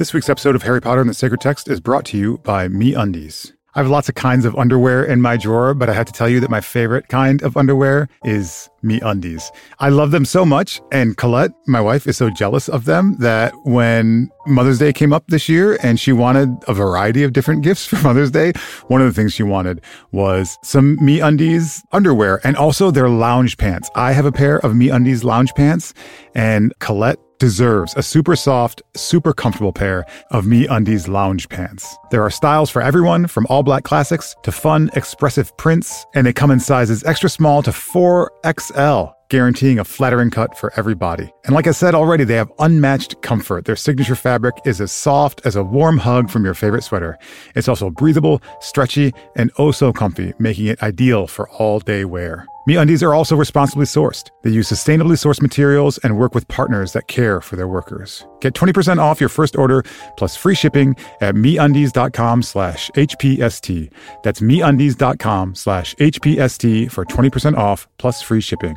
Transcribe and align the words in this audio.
This 0.00 0.14
week's 0.14 0.30
episode 0.30 0.54
of 0.54 0.62
Harry 0.62 0.80
Potter 0.80 1.02
and 1.02 1.10
the 1.10 1.12
Sacred 1.12 1.42
Text 1.42 1.68
is 1.68 1.78
brought 1.78 2.06
to 2.06 2.16
you 2.16 2.38
by 2.38 2.68
Me 2.68 2.94
Undies. 2.94 3.52
I 3.74 3.80
have 3.80 3.90
lots 3.90 4.08
of 4.08 4.14
kinds 4.14 4.46
of 4.46 4.56
underwear 4.56 5.04
in 5.04 5.20
my 5.20 5.36
drawer, 5.36 5.74
but 5.74 5.90
I 5.90 5.92
have 5.92 6.06
to 6.06 6.12
tell 6.12 6.26
you 6.26 6.40
that 6.40 6.48
my 6.48 6.62
favorite 6.62 7.08
kind 7.08 7.42
of 7.42 7.54
underwear 7.54 8.08
is 8.24 8.70
Me 8.82 8.98
Undies. 9.02 9.52
I 9.78 9.90
love 9.90 10.10
them 10.10 10.24
so 10.24 10.46
much, 10.46 10.80
and 10.90 11.18
Colette, 11.18 11.50
my 11.66 11.82
wife, 11.82 12.06
is 12.06 12.16
so 12.16 12.30
jealous 12.30 12.66
of 12.66 12.86
them 12.86 13.16
that 13.18 13.52
when 13.64 14.30
Mother's 14.46 14.78
Day 14.78 14.94
came 14.94 15.12
up 15.12 15.26
this 15.26 15.50
year 15.50 15.78
and 15.82 16.00
she 16.00 16.12
wanted 16.12 16.48
a 16.66 16.72
variety 16.72 17.22
of 17.22 17.34
different 17.34 17.62
gifts 17.62 17.84
for 17.86 17.96
Mother's 17.96 18.30
Day, 18.30 18.54
one 18.86 19.02
of 19.02 19.06
the 19.06 19.12
things 19.12 19.34
she 19.34 19.42
wanted 19.42 19.82
was 20.12 20.56
some 20.64 20.96
Me 21.04 21.20
Undies 21.20 21.84
underwear 21.92 22.40
and 22.42 22.56
also 22.56 22.90
their 22.90 23.10
lounge 23.10 23.58
pants. 23.58 23.90
I 23.94 24.12
have 24.12 24.24
a 24.24 24.32
pair 24.32 24.60
of 24.60 24.74
Me 24.74 24.88
Undies 24.88 25.24
lounge 25.24 25.52
pants, 25.54 25.92
and 26.34 26.72
Colette 26.78 27.18
deserves 27.40 27.94
a 27.96 28.02
super 28.02 28.36
soft, 28.36 28.82
super 28.94 29.32
comfortable 29.32 29.72
pair 29.72 30.04
of 30.30 30.46
Me 30.46 30.68
Undies 30.68 31.08
lounge 31.08 31.48
pants. 31.48 31.96
There 32.12 32.22
are 32.22 32.30
styles 32.30 32.70
for 32.70 32.80
everyone, 32.80 33.26
from 33.26 33.46
all 33.50 33.64
black 33.64 33.82
classics 33.82 34.36
to 34.44 34.52
fun, 34.52 34.90
expressive 34.94 35.56
prints, 35.56 36.06
and 36.14 36.24
they 36.24 36.32
come 36.32 36.52
in 36.52 36.60
sizes 36.60 37.02
extra 37.02 37.28
small 37.28 37.62
to 37.64 37.70
4XL 37.72 39.14
guaranteeing 39.30 39.78
a 39.78 39.84
flattering 39.84 40.30
cut 40.30 40.56
for 40.58 40.72
every 40.76 40.94
body. 40.94 41.32
And 41.44 41.54
like 41.54 41.66
I 41.66 41.72
said 41.72 41.94
already, 41.94 42.24
they 42.24 42.34
have 42.34 42.52
unmatched 42.58 43.22
comfort. 43.22 43.64
Their 43.64 43.76
signature 43.76 44.14
fabric 44.14 44.56
is 44.66 44.80
as 44.80 44.92
soft 44.92 45.40
as 45.44 45.56
a 45.56 45.64
warm 45.64 45.98
hug 45.98 46.28
from 46.28 46.44
your 46.44 46.54
favorite 46.54 46.84
sweater. 46.84 47.18
It's 47.54 47.68
also 47.68 47.90
breathable, 47.90 48.42
stretchy, 48.60 49.12
and 49.36 49.50
oh 49.56 49.70
so 49.70 49.92
comfy, 49.92 50.34
making 50.38 50.66
it 50.66 50.82
ideal 50.82 51.26
for 51.26 51.48
all 51.50 51.80
day 51.80 52.04
wear. 52.04 52.46
MeUndies 52.68 53.02
are 53.02 53.14
also 53.14 53.36
responsibly 53.36 53.86
sourced. 53.86 54.30
They 54.42 54.50
use 54.50 54.70
sustainably 54.70 55.16
sourced 55.16 55.40
materials 55.40 55.98
and 55.98 56.18
work 56.18 56.34
with 56.34 56.46
partners 56.48 56.92
that 56.92 57.08
care 57.08 57.40
for 57.40 57.56
their 57.56 57.66
workers. 57.66 58.26
Get 58.40 58.54
20% 58.54 58.98
off 58.98 59.18
your 59.18 59.30
first 59.30 59.56
order 59.56 59.82
plus 60.16 60.36
free 60.36 60.54
shipping 60.54 60.94
at 61.20 61.34
MeUndies.com 61.34 62.42
slash 62.42 62.90
HPST. 62.90 63.90
That's 64.22 64.40
MeUndies.com 64.40 65.54
slash 65.54 65.94
HPST 65.94 66.90
for 66.90 67.04
20% 67.06 67.56
off 67.56 67.88
plus 67.98 68.20
free 68.20 68.42
shipping. 68.42 68.76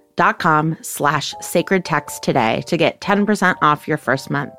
betterhelp.com 0.15 0.77
slash 0.81 1.33
sacred 1.41 1.85
text 1.85 2.23
today 2.23 2.63
to 2.67 2.77
get 2.77 3.01
10% 3.01 3.55
off 3.61 3.87
your 3.87 3.97
first 3.97 4.29
month. 4.29 4.53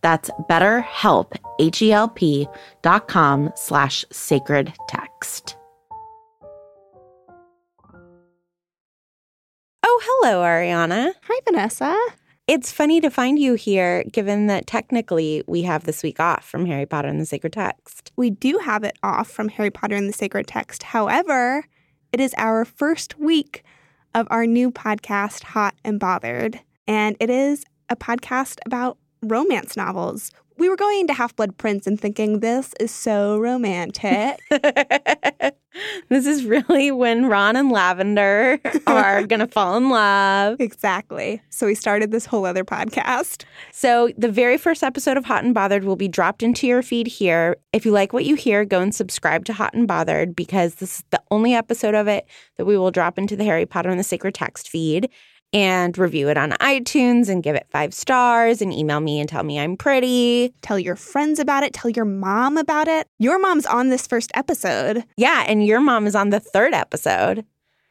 That's 0.00 0.30
betterhelp, 0.48 1.36
H-E-L-P 1.58 2.48
dot 2.82 3.08
com 3.08 3.52
slash 3.54 4.04
sacred 4.10 4.72
text. 4.88 5.56
Oh, 9.84 10.00
hello, 10.04 10.42
Ariana. 10.42 11.12
Hi, 11.24 11.40
Vanessa. 11.44 11.98
It's 12.48 12.72
funny 12.72 13.00
to 13.00 13.10
find 13.10 13.38
you 13.38 13.54
here, 13.54 14.04
given 14.04 14.48
that 14.48 14.66
technically 14.66 15.44
we 15.46 15.62
have 15.62 15.84
this 15.84 16.02
week 16.02 16.18
off 16.18 16.44
from 16.44 16.66
Harry 16.66 16.86
Potter 16.86 17.08
and 17.08 17.20
the 17.20 17.26
Sacred 17.26 17.52
Text. 17.52 18.10
We 18.16 18.30
do 18.30 18.58
have 18.58 18.82
it 18.84 18.98
off 19.02 19.30
from 19.30 19.48
Harry 19.48 19.70
Potter 19.70 19.94
and 19.94 20.08
the 20.08 20.12
Sacred 20.12 20.48
Text. 20.48 20.82
However, 20.82 21.64
it 22.12 22.20
is 22.20 22.34
our 22.36 22.64
first 22.64 23.18
week 23.18 23.62
of 24.14 24.26
our 24.30 24.46
new 24.46 24.70
podcast, 24.70 25.42
Hot 25.44 25.74
and 25.84 25.98
Bothered. 25.98 26.60
And 26.86 27.16
it 27.20 27.30
is 27.30 27.64
a 27.88 27.96
podcast 27.96 28.58
about 28.66 28.98
romance 29.22 29.76
novels. 29.76 30.30
We 30.62 30.68
were 30.68 30.76
going 30.76 31.00
into 31.00 31.12
Half 31.12 31.34
Blood 31.34 31.58
Prince 31.58 31.88
and 31.88 32.00
thinking, 32.00 32.38
this 32.38 32.72
is 32.78 32.92
so 32.92 33.36
romantic. 33.40 34.38
this 36.08 36.24
is 36.24 36.44
really 36.44 36.92
when 36.92 37.26
Ron 37.26 37.56
and 37.56 37.72
Lavender 37.72 38.60
are 38.86 39.22
going 39.26 39.40
to 39.40 39.48
fall 39.48 39.76
in 39.76 39.90
love. 39.90 40.60
Exactly. 40.60 41.42
So 41.50 41.66
we 41.66 41.74
started 41.74 42.12
this 42.12 42.26
whole 42.26 42.44
other 42.44 42.62
podcast. 42.62 43.42
So 43.72 44.10
the 44.16 44.30
very 44.30 44.56
first 44.56 44.84
episode 44.84 45.16
of 45.16 45.24
Hot 45.24 45.42
and 45.42 45.52
Bothered 45.52 45.82
will 45.82 45.96
be 45.96 46.06
dropped 46.06 46.44
into 46.44 46.68
your 46.68 46.80
feed 46.80 47.08
here. 47.08 47.56
If 47.72 47.84
you 47.84 47.90
like 47.90 48.12
what 48.12 48.24
you 48.24 48.36
hear, 48.36 48.64
go 48.64 48.80
and 48.80 48.94
subscribe 48.94 49.44
to 49.46 49.52
Hot 49.52 49.74
and 49.74 49.88
Bothered 49.88 50.36
because 50.36 50.76
this 50.76 51.00
is 51.00 51.04
the 51.10 51.20
only 51.32 51.54
episode 51.54 51.96
of 51.96 52.06
it 52.06 52.24
that 52.56 52.66
we 52.66 52.78
will 52.78 52.92
drop 52.92 53.18
into 53.18 53.34
the 53.34 53.44
Harry 53.44 53.66
Potter 53.66 53.90
and 53.90 53.98
the 53.98 54.04
Sacred 54.04 54.34
Text 54.34 54.68
feed 54.68 55.10
and 55.52 55.96
review 55.98 56.28
it 56.28 56.38
on 56.38 56.52
iTunes 56.52 57.28
and 57.28 57.42
give 57.42 57.54
it 57.54 57.66
five 57.70 57.92
stars 57.92 58.62
and 58.62 58.72
email 58.72 59.00
me 59.00 59.20
and 59.20 59.28
tell 59.28 59.42
me 59.42 59.58
I'm 59.58 59.76
pretty. 59.76 60.54
Tell 60.62 60.78
your 60.78 60.96
friends 60.96 61.38
about 61.38 61.62
it. 61.62 61.72
Tell 61.72 61.90
your 61.90 62.04
mom 62.04 62.56
about 62.56 62.88
it. 62.88 63.06
Your 63.18 63.38
mom's 63.38 63.66
on 63.66 63.88
this 63.88 64.06
first 64.06 64.30
episode. 64.34 65.04
Yeah, 65.16 65.44
and 65.46 65.66
your 65.66 65.80
mom 65.80 66.06
is 66.06 66.14
on 66.14 66.30
the 66.30 66.40
third 66.40 66.74
episode. 66.74 67.44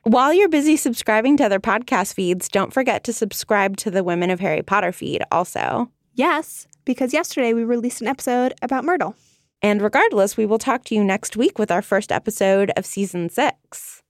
While 0.04 0.34
you're 0.34 0.50
busy 0.50 0.78
subscribing 0.78 1.38
to 1.38 1.46
other 1.46 1.60
podcast 1.60 2.16
feeds, 2.16 2.50
don't 2.50 2.74
forget 2.74 3.04
to 3.04 3.14
subscribe 3.14 3.78
to 3.78 3.92
the 3.92 4.04
Women 4.04 4.32
of 4.32 4.40
Harry 4.40 4.64
Potter 4.64 4.92
feed 4.92 5.22
also. 5.32 5.92
Yes, 6.16 6.68
because 6.86 7.14
yesterday 7.14 7.54
we 7.54 7.64
released 7.64 8.02
an 8.02 8.08
episode 8.08 8.54
about 8.64 8.84
Myrtle. 8.84 9.16
And 9.62 9.80
regardless, 9.80 10.38
we 10.38 10.48
will 10.48 10.58
talk 10.58 10.86
to 10.86 10.96
you 10.96 11.04
next 11.04 11.38
week 11.38 11.60
with 11.60 11.70
our 11.70 11.84
first 11.84 12.12
episode 12.12 12.72
of 12.76 12.86
season 12.86 13.30
six. 13.30 14.02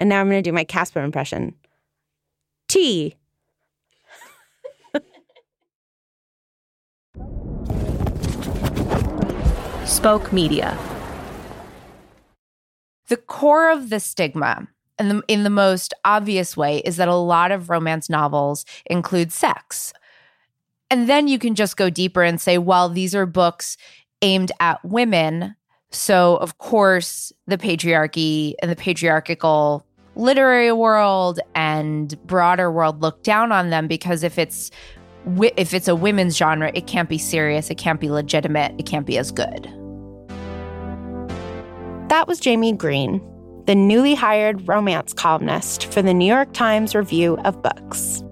And 0.00 0.08
now 0.08 0.20
I'm 0.20 0.28
going 0.28 0.42
to 0.42 0.50
do 0.50 0.52
my 0.52 0.64
Casper 0.64 1.02
impression. 1.02 1.54
T. 2.68 3.16
Spoke 9.84 10.32
Media. 10.32 10.76
The 13.08 13.16
core 13.16 13.70
of 13.70 13.88
the 13.88 14.00
stigma, 14.00 14.66
and 14.98 15.10
the, 15.10 15.22
in 15.28 15.44
the 15.44 15.50
most 15.50 15.94
obvious 16.04 16.56
way, 16.56 16.78
is 16.78 16.96
that 16.96 17.06
a 17.06 17.14
lot 17.14 17.52
of 17.52 17.70
romance 17.70 18.10
novels 18.10 18.64
include 18.86 19.30
sex. 19.30 19.92
And 20.90 21.08
then 21.08 21.28
you 21.28 21.38
can 21.38 21.54
just 21.54 21.76
go 21.76 21.88
deeper 21.88 22.24
and 22.24 22.40
say, 22.40 22.58
well, 22.58 22.88
these 22.88 23.14
are 23.14 23.26
books 23.26 23.76
aimed 24.22 24.50
at 24.58 24.84
women. 24.84 25.54
So, 25.90 26.36
of 26.38 26.58
course, 26.58 27.32
the 27.46 27.58
patriarchy 27.58 28.54
and 28.60 28.70
the 28.70 28.76
patriarchal 28.76 29.85
literary 30.16 30.72
world 30.72 31.38
and 31.54 32.20
broader 32.26 32.72
world 32.72 33.02
look 33.02 33.22
down 33.22 33.52
on 33.52 33.70
them 33.70 33.86
because 33.86 34.22
if 34.22 34.38
it's 34.38 34.70
if 35.56 35.74
it's 35.74 35.88
a 35.88 35.96
women's 35.96 36.36
genre, 36.36 36.70
it 36.72 36.86
can't 36.86 37.08
be 37.08 37.18
serious, 37.18 37.68
it 37.70 37.78
can't 37.78 38.00
be 38.00 38.10
legitimate, 38.10 38.72
it 38.78 38.86
can't 38.86 39.06
be 39.06 39.18
as 39.18 39.32
good. 39.32 39.64
That 42.08 42.28
was 42.28 42.42
Jaime 42.44 42.72
Green, 42.72 43.20
the 43.66 43.74
newly 43.74 44.14
hired 44.14 44.68
romance 44.68 45.12
columnist 45.12 45.92
for 45.92 46.00
the 46.00 46.14
New 46.14 46.26
York 46.26 46.52
Times 46.52 46.94
Review 46.94 47.36
of 47.38 47.60
Books. 47.60 48.22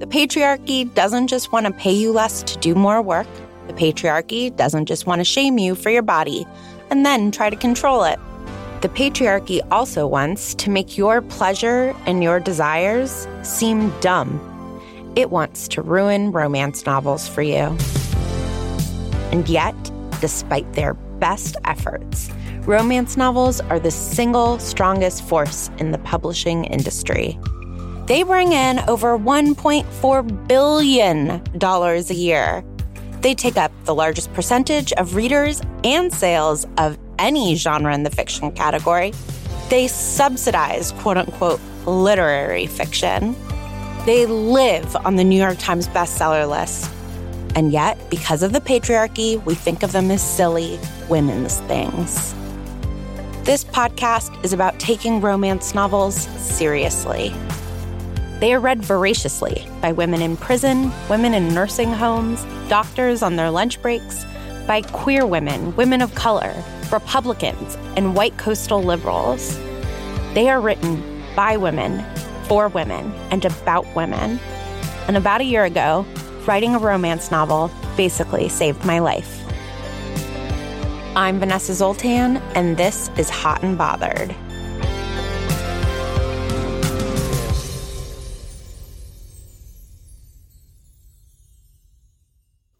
The 0.00 0.06
patriarchy 0.06 0.92
doesn't 0.94 1.28
just 1.28 1.50
want 1.50 1.64
to 1.64 1.72
pay 1.72 1.92
you 1.92 2.12
less 2.12 2.42
to 2.42 2.58
do 2.58 2.74
more 2.74 3.00
work, 3.00 3.28
The 3.66 3.72
patriarchy 3.72 4.54
doesn't 4.54 4.86
just 4.86 5.06
want 5.06 5.20
to 5.20 5.24
shame 5.24 5.58
you 5.58 5.74
for 5.74 5.88
your 5.88 6.02
body 6.02 6.46
and 6.90 7.06
then 7.06 7.30
try 7.30 7.48
to 7.48 7.56
control 7.56 8.04
it. 8.04 8.18
The 8.84 8.90
patriarchy 8.90 9.66
also 9.70 10.06
wants 10.06 10.54
to 10.56 10.68
make 10.68 10.98
your 10.98 11.22
pleasure 11.22 11.96
and 12.04 12.22
your 12.22 12.38
desires 12.38 13.26
seem 13.42 13.88
dumb. 14.00 14.38
It 15.16 15.30
wants 15.30 15.68
to 15.68 15.80
ruin 15.80 16.32
romance 16.32 16.84
novels 16.84 17.26
for 17.26 17.40
you. 17.40 17.78
And 19.32 19.48
yet, 19.48 19.74
despite 20.20 20.70
their 20.74 20.92
best 21.18 21.56
efforts, 21.64 22.30
romance 22.66 23.16
novels 23.16 23.58
are 23.62 23.80
the 23.80 23.90
single 23.90 24.58
strongest 24.58 25.24
force 25.24 25.70
in 25.78 25.90
the 25.90 25.98
publishing 26.00 26.66
industry. 26.66 27.38
They 28.04 28.22
bring 28.22 28.52
in 28.52 28.80
over 28.80 29.18
$1.4 29.18 30.46
billion 30.46 31.42
a 31.62 32.12
year. 32.12 32.64
They 33.22 33.34
take 33.34 33.56
up 33.56 33.72
the 33.84 33.94
largest 33.94 34.30
percentage 34.34 34.92
of 34.92 35.14
readers 35.14 35.62
and 35.84 36.12
sales 36.12 36.66
of 36.76 36.98
any 37.18 37.54
genre 37.56 37.94
in 37.94 38.02
the 38.02 38.10
fiction 38.10 38.52
category. 38.52 39.12
They 39.70 39.88
subsidize 39.88 40.92
quote 40.92 41.16
unquote 41.16 41.60
literary 41.86 42.66
fiction. 42.66 43.36
They 44.06 44.26
live 44.26 44.96
on 44.96 45.16
the 45.16 45.24
New 45.24 45.40
York 45.40 45.58
Times 45.58 45.88
bestseller 45.88 46.48
list. 46.48 46.90
And 47.56 47.72
yet, 47.72 47.98
because 48.10 48.42
of 48.42 48.52
the 48.52 48.60
patriarchy, 48.60 49.42
we 49.44 49.54
think 49.54 49.82
of 49.82 49.92
them 49.92 50.10
as 50.10 50.22
silly 50.22 50.78
women's 51.08 51.60
things. 51.60 52.34
This 53.44 53.62
podcast 53.62 54.44
is 54.44 54.52
about 54.52 54.78
taking 54.80 55.20
romance 55.20 55.74
novels 55.74 56.16
seriously. 56.40 57.32
They 58.40 58.52
are 58.52 58.60
read 58.60 58.82
voraciously 58.82 59.66
by 59.80 59.92
women 59.92 60.20
in 60.20 60.36
prison, 60.36 60.92
women 61.08 61.32
in 61.32 61.54
nursing 61.54 61.92
homes, 61.92 62.44
doctors 62.68 63.22
on 63.22 63.36
their 63.36 63.50
lunch 63.50 63.80
breaks, 63.80 64.24
by 64.66 64.82
queer 64.82 65.26
women, 65.26 65.74
women 65.76 66.00
of 66.00 66.14
color, 66.14 66.54
Republicans, 66.90 67.76
and 67.96 68.14
white 68.14 68.36
coastal 68.38 68.82
liberals. 68.82 69.58
They 70.34 70.48
are 70.48 70.60
written 70.60 71.22
by 71.36 71.56
women, 71.56 72.04
for 72.44 72.68
women, 72.68 73.12
and 73.30 73.44
about 73.44 73.86
women. 73.94 74.38
And 75.06 75.16
about 75.16 75.40
a 75.40 75.44
year 75.44 75.64
ago, 75.64 76.06
writing 76.46 76.74
a 76.74 76.78
romance 76.78 77.30
novel 77.30 77.70
basically 77.96 78.48
saved 78.48 78.84
my 78.84 78.98
life. 78.98 79.40
I'm 81.16 81.38
Vanessa 81.38 81.74
Zoltan, 81.74 82.38
and 82.54 82.76
this 82.76 83.10
is 83.16 83.30
Hot 83.30 83.62
and 83.62 83.78
Bothered. 83.78 84.34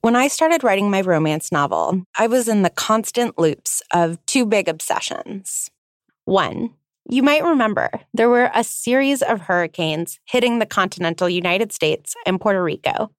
When 0.04 0.16
I 0.16 0.28
started 0.28 0.62
writing 0.62 0.90
my 0.90 1.00
romance 1.00 1.50
novel, 1.50 2.04
I 2.18 2.26
was 2.26 2.46
in 2.46 2.60
the 2.60 2.68
constant 2.68 3.38
loops 3.38 3.80
of 3.90 4.18
two 4.26 4.44
big 4.44 4.68
obsessions. 4.68 5.70
One, 6.26 6.74
you 7.08 7.22
might 7.22 7.42
remember 7.42 7.88
there 8.12 8.28
were 8.28 8.50
a 8.54 8.64
series 8.64 9.22
of 9.22 9.40
hurricanes 9.40 10.20
hitting 10.26 10.58
the 10.58 10.66
continental 10.66 11.26
United 11.26 11.72
States 11.72 12.14
and 12.26 12.38
Puerto 12.38 12.62
Rico. 12.62 13.12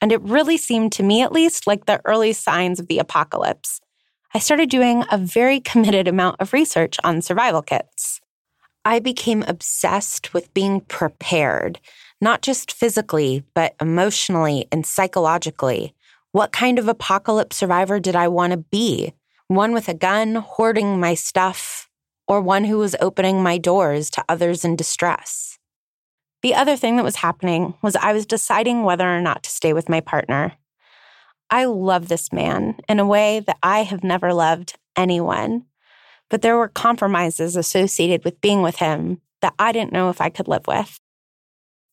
And 0.00 0.10
it 0.10 0.22
really 0.22 0.56
seemed 0.56 0.92
to 0.92 1.02
me, 1.02 1.20
at 1.20 1.32
least, 1.32 1.66
like 1.66 1.84
the 1.84 2.00
early 2.06 2.32
signs 2.32 2.80
of 2.80 2.86
the 2.86 2.98
apocalypse. 2.98 3.82
I 4.32 4.38
started 4.38 4.70
doing 4.70 5.04
a 5.12 5.18
very 5.18 5.60
committed 5.72 6.08
amount 6.08 6.40
of 6.40 6.54
research 6.54 6.96
on 7.04 7.20
survival 7.20 7.60
kits. 7.60 8.22
I 8.86 9.00
became 9.00 9.42
obsessed 9.42 10.32
with 10.32 10.54
being 10.54 10.80
prepared, 10.80 11.78
not 12.22 12.40
just 12.40 12.72
physically, 12.72 13.44
but 13.52 13.74
emotionally 13.82 14.66
and 14.72 14.86
psychologically 14.86 15.94
what 16.32 16.50
kind 16.50 16.78
of 16.78 16.88
apocalypse 16.88 17.56
survivor 17.56 18.00
did 18.00 18.16
I 18.16 18.28
want 18.28 18.52
to 18.52 18.56
be? 18.56 19.12
One 19.48 19.72
with 19.72 19.88
a 19.88 19.94
gun, 19.94 20.36
hoarding 20.36 20.98
my 20.98 21.14
stuff, 21.14 21.90
or 22.26 22.40
one 22.40 22.64
who 22.64 22.78
was 22.78 22.96
opening 23.00 23.42
my 23.42 23.58
doors 23.58 24.08
to 24.10 24.24
others 24.28 24.64
in 24.64 24.74
distress? 24.74 25.58
The 26.42 26.54
other 26.54 26.74
thing 26.76 26.96
that 26.96 27.04
was 27.04 27.16
happening 27.16 27.74
was 27.82 27.94
I 27.96 28.14
was 28.14 28.24
deciding 28.24 28.82
whether 28.82 29.06
or 29.06 29.20
not 29.20 29.42
to 29.42 29.50
stay 29.50 29.74
with 29.74 29.90
my 29.90 30.00
partner. 30.00 30.54
I 31.50 31.66
love 31.66 32.08
this 32.08 32.32
man 32.32 32.76
in 32.88 32.98
a 32.98 33.06
way 33.06 33.40
that 33.40 33.58
I 33.62 33.82
have 33.82 34.02
never 34.02 34.32
loved 34.32 34.74
anyone, 34.96 35.66
but 36.30 36.40
there 36.40 36.56
were 36.56 36.68
compromises 36.68 37.56
associated 37.56 38.24
with 38.24 38.40
being 38.40 38.62
with 38.62 38.76
him 38.76 39.20
that 39.42 39.54
I 39.58 39.70
didn't 39.72 39.92
know 39.92 40.08
if 40.08 40.20
I 40.20 40.30
could 40.30 40.48
live 40.48 40.66
with. 40.66 40.98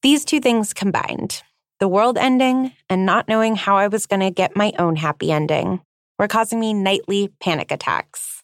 These 0.02 0.24
two 0.24 0.40
things 0.40 0.74
combined 0.74 1.44
the 1.80 1.88
world 1.88 2.18
ending 2.18 2.74
and 2.90 3.06
not 3.06 3.28
knowing 3.28 3.56
how 3.56 3.78
I 3.78 3.88
was 3.88 4.06
going 4.06 4.20
to 4.20 4.32
get 4.32 4.56
my 4.56 4.74
own 4.78 4.98
happy 4.98 5.32
ending 5.32 5.80
were 6.18 6.28
causing 6.28 6.60
me 6.60 6.74
nightly 6.74 7.30
panic 7.40 7.72
attacks. 7.72 8.44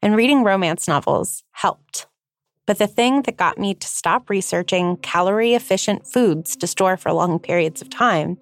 And 0.00 0.16
reading 0.16 0.44
romance 0.44 0.88
novels 0.88 1.44
helped. 1.52 2.06
But 2.66 2.78
the 2.78 2.86
thing 2.86 3.22
that 3.22 3.36
got 3.36 3.58
me 3.58 3.74
to 3.74 3.86
stop 3.86 4.30
researching 4.30 4.96
calorie 4.98 5.54
efficient 5.54 6.06
foods 6.06 6.56
to 6.56 6.66
store 6.66 6.96
for 6.96 7.12
long 7.12 7.38
periods 7.38 7.82
of 7.82 7.90
time 7.90 8.38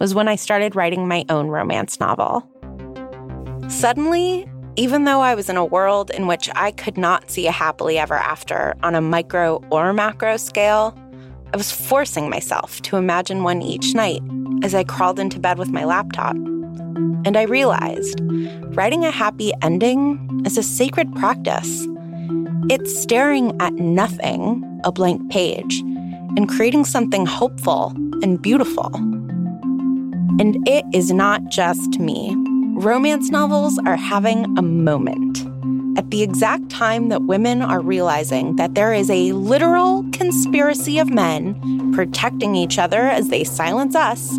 was 0.00 0.14
when 0.14 0.28
I 0.28 0.36
started 0.36 0.74
writing 0.74 1.06
my 1.06 1.24
own 1.28 1.46
romance 1.46 2.00
novel. 2.00 2.48
Suddenly, 3.68 4.48
even 4.76 5.04
though 5.04 5.20
I 5.20 5.34
was 5.34 5.48
in 5.48 5.56
a 5.56 5.64
world 5.64 6.10
in 6.10 6.26
which 6.26 6.50
I 6.54 6.72
could 6.72 6.98
not 6.98 7.30
see 7.30 7.46
a 7.46 7.52
happily 7.52 7.98
ever 7.98 8.14
after 8.14 8.74
on 8.82 8.94
a 8.94 9.00
micro 9.00 9.62
or 9.70 9.92
macro 9.92 10.36
scale, 10.36 10.96
I 11.56 11.58
was 11.58 11.72
forcing 11.72 12.28
myself 12.28 12.82
to 12.82 12.98
imagine 12.98 13.42
one 13.42 13.62
each 13.62 13.94
night 13.94 14.20
as 14.62 14.74
I 14.74 14.84
crawled 14.84 15.18
into 15.18 15.40
bed 15.40 15.58
with 15.58 15.70
my 15.70 15.86
laptop. 15.86 16.36
And 17.24 17.34
I 17.34 17.44
realized 17.44 18.20
writing 18.76 19.06
a 19.06 19.10
happy 19.10 19.54
ending 19.62 20.42
is 20.44 20.58
a 20.58 20.62
sacred 20.62 21.14
practice. 21.14 21.86
It's 22.68 23.00
staring 23.00 23.58
at 23.58 23.72
nothing, 23.72 24.80
a 24.84 24.92
blank 24.92 25.30
page, 25.30 25.80
and 26.36 26.46
creating 26.46 26.84
something 26.84 27.24
hopeful 27.24 27.94
and 28.22 28.42
beautiful. 28.42 28.94
And 30.38 30.58
it 30.68 30.84
is 30.92 31.10
not 31.10 31.48
just 31.48 31.98
me. 31.98 32.34
Romance 32.74 33.30
novels 33.30 33.78
are 33.86 33.96
having 33.96 34.44
a 34.58 34.62
moment 34.62 35.38
at 35.96 36.10
the 36.10 36.22
exact 36.22 36.68
time 36.68 37.08
that 37.08 37.22
women 37.22 37.62
are 37.62 37.80
realizing 37.80 38.56
that 38.56 38.74
there 38.74 38.92
is 38.92 39.10
a 39.10 39.32
literal 39.32 40.04
conspiracy 40.12 40.98
of 40.98 41.08
men 41.08 41.92
protecting 41.92 42.54
each 42.54 42.78
other 42.78 43.00
as 43.08 43.28
they 43.28 43.42
silence 43.42 43.96
us, 43.96 44.38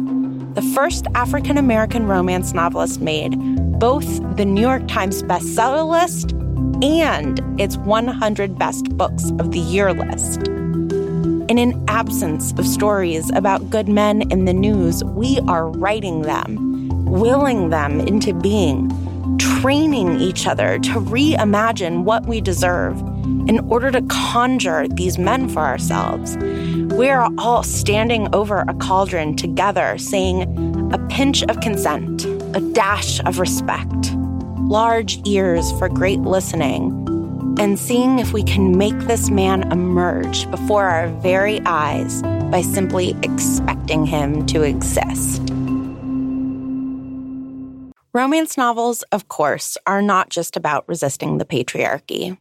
the 0.53 0.71
first 0.73 1.07
African 1.15 1.57
American 1.57 2.05
romance 2.07 2.53
novelist 2.53 3.01
made 3.01 3.35
both 3.79 4.05
the 4.37 4.45
New 4.45 4.61
York 4.61 4.87
Times 4.87 5.23
bestseller 5.23 5.87
list 5.87 6.33
and 6.83 7.41
its 7.59 7.77
100 7.77 8.57
best 8.57 8.95
books 8.95 9.31
of 9.39 9.51
the 9.51 9.59
year 9.59 9.93
list. 9.93 10.47
In 11.49 11.57
an 11.57 11.83
absence 11.87 12.51
of 12.53 12.67
stories 12.67 13.31
about 13.31 13.69
good 13.69 13.87
men 13.87 14.29
in 14.31 14.45
the 14.45 14.53
news, 14.53 15.03
we 15.03 15.39
are 15.47 15.69
writing 15.69 16.21
them, 16.21 17.05
willing 17.05 17.69
them 17.69 17.99
into 18.01 18.33
being 18.33 18.91
training 19.37 20.19
each 20.19 20.47
other 20.47 20.79
to 20.79 20.91
reimagine 20.91 22.03
what 22.03 22.25
we 22.25 22.41
deserve 22.41 22.99
in 23.47 23.59
order 23.69 23.91
to 23.91 24.01
conjure 24.03 24.87
these 24.87 25.17
men 25.17 25.47
for 25.47 25.61
ourselves. 25.61 26.37
We 26.95 27.09
are 27.09 27.29
all 27.37 27.63
standing 27.63 28.33
over 28.33 28.65
a 28.67 28.73
cauldron 28.75 29.35
together, 29.35 29.97
saying 29.97 30.93
a 30.93 30.97
pinch 31.09 31.43
of 31.43 31.59
consent, 31.61 32.25
a 32.55 32.71
dash 32.73 33.19
of 33.25 33.39
respect, 33.39 34.13
large 34.67 35.19
ears 35.27 35.71
for 35.73 35.89
great 35.89 36.19
listening, 36.19 36.91
and 37.59 37.79
seeing 37.79 38.19
if 38.19 38.33
we 38.33 38.43
can 38.43 38.77
make 38.77 38.97
this 38.99 39.29
man 39.29 39.71
emerge 39.71 40.49
before 40.51 40.85
our 40.85 41.07
very 41.21 41.59
eyes 41.65 42.21
by 42.51 42.61
simply 42.61 43.15
expecting 43.23 44.05
him 44.05 44.45
to 44.45 44.63
exist. 44.63 45.41
Romance 48.13 48.57
novels, 48.57 49.03
of 49.11 49.27
course, 49.27 49.77
are 49.85 50.01
not 50.01 50.29
just 50.29 50.55
about 50.55 50.87
resisting 50.87 51.37
the 51.37 51.45
patriarchy. 51.45 52.37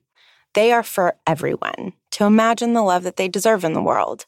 They 0.55 0.73
are 0.73 0.83
for 0.83 1.17
everyone 1.27 1.93
to 2.13 2.25
imagine 2.25 2.73
the 2.73 2.83
love 2.83 3.03
that 3.03 3.17
they 3.17 3.29
deserve 3.29 3.65
in 3.65 3.73
the 3.73 3.83
world. 3.83 4.27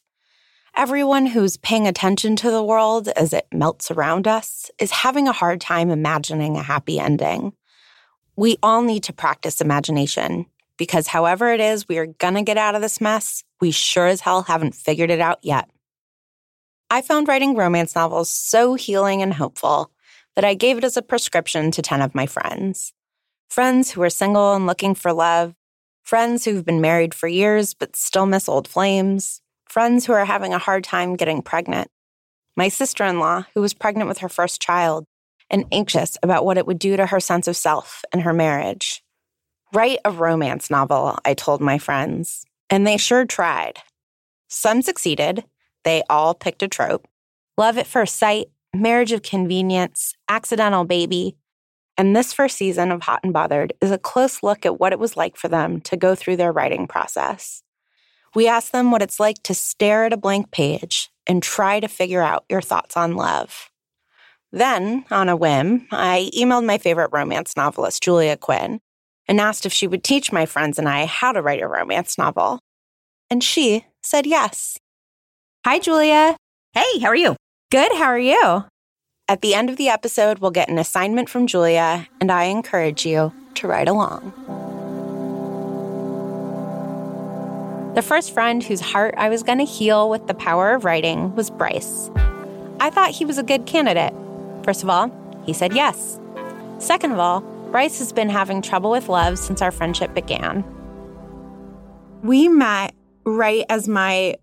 Everyone 0.76 1.26
who's 1.26 1.56
paying 1.56 1.86
attention 1.86 2.36
to 2.36 2.50
the 2.50 2.62
world 2.62 3.08
as 3.08 3.32
it 3.32 3.46
melts 3.52 3.90
around 3.90 4.28
us 4.28 4.70
is 4.78 4.90
having 4.90 5.26
a 5.26 5.32
hard 5.32 5.60
time 5.60 5.90
imagining 5.90 6.56
a 6.56 6.62
happy 6.62 7.00
ending. 7.00 7.52
We 8.36 8.58
all 8.62 8.82
need 8.82 9.04
to 9.04 9.12
practice 9.12 9.60
imagination 9.60 10.46
because, 10.76 11.08
however 11.08 11.52
it 11.52 11.60
is 11.60 11.88
we 11.88 11.98
are 11.98 12.06
going 12.06 12.34
to 12.34 12.42
get 12.42 12.58
out 12.58 12.74
of 12.74 12.82
this 12.82 13.00
mess, 13.00 13.42
we 13.60 13.70
sure 13.70 14.06
as 14.06 14.20
hell 14.20 14.42
haven't 14.42 14.74
figured 14.74 15.10
it 15.10 15.20
out 15.20 15.38
yet. 15.42 15.70
I 16.90 17.02
found 17.02 17.26
writing 17.26 17.56
romance 17.56 17.94
novels 17.94 18.30
so 18.30 18.74
healing 18.74 19.22
and 19.22 19.34
hopeful 19.34 19.90
that 20.38 20.44
I 20.44 20.54
gave 20.54 20.78
it 20.78 20.84
as 20.84 20.96
a 20.96 21.02
prescription 21.02 21.72
to 21.72 21.82
10 21.82 22.00
of 22.00 22.14
my 22.14 22.24
friends. 22.24 22.92
Friends 23.50 23.90
who 23.90 24.02
are 24.02 24.08
single 24.08 24.54
and 24.54 24.68
looking 24.68 24.94
for 24.94 25.12
love, 25.12 25.52
friends 26.04 26.44
who've 26.44 26.64
been 26.64 26.80
married 26.80 27.12
for 27.12 27.26
years 27.26 27.74
but 27.74 27.96
still 27.96 28.24
miss 28.24 28.48
old 28.48 28.68
flames, 28.68 29.40
friends 29.68 30.06
who 30.06 30.12
are 30.12 30.24
having 30.24 30.54
a 30.54 30.58
hard 30.58 30.84
time 30.84 31.16
getting 31.16 31.42
pregnant, 31.42 31.90
my 32.56 32.68
sister 32.68 33.02
in 33.02 33.18
law, 33.18 33.46
who 33.52 33.60
was 33.60 33.74
pregnant 33.74 34.06
with 34.06 34.18
her 34.18 34.28
first 34.28 34.62
child, 34.62 35.06
and 35.50 35.64
anxious 35.72 36.16
about 36.22 36.44
what 36.44 36.56
it 36.56 36.68
would 36.68 36.78
do 36.78 36.96
to 36.96 37.06
her 37.06 37.18
sense 37.18 37.48
of 37.48 37.56
self 37.56 38.04
and 38.12 38.22
her 38.22 38.32
marriage. 38.32 39.02
Write 39.72 39.98
a 40.04 40.12
romance 40.12 40.70
novel, 40.70 41.18
I 41.24 41.34
told 41.34 41.60
my 41.60 41.78
friends, 41.78 42.44
and 42.70 42.86
they 42.86 42.96
sure 42.96 43.24
tried. 43.24 43.80
Some 44.46 44.82
succeeded. 44.82 45.42
They 45.82 46.04
all 46.08 46.32
picked 46.32 46.62
a 46.62 46.68
trope 46.68 47.08
love 47.56 47.76
at 47.76 47.88
first 47.88 48.14
sight, 48.14 48.46
marriage 48.74 49.12
of 49.12 49.22
convenience, 49.22 50.14
accidental 50.28 50.84
baby. 50.84 51.36
And 51.96 52.14
this 52.14 52.32
first 52.32 52.56
season 52.56 52.92
of 52.92 53.02
Hot 53.02 53.20
and 53.22 53.32
Bothered 53.32 53.72
is 53.80 53.90
a 53.90 53.98
close 53.98 54.42
look 54.42 54.64
at 54.64 54.78
what 54.78 54.92
it 54.92 54.98
was 54.98 55.16
like 55.16 55.36
for 55.36 55.48
them 55.48 55.80
to 55.82 55.96
go 55.96 56.14
through 56.14 56.36
their 56.36 56.52
writing 56.52 56.86
process. 56.86 57.62
We 58.34 58.46
asked 58.46 58.72
them 58.72 58.90
what 58.90 59.02
it's 59.02 59.18
like 59.18 59.42
to 59.44 59.54
stare 59.54 60.04
at 60.04 60.12
a 60.12 60.18
blank 60.18 60.50
page 60.50 61.10
and 61.26 61.42
try 61.42 61.80
to 61.80 61.88
figure 61.88 62.22
out 62.22 62.44
your 62.48 62.60
thoughts 62.60 62.96
on 62.96 63.16
love. 63.16 63.70
Then, 64.52 65.04
on 65.10 65.28
a 65.28 65.36
whim, 65.36 65.86
I 65.90 66.30
emailed 66.36 66.64
my 66.64 66.78
favorite 66.78 67.10
romance 67.12 67.56
novelist, 67.56 68.02
Julia 68.02 68.36
Quinn, 68.36 68.80
and 69.26 69.40
asked 69.40 69.66
if 69.66 69.72
she 69.72 69.86
would 69.86 70.04
teach 70.04 70.32
my 70.32 70.46
friends 70.46 70.78
and 70.78 70.88
I 70.88 71.04
how 71.04 71.32
to 71.32 71.42
write 71.42 71.62
a 71.62 71.68
romance 71.68 72.16
novel. 72.16 72.60
And 73.28 73.44
she 73.44 73.84
said 74.02 74.24
yes. 74.24 74.78
Hi, 75.66 75.78
Julia. 75.78 76.36
Hey, 76.72 76.98
how 77.00 77.08
are 77.08 77.16
you? 77.16 77.36
Good. 77.70 77.92
How 77.92 78.04
are 78.04 78.18
you? 78.18 78.64
At 79.28 79.42
the 79.42 79.52
end 79.52 79.68
of 79.68 79.76
the 79.76 79.90
episode, 79.90 80.38
we'll 80.38 80.50
get 80.50 80.70
an 80.70 80.78
assignment 80.78 81.28
from 81.28 81.46
Julia, 81.46 82.08
and 82.18 82.32
I 82.32 82.44
encourage 82.44 83.04
you 83.04 83.30
to 83.56 83.68
write 83.68 83.88
along. 83.88 84.32
The 87.94 88.00
first 88.00 88.32
friend 88.32 88.64
whose 88.64 88.80
heart 88.80 89.14
I 89.18 89.28
was 89.28 89.42
going 89.42 89.58
to 89.58 89.66
heal 89.66 90.08
with 90.08 90.26
the 90.28 90.32
power 90.32 90.70
of 90.70 90.86
writing 90.86 91.36
was 91.36 91.50
Bryce. 91.50 92.10
I 92.80 92.88
thought 92.88 93.10
he 93.10 93.26
was 93.26 93.36
a 93.36 93.42
good 93.42 93.66
candidate. 93.66 94.14
First 94.64 94.82
of 94.82 94.88
all, 94.88 95.12
he 95.44 95.52
said 95.52 95.74
yes. 95.74 96.18
Second 96.78 97.12
of 97.12 97.18
all, 97.18 97.42
Bryce 97.70 97.98
has 97.98 98.14
been 98.14 98.30
having 98.30 98.62
trouble 98.62 98.90
with 98.90 99.10
love 99.10 99.38
since 99.38 99.60
our 99.60 99.72
friendship 99.72 100.14
began. 100.14 100.64
We 102.22 102.48
met 102.48 102.94
right 103.26 103.66
as 103.68 103.86
my 103.86 104.36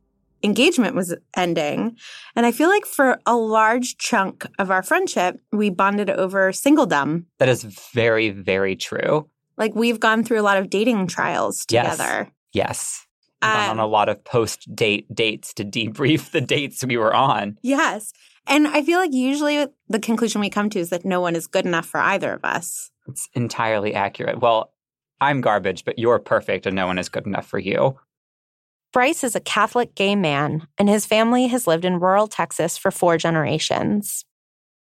engagement 0.46 0.96
was 0.96 1.16
ending. 1.36 1.98
And 2.36 2.46
I 2.46 2.52
feel 2.52 2.70
like 2.70 2.86
for 2.86 3.20
a 3.26 3.36
large 3.36 3.98
chunk 3.98 4.46
of 4.60 4.72
our 4.72 4.84
friendship, 4.84 5.40
we 5.52 5.70
bonded 5.70 6.10
over 6.10 6.52
singledom. 6.52 7.26
That 7.40 7.50
is 7.50 7.64
very, 7.64 8.30
very 8.30 8.76
true. 8.76 9.30
Like 9.58 9.76
we've 9.76 10.00
gone 10.00 10.24
through 10.24 10.40
a 10.40 10.44
lot 10.44 10.58
of 10.58 10.70
dating 10.70 11.08
trials 11.08 11.66
together. 11.66 12.30
Yes. 12.54 13.06
We've 13.42 13.52
gone 13.52 13.70
on 13.72 13.80
a 13.80 13.86
um, 13.86 13.92
lot 13.92 14.10
of 14.10 14.24
post 14.24 14.74
date 14.74 15.14
dates 15.14 15.54
to 15.56 15.66
debrief 15.66 16.32
the 16.32 16.42
dates 16.42 16.86
we 16.86 16.98
were 16.98 17.14
on. 17.14 17.58
Yes. 17.62 18.14
And 18.48 18.68
I 18.68 18.84
feel 18.84 19.00
like 19.00 19.14
usually 19.14 19.68
the 19.90 20.00
conclusion 20.00 20.42
we 20.42 20.50
come 20.50 20.70
to 20.70 20.80
is 20.80 20.90
that 20.90 21.06
no 21.06 21.20
one 21.20 21.36
is 21.36 21.48
good 21.48 21.66
enough 21.66 21.86
for 21.86 22.00
either 22.00 22.34
of 22.34 22.46
us. 22.46 22.92
It's 23.08 23.28
entirely 23.34 23.94
accurate. 23.94 24.40
Well, 24.40 24.72
I'm 25.22 25.42
garbage, 25.42 25.86
but 25.86 25.98
you're 25.98 26.20
perfect 26.20 26.66
and 26.66 26.76
no 26.76 26.88
one 26.88 26.98
is 26.98 27.10
good 27.10 27.26
enough 27.26 27.48
for 27.48 27.60
you. 27.60 27.98
Bryce 28.96 29.26
is 29.26 29.36
a 29.36 29.42
Catholic 29.42 29.94
gay 29.94 30.16
man, 30.16 30.66
and 30.78 30.88
his 30.88 31.06
family 31.06 31.48
has 31.48 31.68
lived 31.68 31.84
in 31.84 32.00
rural 32.00 32.28
Texas 32.28 32.78
for 32.78 32.92
four 32.92 33.18
generations. 33.18 34.24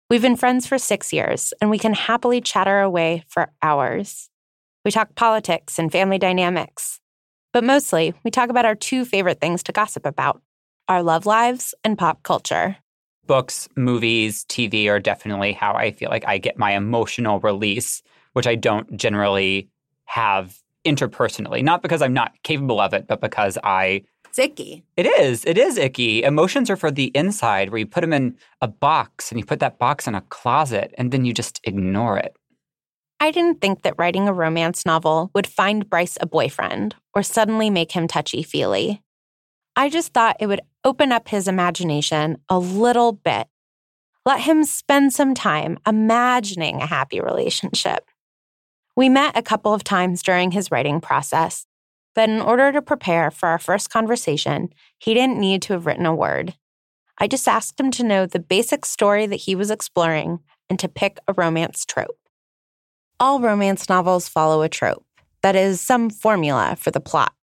We've 0.07 0.21
been 0.21 0.35
friends 0.35 0.67
for 0.67 0.77
six 0.77 1.11
years, 1.11 1.51
and 1.59 1.71
we 1.71 1.79
can 1.79 1.95
happily 1.95 2.39
chatter 2.39 2.79
away 2.79 3.23
for 3.27 3.51
hours. 3.63 4.29
We 4.85 4.91
talk 4.91 5.15
politics 5.15 5.79
and 5.79 5.91
family 5.91 6.19
dynamics. 6.19 6.99
But 7.53 7.63
mostly, 7.63 8.13
we 8.23 8.29
talk 8.29 8.51
about 8.51 8.65
our 8.65 8.75
two 8.75 9.03
favorite 9.03 9.41
things 9.41 9.63
to 9.63 9.71
gossip 9.71 10.05
about 10.05 10.43
our 10.87 11.01
love 11.01 11.25
lives 11.25 11.73
and 11.83 11.97
pop 11.97 12.21
culture. 12.21 12.77
Books, 13.25 13.67
movies, 13.75 14.45
TV 14.45 14.89
are 14.89 14.99
definitely 14.99 15.53
how 15.53 15.73
I 15.73 15.89
feel 15.89 16.11
like 16.11 16.27
I 16.27 16.37
get 16.37 16.55
my 16.55 16.73
emotional 16.73 17.39
release, 17.39 18.03
which 18.33 18.45
I 18.45 18.53
don't 18.53 18.95
generally 18.95 19.69
have 20.05 20.55
interpersonally. 20.85 21.63
Not 21.63 21.81
because 21.81 22.01
I'm 22.01 22.13
not 22.13 22.33
capable 22.43 22.79
of 22.79 22.93
it, 22.93 23.07
but 23.07 23.21
because 23.21 23.57
I. 23.63 24.03
It's 24.29 24.39
icky. 24.39 24.83
It 24.97 25.05
is. 25.05 25.45
It 25.45 25.57
is 25.57 25.77
icky. 25.77 26.23
Emotions 26.23 26.69
are 26.69 26.75
for 26.75 26.89
the 26.89 27.11
inside, 27.15 27.69
where 27.69 27.79
you 27.79 27.85
put 27.85 28.01
them 28.01 28.13
in 28.13 28.35
a 28.61 28.67
box 28.67 29.31
and 29.31 29.39
you 29.39 29.45
put 29.45 29.59
that 29.59 29.77
box 29.77 30.07
in 30.07 30.15
a 30.15 30.21
closet 30.21 30.93
and 30.97 31.11
then 31.11 31.23
you 31.25 31.33
just 31.33 31.59
ignore 31.63 32.17
it. 32.17 32.35
I 33.19 33.31
didn't 33.31 33.61
think 33.61 33.83
that 33.83 33.95
writing 33.97 34.27
a 34.27 34.33
romance 34.33 34.85
novel 34.85 35.31
would 35.33 35.47
find 35.47 35.89
Bryce 35.89 36.17
a 36.19 36.25
boyfriend 36.25 36.95
or 37.13 37.23
suddenly 37.23 37.69
make 37.69 37.93
him 37.93 38.07
touchy 38.07 38.43
feely. 38.43 39.01
I 39.75 39.89
just 39.89 40.13
thought 40.13 40.37
it 40.39 40.47
would 40.47 40.61
open 40.83 41.11
up 41.11 41.29
his 41.29 41.47
imagination 41.47 42.37
a 42.49 42.59
little 42.59 43.13
bit. 43.13 43.47
Let 44.25 44.41
him 44.41 44.63
spend 44.63 45.13
some 45.13 45.33
time 45.33 45.79
imagining 45.87 46.81
a 46.81 46.85
happy 46.85 47.19
relationship. 47.19 48.05
We 48.95 49.09
met 49.09 49.37
a 49.37 49.41
couple 49.41 49.73
of 49.73 49.83
times 49.83 50.21
during 50.21 50.51
his 50.51 50.69
writing 50.69 51.01
process, 51.01 51.65
but 52.13 52.29
in 52.29 52.41
order 52.41 52.71
to 52.71 52.81
prepare 52.81 53.31
for 53.31 53.49
our 53.49 53.57
first 53.57 53.89
conversation, 53.89 54.69
he 54.99 55.13
didn't 55.13 55.39
need 55.39 55.63
to 55.63 55.73
have 55.73 55.85
written 55.85 56.05
a 56.05 56.13
word. 56.13 56.53
I 57.17 57.27
just 57.27 57.47
asked 57.47 57.79
him 57.79 57.89
to 57.91 58.03
know 58.03 58.25
the 58.25 58.39
basic 58.39 58.85
story 58.85 59.25
that 59.25 59.37
he 59.37 59.55
was 59.55 59.71
exploring 59.71 60.39
and 60.69 60.77
to 60.79 60.87
pick 60.87 61.17
a 61.27 61.33
romance 61.33 61.85
trope. 61.85 62.17
All 63.19 63.39
romance 63.39 63.89
novels 63.89 64.27
follow 64.27 64.61
a 64.61 64.69
trope, 64.69 65.05
that 65.41 65.55
is, 65.55 65.81
some 65.81 66.09
formula 66.09 66.75
for 66.77 66.91
the 66.91 66.99
plot. 66.99 67.33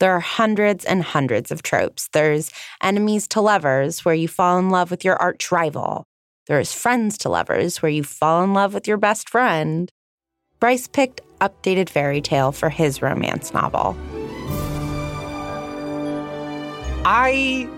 There 0.00 0.12
are 0.12 0.20
hundreds 0.20 0.84
and 0.84 1.02
hundreds 1.02 1.50
of 1.50 1.62
tropes. 1.62 2.08
There's 2.12 2.50
enemies 2.82 3.26
to 3.28 3.40
lovers, 3.40 4.04
where 4.04 4.14
you 4.14 4.28
fall 4.28 4.58
in 4.58 4.70
love 4.70 4.90
with 4.90 5.04
your 5.04 5.16
arch 5.16 5.50
rival. 5.50 6.04
There's 6.46 6.72
friends 6.72 7.18
to 7.18 7.28
lovers, 7.28 7.82
where 7.82 7.90
you 7.90 8.04
fall 8.04 8.44
in 8.44 8.54
love 8.54 8.74
with 8.74 8.86
your 8.86 8.96
best 8.96 9.28
friend. 9.28 9.90
Bryce 10.60 10.88
picked 10.88 11.20
Updated 11.40 11.88
Fairy 11.88 12.20
Tale 12.20 12.50
for 12.52 12.68
his 12.68 13.00
romance 13.00 13.54
novel. 13.54 13.96
I 17.04 17.68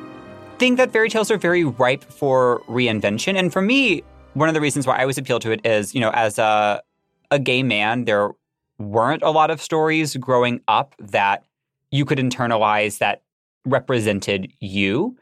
think 0.58 0.78
that 0.78 0.90
fairy 0.92 1.10
tales 1.10 1.30
are 1.30 1.36
very 1.36 1.64
ripe 1.64 2.02
for 2.02 2.62
reinvention. 2.68 3.36
And 3.38 3.52
for 3.52 3.60
me, 3.60 4.02
one 4.34 4.48
of 4.48 4.54
the 4.54 4.60
reasons 4.60 4.86
why 4.86 4.96
I 4.96 5.04
was 5.04 5.18
appealed 5.18 5.42
to 5.42 5.50
it 5.50 5.64
is, 5.64 5.94
you 5.94 6.00
know, 6.00 6.10
as 6.10 6.38
a 6.38 6.82
a 7.30 7.38
gay 7.38 7.62
man, 7.62 8.06
there 8.06 8.30
weren't 8.78 9.22
a 9.22 9.30
lot 9.30 9.50
of 9.50 9.62
stories 9.62 10.16
growing 10.16 10.60
up 10.66 10.94
that 10.98 11.44
you 11.90 12.04
could 12.04 12.18
internalize 12.18 12.98
that 12.98 13.22
represented 13.64 14.52
you. 14.58 15.16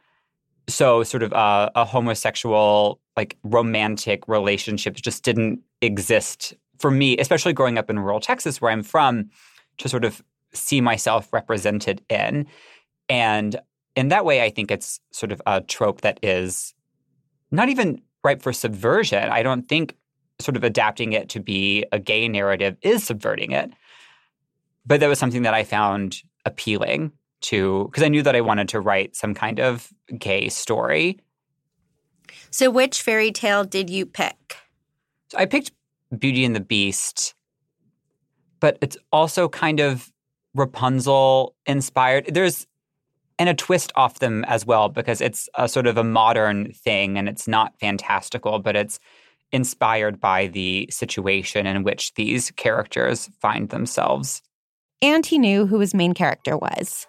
So, 0.68 1.02
sort 1.02 1.22
of 1.22 1.32
a, 1.32 1.70
a 1.74 1.84
homosexual, 1.84 3.00
like 3.16 3.36
romantic 3.42 4.26
relationship 4.28 4.94
just 4.94 5.22
didn't 5.22 5.60
exist 5.82 6.54
for 6.78 6.90
me, 6.90 7.16
especially 7.18 7.52
growing 7.52 7.78
up 7.78 7.90
in 7.90 7.98
rural 7.98 8.20
Texas, 8.20 8.60
where 8.60 8.70
I'm 8.70 8.82
from, 8.82 9.30
to 9.78 9.88
sort 9.88 10.04
of 10.04 10.22
see 10.52 10.80
myself 10.80 11.32
represented 11.32 12.02
in. 12.08 12.46
And 13.08 13.56
in 13.96 14.08
that 14.08 14.24
way, 14.24 14.42
I 14.42 14.50
think 14.50 14.70
it's 14.70 15.00
sort 15.12 15.32
of 15.32 15.42
a 15.46 15.60
trope 15.60 16.02
that 16.02 16.18
is 16.22 16.74
not 17.50 17.68
even 17.68 18.00
ripe 18.24 18.42
for 18.42 18.52
subversion. 18.52 19.30
I 19.30 19.42
don't 19.42 19.68
think 19.68 19.96
sort 20.40 20.56
of 20.56 20.64
adapting 20.64 21.12
it 21.12 21.28
to 21.30 21.40
be 21.40 21.84
a 21.92 21.98
gay 21.98 22.28
narrative 22.28 22.76
is 22.82 23.04
subverting 23.04 23.52
it. 23.52 23.72
But 24.86 25.00
that 25.00 25.08
was 25.08 25.18
something 25.18 25.42
that 25.42 25.54
I 25.54 25.64
found 25.64 26.22
appealing 26.44 27.12
to 27.40 27.84
because 27.86 28.02
I 28.02 28.08
knew 28.08 28.22
that 28.22 28.36
I 28.36 28.40
wanted 28.40 28.68
to 28.70 28.80
write 28.80 29.16
some 29.16 29.34
kind 29.34 29.60
of 29.60 29.92
gay 30.16 30.48
story. 30.48 31.18
So, 32.50 32.70
which 32.70 33.02
fairy 33.02 33.32
tale 33.32 33.64
did 33.64 33.90
you 33.90 34.06
pick? 34.06 34.56
So 35.28 35.38
I 35.38 35.44
picked 35.44 35.72
Beauty 36.16 36.44
and 36.44 36.56
the 36.56 36.60
Beast, 36.60 37.34
but 38.60 38.78
it's 38.80 38.96
also 39.12 39.48
kind 39.48 39.80
of 39.80 40.10
Rapunzel 40.54 41.54
inspired. 41.66 42.26
There's 42.32 42.66
and 43.38 43.48
a 43.48 43.54
twist 43.54 43.92
off 43.94 44.18
them 44.18 44.44
as 44.44 44.66
well 44.66 44.88
because 44.88 45.20
it's 45.20 45.48
a 45.54 45.68
sort 45.68 45.86
of 45.86 45.96
a 45.96 46.04
modern 46.04 46.72
thing 46.72 47.16
and 47.16 47.28
it's 47.28 47.46
not 47.46 47.78
fantastical, 47.78 48.58
but 48.58 48.74
it's 48.74 48.98
inspired 49.52 50.20
by 50.20 50.48
the 50.48 50.88
situation 50.90 51.66
in 51.66 51.84
which 51.84 52.12
these 52.14 52.50
characters 52.52 53.30
find 53.40 53.70
themselves. 53.70 54.42
And 55.00 55.24
he 55.24 55.38
knew 55.38 55.66
who 55.66 55.78
his 55.78 55.94
main 55.94 56.12
character 56.12 56.56
was. 56.56 57.06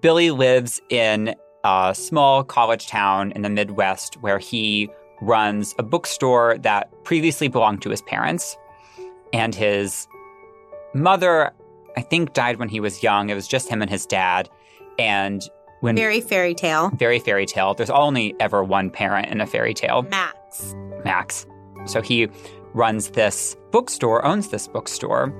Billy 0.00 0.30
lives 0.30 0.80
in 0.88 1.34
a 1.64 1.92
small 1.94 2.44
college 2.44 2.86
town 2.86 3.32
in 3.32 3.42
the 3.42 3.50
Midwest 3.50 4.14
where 4.22 4.38
he 4.38 4.88
runs 5.22 5.74
a 5.78 5.82
bookstore 5.82 6.58
that 6.58 6.90
previously 7.04 7.48
belonged 7.48 7.80
to 7.82 7.90
his 7.90 8.02
parents. 8.02 8.56
And 9.32 9.54
his 9.54 10.06
mother, 10.94 11.52
I 11.96 12.02
think, 12.02 12.32
died 12.34 12.58
when 12.58 12.68
he 12.68 12.80
was 12.80 13.02
young. 13.02 13.30
It 13.30 13.34
was 13.34 13.48
just 13.48 13.68
him 13.68 13.80
and 13.80 13.90
his 13.90 14.04
dad. 14.04 14.50
And 14.98 15.42
when 15.80 15.96
Very 15.96 16.20
fairy 16.20 16.54
tale. 16.54 16.90
very 16.96 17.18
fairy 17.18 17.46
tale, 17.46 17.74
there's 17.74 17.90
only 17.90 18.34
ever 18.40 18.62
one 18.62 18.90
parent 18.90 19.28
in 19.28 19.40
a 19.40 19.46
fairy 19.46 19.74
tale. 19.74 20.02
Max. 20.02 20.74
Max. 21.04 21.46
So 21.86 22.02
he 22.02 22.28
runs 22.74 23.10
this 23.10 23.56
bookstore, 23.70 24.24
owns 24.24 24.48
this 24.48 24.68
bookstore, 24.68 25.32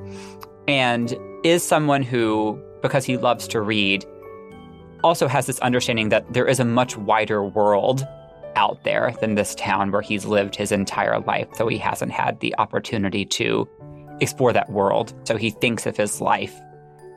and 0.68 1.16
is 1.44 1.62
someone 1.66 2.02
who, 2.02 2.60
because 2.82 3.04
he 3.04 3.16
loves 3.16 3.46
to 3.48 3.60
read, 3.60 4.04
also 5.04 5.28
has 5.28 5.46
this 5.46 5.58
understanding 5.60 6.08
that 6.10 6.32
there 6.32 6.46
is 6.46 6.60
a 6.60 6.64
much 6.64 6.96
wider 6.96 7.44
world 7.44 8.06
out 8.56 8.82
there 8.84 9.14
than 9.20 9.34
this 9.34 9.54
town 9.54 9.90
where 9.90 10.02
he's 10.02 10.24
lived 10.24 10.56
his 10.56 10.72
entire 10.72 11.20
life, 11.20 11.48
though 11.58 11.68
he 11.68 11.78
hasn't 11.78 12.12
had 12.12 12.40
the 12.40 12.54
opportunity 12.58 13.24
to 13.24 13.68
explore 14.20 14.52
that 14.52 14.70
world. 14.70 15.14
So 15.24 15.36
he 15.36 15.50
thinks 15.50 15.86
of 15.86 15.96
his 15.96 16.20
life 16.20 16.54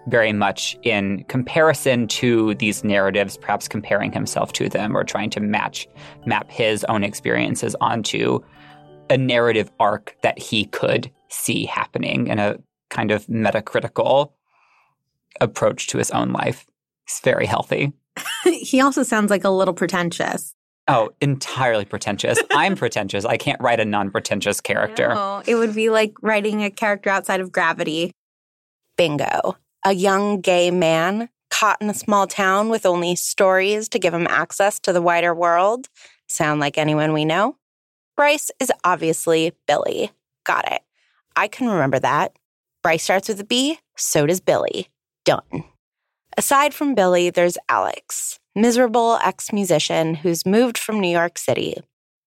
very 0.08 0.34
much 0.34 0.78
in 0.84 1.24
comparison 1.26 2.08
to 2.08 2.54
these 2.56 2.84
narratives, 2.84 3.38
perhaps 3.38 3.68
comparing 3.68 4.12
himself 4.12 4.54
to 4.54 4.70
them 4.70 4.96
or 4.96 5.04
trying 5.04 5.30
to 5.32 5.40
match 5.40 5.88
map 6.26 6.50
his 6.52 6.84
own 6.86 7.04
experiences 7.04 7.76
onto 7.82 8.40
a 9.10 9.18
narrative 9.18 9.72
arc 9.80 10.16
that 10.22 10.38
he 10.38 10.66
could 10.66 11.12
see 11.30 11.66
happening 11.66 12.28
in 12.28 12.40
a 12.40 12.58
kind 12.90 13.12
of 13.12 13.26
metacritical 13.28 14.32
approach 15.42 15.88
to 15.88 15.98
his 15.98 16.12
own 16.12 16.32
life. 16.32 16.66
It's 17.06 17.20
very 17.20 17.46
healthy. 17.46 17.94
he 18.44 18.82
also 18.82 19.04
sounds 19.04 19.30
like 19.30 19.44
a 19.44 19.50
little 19.50 19.74
pretentious. 19.74 20.56
Oh, 20.88 21.10
entirely 21.20 21.86
pretentious. 21.86 22.38
I'm 22.52 22.76
pretentious. 22.76 23.26
I 23.26 23.38
can't 23.38 23.60
write 23.62 23.80
a 23.80 23.86
non 23.86 24.12
pretentious 24.12 24.62
character. 24.62 25.10
No, 25.10 25.42
it 25.46 25.56
would 25.56 25.74
be 25.74 25.90
like 25.90 26.14
writing 26.22 26.64
a 26.64 26.70
character 26.70 27.10
outside 27.10 27.40
of 27.42 27.52
gravity. 27.52 28.12
Bingo. 28.98 29.58
A 29.84 29.94
young 29.94 30.42
gay 30.42 30.72
man 30.72 31.30
caught 31.50 31.82
in 31.82 31.90
a 31.90 31.94
small 31.94 32.28
town 32.28 32.70
with 32.70 32.86
only 32.86 33.16
stories 33.16 33.88
to 33.90 34.00
give 34.00 34.14
him 34.14 34.28
access 34.28 34.80
to 34.80 34.94
the 34.94 35.02
wider 35.02 35.34
world. 35.34 35.88
Sound 36.28 36.60
like 36.60 36.78
anyone 36.78 37.14
we 37.14 37.26
know? 37.26 37.56
Bryce 38.16 38.50
is 38.60 38.72
obviously 38.84 39.54
Billy. 39.68 40.12
Got 40.46 40.72
it. 40.72 40.82
I 41.36 41.48
can 41.48 41.68
remember 41.68 42.00
that. 42.00 42.34
Bryce 42.84 43.04
starts 43.04 43.28
with 43.28 43.40
a 43.40 43.44
B, 43.44 43.80
so 43.98 44.26
does 44.26 44.40
Billy. 44.40 44.88
Done. 45.24 45.64
Aside 46.38 46.74
from 46.74 46.96
Billy, 46.96 47.30
there's 47.30 47.58
Alex, 47.70 48.40
miserable 48.56 49.20
ex 49.24 49.52
musician 49.52 50.16
who's 50.16 50.46
moved 50.46 50.78
from 50.78 51.00
New 51.00 51.12
York 51.12 51.38
City. 51.38 51.76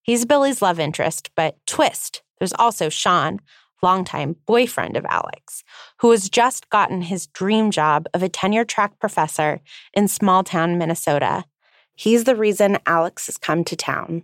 He's 0.02 0.24
Billy's 0.24 0.62
love 0.62 0.78
interest, 0.78 1.30
but 1.34 1.56
twist, 1.66 2.22
there's 2.38 2.52
also 2.58 2.88
Sean, 2.88 3.40
longtime 3.82 4.36
boyfriend 4.46 4.96
of 4.96 5.06
Alex, 5.06 5.64
who 6.00 6.10
has 6.10 6.28
just 6.28 6.68
gotten 6.70 7.02
his 7.02 7.26
dream 7.28 7.70
job 7.70 8.06
of 8.12 8.22
a 8.22 8.28
tenure 8.28 8.64
track 8.64 8.98
professor 8.98 9.60
in 9.94 10.08
small 10.08 10.44
town 10.44 10.78
Minnesota. 10.78 11.44
He's 11.94 12.24
the 12.24 12.36
reason 12.36 12.78
Alex 12.86 13.26
has 13.26 13.38
come 13.38 13.64
to 13.64 13.76
town. 13.76 14.22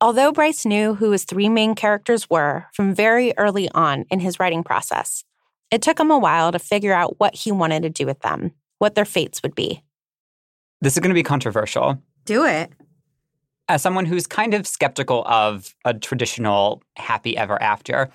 Although 0.00 0.32
Bryce 0.32 0.64
knew 0.64 0.94
who 0.94 1.10
his 1.10 1.24
three 1.24 1.48
main 1.48 1.74
characters 1.74 2.30
were 2.30 2.66
from 2.72 2.94
very 2.94 3.34
early 3.36 3.70
on 3.72 4.06
in 4.10 4.20
his 4.20 4.40
writing 4.40 4.62
process, 4.62 5.24
it 5.70 5.82
took 5.82 6.00
him 6.00 6.10
a 6.10 6.18
while 6.18 6.50
to 6.52 6.58
figure 6.58 6.94
out 6.94 7.20
what 7.20 7.34
he 7.34 7.52
wanted 7.52 7.82
to 7.82 7.90
do 7.90 8.06
with 8.06 8.20
them 8.20 8.52
what 8.78 8.94
their 8.94 9.04
fates 9.04 9.42
would 9.42 9.54
be. 9.54 9.82
This 10.80 10.94
is 10.94 11.00
going 11.00 11.10
to 11.10 11.14
be 11.14 11.22
controversial. 11.22 12.02
Do 12.24 12.44
it. 12.44 12.72
As 13.68 13.82
someone 13.82 14.06
who's 14.06 14.26
kind 14.26 14.54
of 14.54 14.66
skeptical 14.66 15.24
of 15.26 15.74
a 15.84 15.94
traditional 15.94 16.82
happy 16.96 17.36
ever 17.36 17.60
after, 17.62 18.10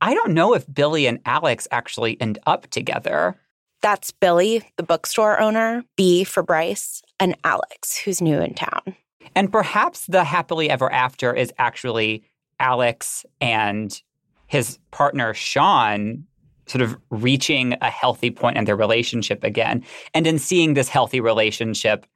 I 0.00 0.14
don't 0.14 0.32
know 0.32 0.54
if 0.54 0.66
Billy 0.72 1.06
and 1.06 1.20
Alex 1.24 1.68
actually 1.70 2.20
end 2.20 2.38
up 2.46 2.66
together. 2.70 3.36
That's 3.82 4.10
Billy, 4.10 4.62
the 4.76 4.82
bookstore 4.82 5.40
owner, 5.40 5.84
B 5.96 6.24
for 6.24 6.42
Bryce, 6.42 7.02
and 7.18 7.36
Alex, 7.44 7.98
who's 7.98 8.20
new 8.20 8.40
in 8.40 8.54
town. 8.54 8.96
And 9.34 9.50
perhaps 9.50 10.06
the 10.06 10.24
happily 10.24 10.68
ever 10.68 10.92
after 10.92 11.34
is 11.34 11.52
actually 11.58 12.24
Alex 12.58 13.24
and 13.40 14.00
his 14.46 14.78
partner, 14.90 15.34
Sean, 15.34 16.26
sort 16.66 16.82
of 16.82 16.96
reaching 17.10 17.74
a 17.80 17.90
healthy 17.90 18.30
point 18.30 18.56
in 18.56 18.64
their 18.64 18.76
relationship 18.76 19.44
again. 19.44 19.84
And 20.14 20.26
in 20.26 20.38
seeing 20.38 20.74
this 20.74 20.88
healthy 20.88 21.20
relationship, 21.20 22.06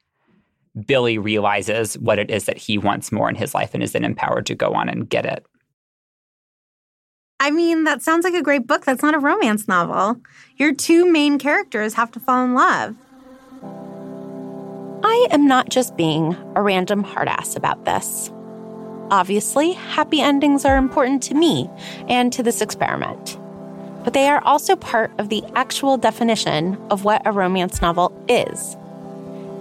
Billy 0.85 1.17
realizes 1.17 1.97
what 1.97 2.19
it 2.19 2.29
is 2.29 2.45
that 2.45 2.57
he 2.57 2.77
wants 2.77 3.11
more 3.11 3.29
in 3.29 3.35
his 3.35 3.53
life 3.53 3.73
and 3.73 3.81
is 3.81 3.93
then 3.93 4.03
empowered 4.03 4.45
to 4.47 4.55
go 4.55 4.73
on 4.73 4.89
and 4.89 5.09
get 5.09 5.25
it. 5.25 5.45
I 7.39 7.51
mean, 7.51 7.83
that 7.83 8.01
sounds 8.01 8.23
like 8.23 8.33
a 8.33 8.41
great 8.41 8.67
book. 8.67 8.85
That's 8.85 9.03
not 9.03 9.13
a 9.13 9.19
romance 9.19 9.67
novel. 9.67 10.19
Your 10.57 10.73
two 10.73 11.11
main 11.11 11.37
characters 11.37 11.93
have 11.93 12.11
to 12.13 12.19
fall 12.19 12.43
in 12.43 12.53
love. 12.53 12.95
I 15.03 15.27
am 15.31 15.47
not 15.47 15.69
just 15.69 15.95
being 15.95 16.35
a 16.55 16.61
random 16.61 17.03
hardass 17.03 17.55
about 17.55 17.85
this. 17.85 18.31
Obviously, 19.11 19.73
happy 19.73 20.19
endings 20.19 20.65
are 20.65 20.77
important 20.77 21.21
to 21.23 21.33
me 21.33 21.69
and 22.09 22.33
to 22.33 22.43
this 22.43 22.61
experiment 22.61 23.37
but 24.07 24.13
they 24.13 24.29
are 24.29 24.41
also 24.45 24.73
part 24.77 25.11
of 25.17 25.27
the 25.27 25.43
actual 25.55 25.97
definition 25.97 26.77
of 26.89 27.03
what 27.03 27.21
a 27.25 27.31
romance 27.33 27.81
novel 27.81 28.17
is. 28.29 28.77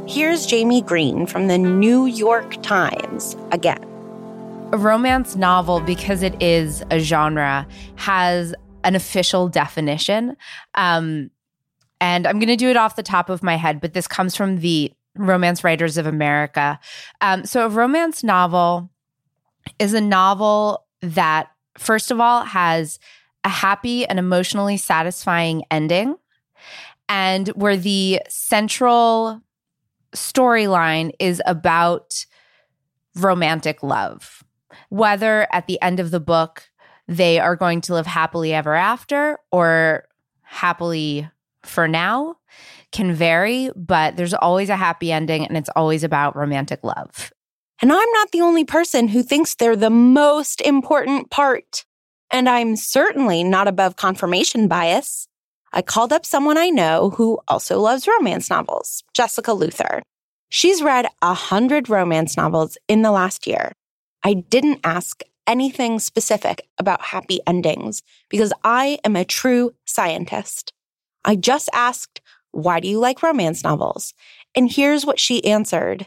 Here's 0.06 0.48
Jaime 0.48 0.82
Green 0.82 1.26
from 1.26 1.48
the 1.48 1.58
New 1.58 2.06
York 2.06 2.62
Times 2.62 3.36
again. 3.50 3.82
A 4.72 4.78
romance 4.78 5.34
novel, 5.34 5.80
because 5.80 6.22
it 6.22 6.40
is 6.40 6.84
a 6.92 7.00
genre, 7.00 7.66
has 7.96 8.54
an 8.84 8.94
official 8.94 9.48
definition. 9.48 10.36
Um, 10.76 11.32
and 12.00 12.24
I'm 12.24 12.38
going 12.38 12.46
to 12.46 12.54
do 12.54 12.70
it 12.70 12.76
off 12.76 12.94
the 12.94 13.02
top 13.02 13.28
of 13.28 13.42
my 13.42 13.56
head, 13.56 13.80
but 13.80 13.94
this 13.94 14.06
comes 14.06 14.36
from 14.36 14.58
the 14.58 14.92
Romance 15.16 15.64
Writers 15.64 15.98
of 15.98 16.06
America. 16.06 16.78
Um, 17.20 17.44
so, 17.44 17.66
a 17.66 17.68
romance 17.68 18.22
novel 18.22 18.90
is 19.80 19.92
a 19.92 20.00
novel 20.00 20.86
that, 21.00 21.48
first 21.76 22.12
of 22.12 22.20
all, 22.20 22.44
has 22.44 23.00
a 23.46 23.48
happy 23.48 24.04
and 24.04 24.18
emotionally 24.18 24.76
satisfying 24.76 25.62
ending, 25.70 26.16
and 27.08 27.46
where 27.50 27.76
the 27.76 28.20
central 28.28 29.40
storyline 30.12 31.12
is 31.20 31.40
about 31.46 32.26
romantic 33.14 33.84
love. 33.84 34.42
Whether 34.88 35.46
at 35.52 35.68
the 35.68 35.80
end 35.80 36.00
of 36.00 36.10
the 36.10 36.20
book 36.20 36.68
they 37.08 37.38
are 37.38 37.54
going 37.54 37.80
to 37.82 37.94
live 37.94 38.06
happily 38.06 38.52
ever 38.52 38.74
after 38.74 39.38
or 39.52 40.08
happily 40.42 41.30
for 41.62 41.86
now 41.86 42.36
can 42.90 43.14
vary, 43.14 43.70
but 43.76 44.16
there's 44.16 44.34
always 44.34 44.68
a 44.68 44.76
happy 44.76 45.12
ending 45.12 45.46
and 45.46 45.56
it's 45.56 45.70
always 45.76 46.02
about 46.02 46.34
romantic 46.34 46.82
love. 46.82 47.32
And 47.80 47.92
I'm 47.92 48.10
not 48.12 48.32
the 48.32 48.40
only 48.40 48.64
person 48.64 49.06
who 49.06 49.22
thinks 49.22 49.54
they're 49.54 49.76
the 49.76 49.88
most 49.88 50.60
important 50.62 51.30
part. 51.30 51.85
And 52.30 52.48
I'm 52.48 52.76
certainly 52.76 53.44
not 53.44 53.68
above 53.68 53.96
confirmation 53.96 54.68
bias. 54.68 55.28
I 55.72 55.82
called 55.82 56.12
up 56.12 56.24
someone 56.24 56.58
I 56.58 56.70
know 56.70 57.10
who 57.10 57.38
also 57.48 57.80
loves 57.80 58.08
romance 58.08 58.50
novels, 58.50 59.04
Jessica 59.14 59.52
Luther. 59.52 60.02
She's 60.48 60.82
read 60.82 61.06
a 61.22 61.34
hundred 61.34 61.88
romance 61.88 62.36
novels 62.36 62.78
in 62.88 63.02
the 63.02 63.10
last 63.10 63.46
year. 63.46 63.72
I 64.22 64.34
didn't 64.34 64.80
ask 64.84 65.22
anything 65.46 65.98
specific 65.98 66.66
about 66.78 67.02
happy 67.02 67.40
endings 67.46 68.02
because 68.28 68.52
I 68.64 68.98
am 69.04 69.16
a 69.16 69.24
true 69.24 69.74
scientist. 69.84 70.72
I 71.24 71.36
just 71.36 71.68
asked, 71.72 72.20
why 72.52 72.80
do 72.80 72.88
you 72.88 72.98
like 72.98 73.22
romance 73.22 73.62
novels? 73.62 74.14
And 74.54 74.70
here's 74.70 75.04
what 75.04 75.20
she 75.20 75.44
answered. 75.44 76.06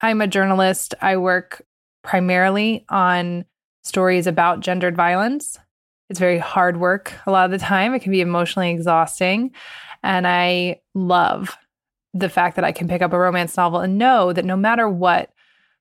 I'm 0.00 0.20
a 0.20 0.26
journalist. 0.26 0.94
I 1.00 1.16
work 1.16 1.62
primarily 2.02 2.84
on 2.88 3.44
stories 3.88 4.26
about 4.26 4.60
gendered 4.60 4.96
violence. 4.96 5.58
It's 6.10 6.20
very 6.20 6.38
hard 6.38 6.78
work 6.78 7.14
a 7.26 7.30
lot 7.30 7.46
of 7.46 7.50
the 7.50 7.64
time. 7.64 7.94
It 7.94 8.00
can 8.00 8.12
be 8.12 8.20
emotionally 8.20 8.70
exhausting. 8.70 9.52
And 10.02 10.26
I 10.26 10.80
love 10.94 11.56
the 12.14 12.28
fact 12.28 12.56
that 12.56 12.64
I 12.64 12.72
can 12.72 12.88
pick 12.88 13.02
up 13.02 13.12
a 13.12 13.18
romance 13.18 13.56
novel 13.56 13.80
and 13.80 13.98
know 13.98 14.32
that 14.32 14.44
no 14.44 14.56
matter 14.56 14.88
what 14.88 15.30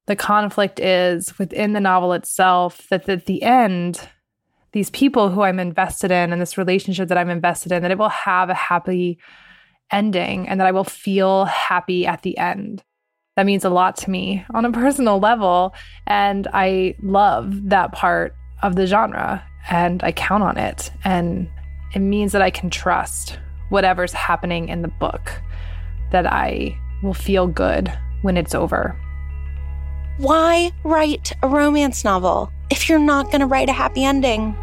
the 0.07 0.15
conflict 0.15 0.79
is 0.79 1.37
within 1.37 1.73
the 1.73 1.79
novel 1.79 2.13
itself, 2.13 2.87
that 2.89 3.07
at 3.07 3.25
the 3.25 3.43
end, 3.43 4.07
these 4.71 4.89
people 4.89 5.29
who 5.29 5.41
I'm 5.41 5.59
invested 5.59 6.11
in 6.11 6.31
and 6.31 6.41
this 6.41 6.57
relationship 6.57 7.09
that 7.09 7.17
I'm 7.17 7.29
invested 7.29 7.71
in, 7.71 7.81
that 7.81 7.91
it 7.91 7.97
will 7.97 8.09
have 8.09 8.49
a 8.49 8.53
happy 8.53 9.19
ending 9.91 10.47
and 10.47 10.59
that 10.59 10.67
I 10.67 10.71
will 10.71 10.83
feel 10.83 11.45
happy 11.45 12.05
at 12.05 12.21
the 12.21 12.37
end 12.37 12.83
that 13.37 13.45
means 13.45 13.63
a 13.63 13.69
lot 13.69 13.95
to 13.97 14.09
me 14.09 14.43
on 14.53 14.65
a 14.65 14.71
personal 14.73 15.19
level. 15.19 15.73
And 16.07 16.47
I 16.53 16.95
love 17.01 17.69
that 17.69 17.93
part 17.93 18.35
of 18.63 18.75
the 18.75 18.87
genre 18.87 19.43
and 19.69 20.03
I 20.03 20.11
count 20.11 20.43
on 20.43 20.57
it. 20.57 20.91
And 21.03 21.47
it 21.93 21.99
means 21.99 22.31
that 22.31 22.41
I 22.41 22.49
can 22.49 22.69
trust 22.69 23.37
whatever's 23.69 24.11
happening 24.11 24.69
in 24.69 24.81
the 24.81 24.87
book, 24.87 25.31
that 26.11 26.25
I 26.25 26.77
will 27.03 27.13
feel 27.13 27.47
good 27.47 27.93
when 28.23 28.37
it's 28.37 28.55
over. 28.55 28.99
Why 30.17 30.71
write 30.83 31.31
a 31.43 31.47
romance 31.47 32.03
novel 32.03 32.51
if 32.71 32.89
you're 32.89 32.97
not 32.97 33.27
going 33.27 33.41
to 33.41 33.45
write 33.45 33.69
a 33.69 33.73
happy 33.73 34.03
ending? 34.03 34.57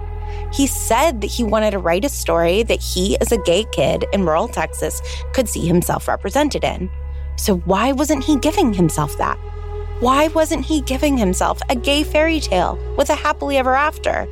He 0.52 0.66
said 0.66 1.20
that 1.20 1.28
he 1.28 1.44
wanted 1.44 1.72
to 1.72 1.78
write 1.78 2.04
a 2.04 2.08
story 2.08 2.64
that 2.64 2.80
he, 2.80 3.16
as 3.20 3.30
a 3.30 3.38
gay 3.38 3.66
kid 3.70 4.04
in 4.12 4.24
rural 4.24 4.48
Texas, 4.48 5.00
could 5.32 5.48
see 5.48 5.64
himself 5.64 6.08
represented 6.08 6.64
in. 6.64 6.90
So, 7.36 7.56
why 7.58 7.92
wasn't 7.92 8.24
he 8.24 8.36
giving 8.36 8.72
himself 8.72 9.16
that? 9.18 9.38
Why 10.00 10.28
wasn't 10.28 10.64
he 10.64 10.80
giving 10.80 11.16
himself 11.16 11.60
a 11.68 11.76
gay 11.76 12.02
fairy 12.04 12.40
tale 12.40 12.78
with 12.96 13.10
a 13.10 13.14
happily 13.14 13.56
ever 13.56 13.74
after? 13.74 14.26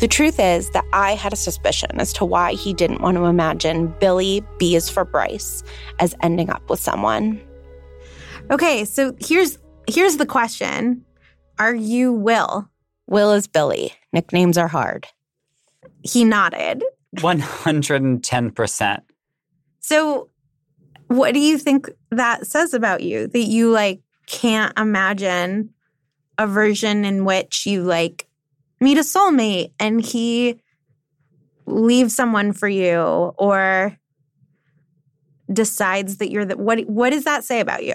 The 0.00 0.08
truth 0.08 0.38
is 0.38 0.70
that 0.70 0.84
I 0.92 1.14
had 1.14 1.32
a 1.32 1.36
suspicion 1.36 1.98
as 1.98 2.12
to 2.14 2.24
why 2.24 2.52
he 2.52 2.72
didn't 2.72 3.00
want 3.00 3.16
to 3.16 3.24
imagine 3.24 3.92
Billy 3.98 4.44
B 4.58 4.76
is 4.76 4.88
for 4.88 5.04
Bryce 5.04 5.64
as 5.98 6.14
ending 6.22 6.50
up 6.50 6.70
with 6.70 6.78
someone. 6.78 7.40
Okay, 8.50 8.84
so 8.84 9.14
here's 9.18 9.58
here's 9.88 10.16
the 10.16 10.26
question 10.26 11.04
Are 11.58 11.74
you 11.74 12.12
Will? 12.12 12.70
Will 13.08 13.32
is 13.32 13.46
Billy. 13.46 13.92
Nicknames 14.12 14.56
are 14.56 14.68
hard. 14.68 15.06
He 16.02 16.24
nodded. 16.24 16.84
110%. 17.16 19.00
So, 19.80 20.28
what 21.08 21.34
do 21.34 21.40
you 21.40 21.58
think 21.58 21.90
that 22.10 22.46
says 22.46 22.74
about 22.74 23.02
you? 23.02 23.26
That 23.26 23.38
you 23.38 23.70
like 23.70 24.00
can't 24.26 24.78
imagine 24.78 25.74
a 26.38 26.46
version 26.46 27.04
in 27.04 27.24
which 27.24 27.66
you 27.66 27.82
like 27.82 28.26
meet 28.80 28.98
a 28.98 29.02
soulmate 29.02 29.72
and 29.80 30.00
he 30.00 30.60
leaves 31.66 32.14
someone 32.14 32.52
for 32.52 32.68
you 32.68 33.00
or 33.00 33.98
decides 35.52 36.18
that 36.18 36.30
you're 36.30 36.44
the 36.44 36.56
what 36.56 36.80
what 36.86 37.10
does 37.10 37.24
that 37.24 37.44
say 37.44 37.60
about 37.60 37.84
you? 37.84 37.94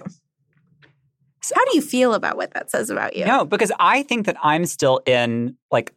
How 1.54 1.66
do 1.66 1.76
you 1.76 1.82
feel 1.82 2.14
about 2.14 2.38
what 2.38 2.54
that 2.54 2.72
says 2.72 2.90
about 2.90 3.16
you? 3.16 3.26
No, 3.26 3.46
because 3.46 3.72
I 3.80 4.04
think 4.04 4.26
that 4.26 4.38
I'm 4.42 4.66
still 4.66 5.02
in 5.06 5.58
like 5.72 5.94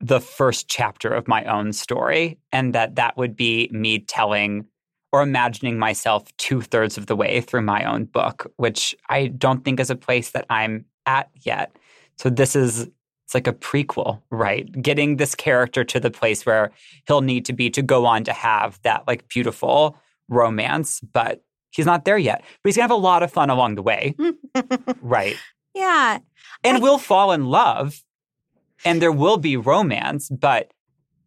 the 0.00 0.20
first 0.20 0.68
chapter 0.68 1.08
of 1.08 1.28
my 1.28 1.44
own 1.44 1.72
story, 1.72 2.38
and 2.52 2.74
that 2.74 2.96
that 2.96 3.16
would 3.16 3.36
be 3.36 3.68
me 3.72 3.98
telling 3.98 4.66
or 5.12 5.22
imagining 5.22 5.78
myself 5.78 6.24
two 6.36 6.60
thirds 6.60 6.98
of 6.98 7.06
the 7.06 7.16
way 7.16 7.40
through 7.40 7.62
my 7.62 7.84
own 7.84 8.04
book, 8.04 8.50
which 8.56 8.94
I 9.08 9.28
don't 9.28 9.64
think 9.64 9.80
is 9.80 9.90
a 9.90 9.96
place 9.96 10.30
that 10.32 10.46
I'm 10.50 10.84
at 11.06 11.30
yet. 11.34 11.74
So 12.18 12.28
this 12.30 12.56
is 12.56 12.88
it's 13.24 13.34
like 13.34 13.48
a 13.48 13.52
prequel, 13.52 14.22
right? 14.30 14.70
Getting 14.80 15.16
this 15.16 15.34
character 15.34 15.82
to 15.84 15.98
the 15.98 16.10
place 16.12 16.46
where 16.46 16.70
he'll 17.08 17.22
need 17.22 17.44
to 17.46 17.52
be 17.52 17.70
to 17.70 17.82
go 17.82 18.06
on 18.06 18.22
to 18.24 18.32
have 18.32 18.80
that 18.82 19.02
like 19.08 19.26
beautiful 19.28 19.98
romance, 20.28 21.00
but 21.00 21.42
he's 21.70 21.86
not 21.86 22.04
there 22.04 22.18
yet. 22.18 22.44
But 22.62 22.68
he's 22.68 22.76
gonna 22.76 22.84
have 22.84 22.90
a 22.92 22.94
lot 22.94 23.22
of 23.24 23.32
fun 23.32 23.50
along 23.50 23.74
the 23.74 23.82
way, 23.82 24.14
right? 25.00 25.36
Yeah. 25.74 26.18
And 26.62 26.76
I- 26.76 26.80
we'll 26.80 26.98
fall 26.98 27.32
in 27.32 27.46
love 27.46 28.00
and 28.84 29.02
there 29.02 29.12
will 29.12 29.38
be 29.38 29.56
romance, 29.56 30.28
but 30.28 30.72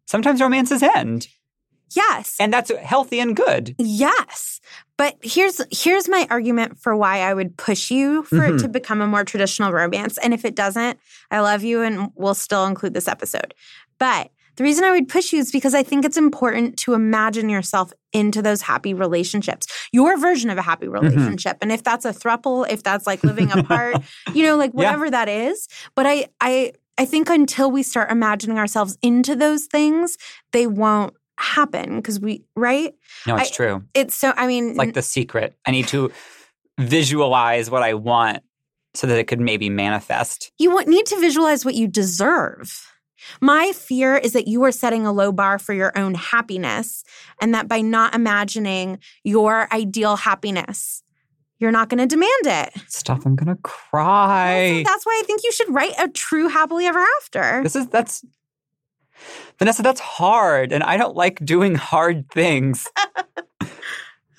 sometimes 0.06 0.40
romances 0.40 0.82
end. 0.82 1.28
Yes. 1.94 2.36
And 2.38 2.52
that's 2.52 2.70
healthy 2.78 3.20
and 3.20 3.34
good. 3.36 3.74
Yes. 3.78 4.60
But 4.96 5.16
here's 5.22 5.60
here's 5.72 6.08
my 6.08 6.26
argument 6.30 6.78
for 6.78 6.94
why 6.96 7.20
I 7.20 7.34
would 7.34 7.56
push 7.56 7.90
you 7.90 8.22
for 8.24 8.44
it 8.44 8.54
Mhm. 8.54 8.60
to 8.62 8.68
become 8.68 9.00
a 9.00 9.06
more 9.06 9.24
traditional 9.24 9.72
romance. 9.72 10.18
And 10.18 10.34
if 10.34 10.44
it 10.44 10.54
doesn't, 10.54 10.98
I 11.30 11.40
love 11.40 11.64
you 11.64 11.82
and 11.82 12.10
we'll 12.14 12.34
still 12.34 12.66
include 12.66 12.94
this 12.94 13.08
episode. 13.08 13.54
But 13.98 14.30
the 14.56 14.64
reason 14.64 14.84
I 14.84 14.90
would 14.90 15.08
push 15.08 15.32
you 15.32 15.38
is 15.38 15.50
because 15.50 15.74
I 15.74 15.82
think 15.82 16.04
it's 16.04 16.18
important 16.18 16.76
to 16.80 16.92
imagine 16.92 17.48
yourself 17.48 17.92
into 18.12 18.42
those 18.42 18.60
happy 18.60 18.92
relationships. 18.92 19.66
Your 19.90 20.18
version 20.18 20.50
of 20.50 20.58
a 20.58 20.62
happy 20.62 20.86
relationship. 20.88 21.56
And 21.62 21.72
if 21.72 21.82
that's 21.82 22.04
a 22.04 22.12
thruple, 22.12 22.68
if 22.68 22.82
that's 22.82 23.06
like 23.06 23.24
living 23.24 23.50
apart, 23.58 23.96
you 24.34 24.42
know, 24.42 24.56
like 24.56 24.72
Yeah. 24.74 24.78
whatever 24.78 25.10
that 25.10 25.28
is. 25.30 25.66
But 25.94 26.06
I 26.06 26.26
I 26.42 26.72
I 26.98 27.06
think 27.06 27.30
until 27.30 27.70
we 27.70 27.82
start 27.82 28.10
imagining 28.10 28.58
ourselves 28.58 28.98
into 29.00 29.34
those 29.34 29.64
things, 29.64 30.18
they 30.52 30.66
won't 30.66 31.14
happen 31.40 31.96
because 31.96 32.20
we 32.20 32.44
right? 32.54 32.94
No, 33.26 33.36
it's 33.36 33.50
I- 33.50 33.54
true. 33.54 33.84
It's 33.94 34.14
so 34.14 34.32
I 34.36 34.46
mean 34.46 34.70
It's 34.70 34.78
like 34.78 34.94
the 34.94 35.02
secret. 35.02 35.56
I 35.66 35.70
need 35.70 35.88
to 35.88 36.12
visualize 36.78 37.70
what 37.70 37.82
I 37.82 37.94
want 37.94 38.42
so 38.94 39.06
that 39.06 39.18
it 39.18 39.24
could 39.26 39.40
maybe 39.40 39.68
manifest. 39.70 40.50
you 40.58 40.82
need 40.86 41.06
to 41.06 41.16
visualize 41.20 41.64
what 41.64 41.74
you 41.74 41.86
deserve. 41.86 42.86
My 43.40 43.72
fear 43.72 44.16
is 44.16 44.32
that 44.32 44.48
you 44.48 44.64
are 44.64 44.72
setting 44.72 45.06
a 45.06 45.12
low 45.12 45.30
bar 45.30 45.58
for 45.58 45.74
your 45.74 45.96
own 45.96 46.14
happiness, 46.14 47.04
and 47.40 47.54
that 47.54 47.68
by 47.68 47.82
not 47.82 48.14
imagining 48.14 48.98
your 49.24 49.68
ideal 49.72 50.16
happiness, 50.16 51.02
you're 51.58 51.70
not 51.70 51.90
going 51.90 51.98
to 51.98 52.06
demand 52.06 52.30
it. 52.46 52.72
Stop, 52.88 53.26
I'm 53.26 53.36
gonna 53.36 53.58
cry. 53.62 54.82
That's 54.84 55.04
why 55.04 55.20
I 55.22 55.26
think 55.26 55.42
you 55.44 55.52
should 55.52 55.68
write 55.72 55.92
a 55.98 56.08
true 56.08 56.48
happily 56.48 56.86
ever 56.86 57.04
after. 57.20 57.60
This 57.62 57.76
is 57.76 57.86
that's 57.88 58.24
Vanessa, 59.58 59.82
that's 59.82 60.00
hard, 60.00 60.72
and 60.72 60.82
I 60.82 60.96
don't 60.96 61.16
like 61.16 61.44
doing 61.44 61.74
hard 61.74 62.28
things. 62.30 62.88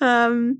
Um, 0.02 0.58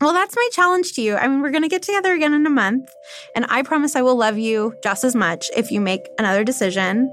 well, 0.00 0.12
that's 0.12 0.36
my 0.36 0.48
challenge 0.52 0.92
to 0.92 1.02
you. 1.02 1.16
I 1.16 1.26
mean, 1.26 1.42
we're 1.42 1.50
going 1.50 1.62
to 1.62 1.68
get 1.68 1.82
together 1.82 2.14
again 2.14 2.32
in 2.32 2.46
a 2.46 2.50
month, 2.50 2.88
and 3.34 3.44
I 3.48 3.62
promise 3.62 3.96
I 3.96 4.02
will 4.02 4.16
love 4.16 4.38
you 4.38 4.74
just 4.82 5.04
as 5.04 5.14
much 5.14 5.50
if 5.56 5.70
you 5.70 5.80
make 5.80 6.08
another 6.18 6.44
decision. 6.44 7.12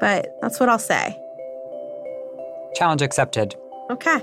But 0.00 0.34
that's 0.40 0.58
what 0.58 0.68
I'll 0.68 0.78
say. 0.78 1.16
Challenge 2.74 3.02
accepted. 3.02 3.54
Okay. 3.90 4.22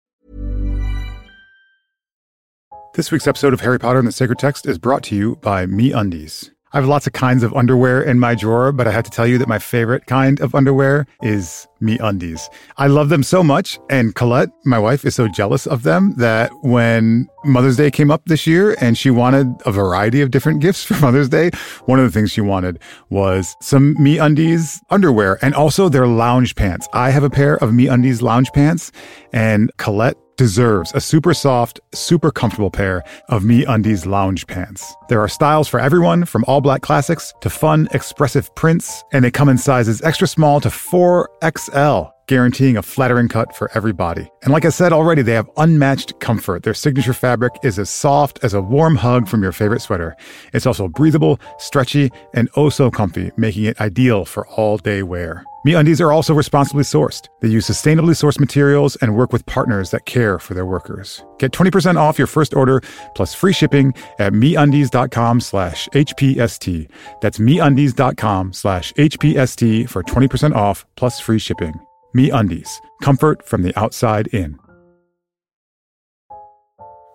This 2.93 3.09
week's 3.09 3.25
episode 3.25 3.53
of 3.53 3.61
Harry 3.61 3.79
Potter 3.79 3.99
and 3.99 4.07
the 4.07 4.11
Sacred 4.11 4.37
Text 4.37 4.67
is 4.67 4.77
brought 4.77 5.01
to 5.03 5.15
you 5.15 5.37
by 5.37 5.65
Me 5.65 5.93
Undies. 5.93 6.51
I 6.73 6.77
have 6.77 6.87
lots 6.87 7.07
of 7.07 7.13
kinds 7.13 7.41
of 7.41 7.53
underwear 7.53 8.01
in 8.01 8.19
my 8.19 8.35
drawer, 8.35 8.73
but 8.73 8.85
I 8.85 8.91
have 8.91 9.05
to 9.05 9.09
tell 9.09 9.25
you 9.25 9.37
that 9.37 9.47
my 9.47 9.59
favorite 9.59 10.07
kind 10.07 10.41
of 10.41 10.53
underwear 10.53 11.07
is 11.21 11.67
Me 11.79 11.97
Undies. 11.99 12.49
I 12.75 12.87
love 12.87 13.07
them 13.07 13.23
so 13.23 13.43
much, 13.43 13.79
and 13.89 14.13
Colette, 14.13 14.49
my 14.65 14.77
wife, 14.77 15.05
is 15.05 15.15
so 15.15 15.29
jealous 15.29 15.67
of 15.67 15.83
them 15.83 16.15
that 16.17 16.51
when 16.63 17.29
Mother's 17.45 17.77
Day 17.77 17.91
came 17.91 18.11
up 18.11 18.23
this 18.25 18.45
year 18.45 18.75
and 18.81 18.97
she 18.97 19.09
wanted 19.09 19.47
a 19.65 19.71
variety 19.71 20.19
of 20.21 20.31
different 20.31 20.59
gifts 20.59 20.83
for 20.83 20.93
Mother's 21.01 21.29
Day, 21.29 21.51
one 21.85 21.97
of 21.97 22.03
the 22.05 22.11
things 22.11 22.31
she 22.31 22.41
wanted 22.41 22.77
was 23.09 23.55
some 23.61 24.01
Me 24.03 24.17
Undies 24.17 24.81
underwear 24.89 25.39
and 25.41 25.55
also 25.55 25.87
their 25.87 26.07
lounge 26.07 26.55
pants. 26.55 26.89
I 26.93 27.09
have 27.11 27.23
a 27.23 27.29
pair 27.29 27.55
of 27.63 27.73
Me 27.73 27.87
Undies 27.87 28.21
lounge 28.21 28.51
pants, 28.51 28.91
and 29.31 29.71
Colette 29.77 30.17
deserves 30.37 30.91
a 30.93 31.01
super 31.01 31.33
soft, 31.33 31.79
super 31.93 32.31
comfortable 32.31 32.71
pair 32.71 33.03
of 33.29 33.43
Me 33.43 33.65
Undies 33.65 34.05
lounge 34.05 34.47
pants. 34.47 34.95
There 35.09 35.21
are 35.21 35.27
styles 35.27 35.67
for 35.67 35.79
everyone, 35.79 36.25
from 36.25 36.45
all 36.47 36.61
black 36.61 36.81
classics 36.81 37.33
to 37.41 37.49
fun, 37.49 37.87
expressive 37.93 38.53
prints, 38.55 39.03
and 39.13 39.23
they 39.23 39.31
come 39.31 39.49
in 39.49 39.57
sizes 39.57 40.01
extra 40.01 40.27
small 40.27 40.59
to 40.61 40.69
4XL 40.69 42.11
guaranteeing 42.31 42.77
a 42.77 42.81
flattering 42.81 43.27
cut 43.27 43.53
for 43.53 43.69
every 43.73 43.91
body. 43.91 44.25
And 44.43 44.53
like 44.53 44.63
I 44.63 44.69
said 44.69 44.93
already, 44.93 45.21
they 45.21 45.33
have 45.33 45.49
unmatched 45.57 46.17
comfort. 46.21 46.63
Their 46.63 46.73
signature 46.73 47.13
fabric 47.13 47.51
is 47.61 47.77
as 47.77 47.89
soft 47.89 48.39
as 48.41 48.53
a 48.53 48.61
warm 48.61 48.95
hug 48.95 49.27
from 49.27 49.43
your 49.43 49.51
favorite 49.51 49.81
sweater. 49.81 50.15
It's 50.53 50.65
also 50.65 50.87
breathable, 50.87 51.41
stretchy, 51.57 52.09
and 52.33 52.49
oh 52.55 52.69
so 52.69 52.89
comfy, 52.89 53.31
making 53.35 53.65
it 53.65 53.81
ideal 53.81 54.23
for 54.23 54.47
all 54.47 54.77
day 54.77 55.03
wear. 55.03 55.43
MeUndies 55.65 56.01
are 56.01 56.11
also 56.11 56.33
responsibly 56.33 56.83
sourced. 56.83 57.27
They 57.39 57.47
use 57.47 57.69
sustainably 57.69 58.15
sourced 58.15 58.39
materials 58.39 58.95
and 58.95 59.15
work 59.15 59.31
with 59.31 59.45
partners 59.45 59.91
that 59.91 60.07
care 60.07 60.39
for 60.39 60.55
their 60.55 60.65
workers. 60.65 61.23
Get 61.37 61.51
20% 61.51 61.97
off 61.97 62.17
your 62.17 62.25
first 62.25 62.55
order 62.55 62.81
plus 63.13 63.35
free 63.35 63.53
shipping 63.53 63.93
at 64.17 64.33
MeUndies.com 64.33 65.39
slash 65.39 65.87
HPST. 65.93 66.89
That's 67.21 67.37
MeUndies.com 67.37 68.53
slash 68.53 68.91
HPST 68.93 69.87
for 69.87 70.01
20% 70.01 70.55
off 70.55 70.83
plus 70.95 71.19
free 71.19 71.39
shipping. 71.39 71.79
MeUndies. 72.15 72.79
Comfort 73.03 73.45
from 73.47 73.61
the 73.61 73.77
outside 73.79 74.27
in. 74.27 74.57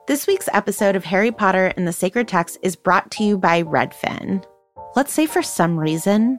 This 0.06 0.28
week's 0.28 0.48
episode 0.52 0.94
of 0.94 1.04
Harry 1.04 1.32
Potter 1.32 1.72
and 1.76 1.88
the 1.88 1.92
Sacred 1.92 2.28
Text 2.28 2.58
is 2.62 2.76
brought 2.76 3.10
to 3.10 3.24
you 3.24 3.36
by 3.36 3.64
Redfin. 3.64 4.44
Let's 4.94 5.12
say 5.12 5.26
for 5.26 5.42
some 5.42 5.76
reason 5.76 6.38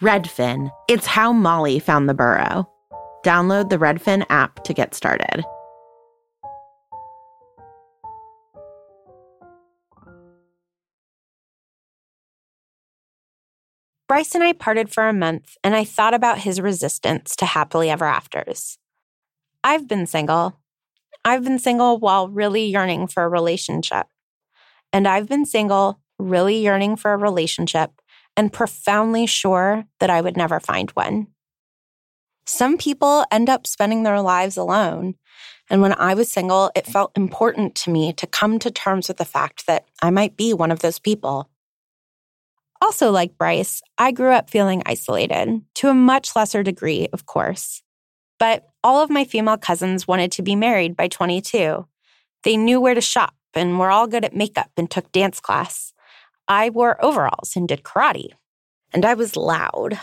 Redfin. 0.00 0.70
It's 0.86 1.06
how 1.06 1.32
Molly 1.32 1.80
found 1.80 2.08
the 2.08 2.14
burrow. 2.14 2.68
Download 3.24 3.68
the 3.68 3.78
Redfin 3.78 4.24
app 4.30 4.62
to 4.62 4.72
get 4.72 4.94
started. 4.94 5.44
Bryce 14.06 14.34
and 14.36 14.44
I 14.44 14.52
parted 14.52 14.88
for 14.88 15.08
a 15.08 15.12
month, 15.12 15.56
and 15.64 15.74
I 15.74 15.82
thought 15.82 16.14
about 16.14 16.38
his 16.38 16.60
resistance 16.60 17.34
to 17.36 17.44
happily 17.44 17.90
ever 17.90 18.06
afters. 18.06 18.78
I've 19.64 19.88
been 19.88 20.06
single. 20.06 20.60
I've 21.24 21.42
been 21.42 21.58
single 21.58 21.98
while 21.98 22.28
really 22.28 22.66
yearning 22.66 23.08
for 23.08 23.24
a 23.24 23.28
relationship. 23.28 24.06
And 24.92 25.08
I've 25.08 25.28
been 25.28 25.44
single, 25.44 26.00
really 26.20 26.58
yearning 26.58 26.96
for 26.96 27.12
a 27.12 27.18
relationship, 27.18 27.90
and 28.38 28.52
profoundly 28.52 29.26
sure 29.26 29.84
that 29.98 30.10
I 30.10 30.20
would 30.20 30.36
never 30.36 30.60
find 30.60 30.88
one. 30.92 31.26
Some 32.46 32.78
people 32.78 33.24
end 33.32 33.50
up 33.50 33.66
spending 33.66 34.04
their 34.04 34.20
lives 34.20 34.56
alone. 34.56 35.16
And 35.68 35.82
when 35.82 35.92
I 35.94 36.14
was 36.14 36.30
single, 36.30 36.70
it 36.76 36.86
felt 36.86 37.10
important 37.16 37.74
to 37.74 37.90
me 37.90 38.12
to 38.12 38.28
come 38.28 38.60
to 38.60 38.70
terms 38.70 39.08
with 39.08 39.16
the 39.16 39.24
fact 39.24 39.66
that 39.66 39.86
I 40.00 40.10
might 40.10 40.36
be 40.36 40.54
one 40.54 40.70
of 40.70 40.78
those 40.78 41.00
people. 41.00 41.50
Also, 42.80 43.10
like 43.10 43.36
Bryce, 43.36 43.82
I 43.98 44.12
grew 44.12 44.30
up 44.30 44.48
feeling 44.48 44.84
isolated, 44.86 45.60
to 45.74 45.88
a 45.88 45.94
much 45.94 46.36
lesser 46.36 46.62
degree, 46.62 47.08
of 47.12 47.26
course. 47.26 47.82
But 48.38 48.68
all 48.84 49.02
of 49.02 49.10
my 49.10 49.24
female 49.24 49.58
cousins 49.58 50.06
wanted 50.06 50.30
to 50.32 50.42
be 50.42 50.54
married 50.54 50.96
by 50.96 51.08
22. 51.08 51.88
They 52.44 52.56
knew 52.56 52.80
where 52.80 52.94
to 52.94 53.00
shop 53.00 53.34
and 53.52 53.80
were 53.80 53.90
all 53.90 54.06
good 54.06 54.24
at 54.24 54.36
makeup 54.36 54.70
and 54.76 54.88
took 54.88 55.10
dance 55.10 55.40
class. 55.40 55.92
I 56.48 56.70
wore 56.70 57.02
overalls 57.04 57.52
and 57.54 57.68
did 57.68 57.82
karate. 57.82 58.30
And 58.92 59.04
I 59.04 59.14
was 59.14 59.36
loud. 59.36 59.98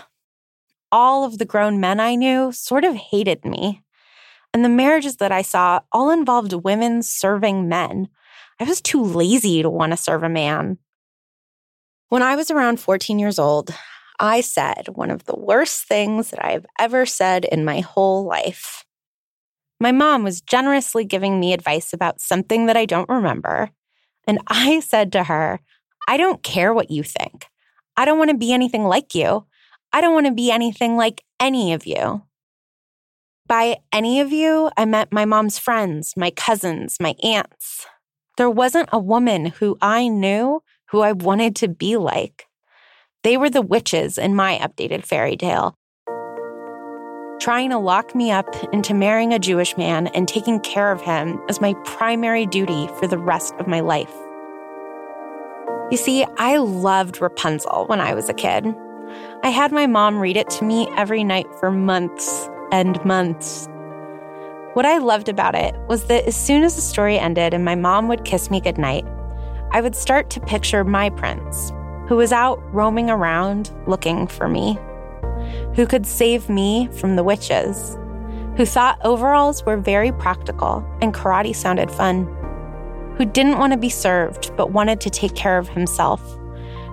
All 0.91 1.23
of 1.23 1.39
the 1.39 1.45
grown 1.45 1.79
men 1.79 1.99
I 1.99 2.15
knew 2.15 2.51
sort 2.51 2.83
of 2.83 2.95
hated 2.95 3.43
me. 3.43 3.83
And 4.53 4.63
the 4.63 4.69
marriages 4.69 5.17
that 5.17 5.31
I 5.31 5.41
saw 5.41 5.81
all 5.91 6.11
involved 6.11 6.53
women 6.53 7.01
serving 7.01 7.67
men. 7.67 8.07
I 8.59 8.63
was 8.63 8.79
too 8.79 9.03
lazy 9.03 9.61
to 9.61 9.69
want 9.69 9.91
to 9.91 9.97
serve 9.97 10.23
a 10.23 10.29
man. 10.29 10.77
When 12.09 12.21
I 12.21 12.35
was 12.35 12.51
around 12.51 12.79
14 12.79 13.19
years 13.19 13.39
old, 13.39 13.73
I 14.19 14.39
said 14.41 14.87
one 14.93 15.11
of 15.11 15.25
the 15.25 15.35
worst 15.35 15.83
things 15.87 16.29
that 16.29 16.45
I've 16.45 16.65
ever 16.79 17.05
said 17.05 17.43
in 17.43 17.65
my 17.65 17.81
whole 17.81 18.23
life. 18.23 18.85
My 19.79 19.91
mom 19.91 20.23
was 20.23 20.39
generously 20.39 21.03
giving 21.03 21.39
me 21.39 21.51
advice 21.51 21.91
about 21.91 22.21
something 22.21 22.67
that 22.67 22.77
I 22.77 22.85
don't 22.85 23.09
remember. 23.09 23.71
And 24.25 24.39
I 24.47 24.79
said 24.79 25.11
to 25.11 25.23
her, 25.25 25.59
I 26.07 26.17
don't 26.17 26.43
care 26.43 26.73
what 26.73 26.91
you 26.91 27.03
think. 27.03 27.47
I 27.97 28.05
don't 28.05 28.17
want 28.17 28.31
to 28.31 28.37
be 28.37 28.53
anything 28.53 28.83
like 28.83 29.15
you. 29.15 29.45
I 29.93 30.01
don't 30.01 30.13
want 30.13 30.25
to 30.25 30.33
be 30.33 30.51
anything 30.51 30.97
like 30.97 31.23
any 31.39 31.73
of 31.73 31.85
you. 31.87 32.23
By 33.47 33.77
any 33.93 34.19
of 34.21 34.31
you, 34.31 34.71
I 34.75 34.85
meant 34.85 35.13
my 35.13 35.25
mom's 35.25 35.59
friends, 35.59 36.13
my 36.17 36.31
cousins, 36.31 36.97
my 36.99 37.15
aunts. 37.23 37.85
There 38.37 38.49
wasn't 38.49 38.89
a 38.91 38.99
woman 38.99 39.47
who 39.47 39.77
I 39.81 40.07
knew 40.07 40.61
who 40.89 41.01
I 41.01 41.13
wanted 41.13 41.55
to 41.57 41.67
be 41.67 41.95
like. 41.95 42.47
They 43.23 43.37
were 43.37 43.49
the 43.49 43.61
witches 43.61 44.17
in 44.17 44.35
my 44.35 44.57
updated 44.57 45.05
fairy 45.05 45.37
tale, 45.37 45.75
trying 47.39 47.69
to 47.69 47.77
lock 47.77 48.13
me 48.13 48.31
up 48.31 48.47
into 48.73 48.93
marrying 48.93 49.33
a 49.33 49.39
Jewish 49.39 49.77
man 49.77 50.07
and 50.07 50.27
taking 50.27 50.59
care 50.59 50.91
of 50.91 51.01
him 51.01 51.39
as 51.47 51.61
my 51.61 51.73
primary 51.85 52.45
duty 52.45 52.87
for 52.99 53.07
the 53.07 53.17
rest 53.17 53.53
of 53.59 53.67
my 53.67 53.79
life. 53.79 54.13
You 55.91 55.97
see, 55.97 56.25
I 56.37 56.57
loved 56.57 57.21
Rapunzel 57.21 57.85
when 57.85 58.01
I 58.01 58.15
was 58.15 58.27
a 58.27 58.33
kid. 58.33 58.65
I 59.43 59.49
had 59.49 59.71
my 59.71 59.85
mom 59.85 60.17
read 60.17 60.35
it 60.35 60.49
to 60.51 60.65
me 60.65 60.89
every 60.97 61.23
night 61.23 61.45
for 61.59 61.69
months 61.69 62.49
and 62.71 63.03
months. 63.05 63.67
What 64.73 64.87
I 64.87 64.97
loved 64.97 65.29
about 65.29 65.53
it 65.53 65.75
was 65.87 66.05
that 66.05 66.25
as 66.25 66.35
soon 66.35 66.63
as 66.63 66.75
the 66.75 66.81
story 66.81 67.19
ended 67.19 67.53
and 67.53 67.63
my 67.63 67.75
mom 67.75 68.07
would 68.07 68.25
kiss 68.25 68.49
me 68.49 68.59
goodnight, 68.59 69.05
I 69.73 69.81
would 69.81 69.95
start 69.95 70.31
to 70.31 70.39
picture 70.39 70.83
my 70.83 71.11
prince, 71.11 71.71
who 72.07 72.15
was 72.15 72.31
out 72.31 72.59
roaming 72.73 73.11
around 73.11 73.71
looking 73.85 74.25
for 74.25 74.47
me, 74.47 74.79
who 75.75 75.85
could 75.85 76.07
save 76.07 76.49
me 76.49 76.89
from 76.93 77.15
the 77.15 77.23
witches, 77.23 77.95
who 78.57 78.65
thought 78.65 78.99
overalls 79.03 79.63
were 79.63 79.77
very 79.77 80.11
practical 80.11 80.83
and 80.99 81.13
karate 81.13 81.55
sounded 81.55 81.91
fun, 81.91 82.25
who 83.17 83.25
didn't 83.25 83.57
want 83.57 83.73
to 83.73 83.77
be 83.77 83.89
served 83.89 84.55
but 84.57 84.71
wanted 84.71 85.01
to 85.01 85.09
take 85.09 85.35
care 85.35 85.57
of 85.57 85.69
himself, 85.69 86.21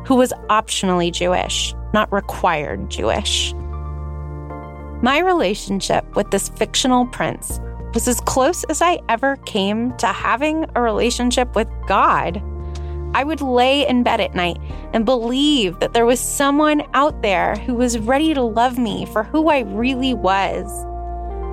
who 0.07 0.15
was 0.15 0.33
optionally 0.51 1.13
Jewish, 1.13 1.75
not 1.93 2.13
required 2.13 2.91
Jewish. 2.91 3.55
My 5.03 5.19
relationship 5.19 6.05
with 6.15 6.31
this 6.31 6.49
fictional 6.49 7.07
prince 7.07 7.61
was 7.93 8.07
as 8.07 8.21
close 8.21 8.65
as 8.65 8.81
I 8.81 9.01
ever 9.09 9.37
came 9.45 9.97
to 9.97 10.07
having 10.07 10.67
a 10.75 10.81
relationship 10.81 11.55
with 11.57 11.69
God. 11.87 12.43
I 13.15 13.25
would 13.25 13.43
lay 13.43 13.87
in 13.87 14.05
bed 14.05 14.21
at 14.21 14.35
night 14.35 14.59
and 14.95 15.05
believe 15.05 15.81
that 15.81 15.93
there 15.93 16.07
was 16.07 16.21
someone 16.21 16.83
out 16.95 17.21
there 17.21 17.57
who 17.57 17.75
was 17.75 17.99
ready 17.99 18.33
to 18.33 18.43
love 18.43 18.79
me 18.79 19.05
for 19.07 19.23
who 19.23 19.49
I 19.49 19.61
really 19.61 20.15
was. 20.15 20.87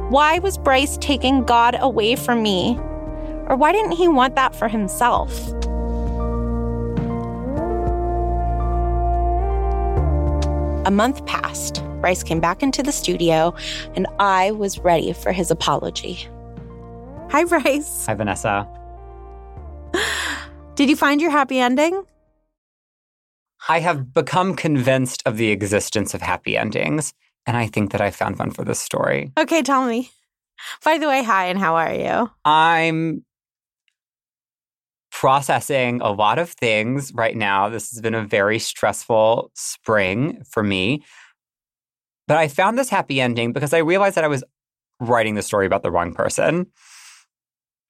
Why 0.09 0.39
was 0.39 0.57
Bryce 0.57 0.97
taking 0.97 1.43
God 1.43 1.75
away 1.79 2.15
from 2.15 2.41
me? 2.41 2.79
Or 3.49 3.55
why 3.55 3.71
didn't 3.71 3.93
he 3.93 4.07
want 4.07 4.35
that 4.35 4.55
for 4.55 4.67
himself? 4.67 5.49
A 10.85 10.91
month 10.91 11.25
passed. 11.25 11.83
Bryce 11.99 12.23
came 12.23 12.39
back 12.39 12.63
into 12.63 12.81
the 12.81 12.91
studio, 12.91 13.53
and 13.95 14.07
I 14.19 14.51
was 14.51 14.79
ready 14.79 15.11
for 15.13 15.31
his 15.31 15.51
apology. 15.51 16.27
Hi, 17.31 17.43
Bryce. 17.43 18.05
Hi, 18.05 18.13
Vanessa. 18.13 18.67
Did 20.75 20.89
you 20.89 20.95
find 20.95 21.19
your 21.19 21.31
happy 21.31 21.59
ending? 21.59 22.03
I 23.67 23.79
have 23.79 24.13
become 24.13 24.55
convinced 24.55 25.21
of 25.25 25.37
the 25.37 25.49
existence 25.49 26.13
of 26.13 26.21
happy 26.21 26.55
endings, 26.55 27.13
and 27.45 27.57
I 27.57 27.67
think 27.67 27.91
that 27.91 28.01
I 28.01 28.11
found 28.11 28.39
one 28.39 28.51
for 28.51 28.63
this 28.63 28.79
story. 28.79 29.31
Okay, 29.37 29.61
tell 29.61 29.85
me. 29.85 30.11
By 30.83 30.97
the 30.97 31.07
way, 31.07 31.23
hi, 31.23 31.47
and 31.47 31.59
how 31.59 31.75
are 31.75 31.93
you? 31.93 32.31
I'm 32.45 33.25
processing 35.19 35.99
a 35.99 36.09
lot 36.09 36.39
of 36.39 36.49
things 36.49 37.11
right 37.13 37.35
now. 37.35 37.67
This 37.67 37.89
has 37.91 37.99
been 37.99 38.15
a 38.15 38.23
very 38.23 38.57
stressful 38.57 39.51
spring 39.53 40.41
for 40.49 40.63
me. 40.63 41.03
But 42.25 42.37
I 42.37 42.47
found 42.47 42.77
this 42.77 42.87
happy 42.87 43.19
ending 43.19 43.51
because 43.51 43.73
I 43.73 43.79
realized 43.79 44.15
that 44.15 44.23
I 44.23 44.29
was 44.29 44.45
writing 45.01 45.35
the 45.35 45.41
story 45.41 45.65
about 45.65 45.83
the 45.83 45.91
wrong 45.91 46.13
person. 46.13 46.67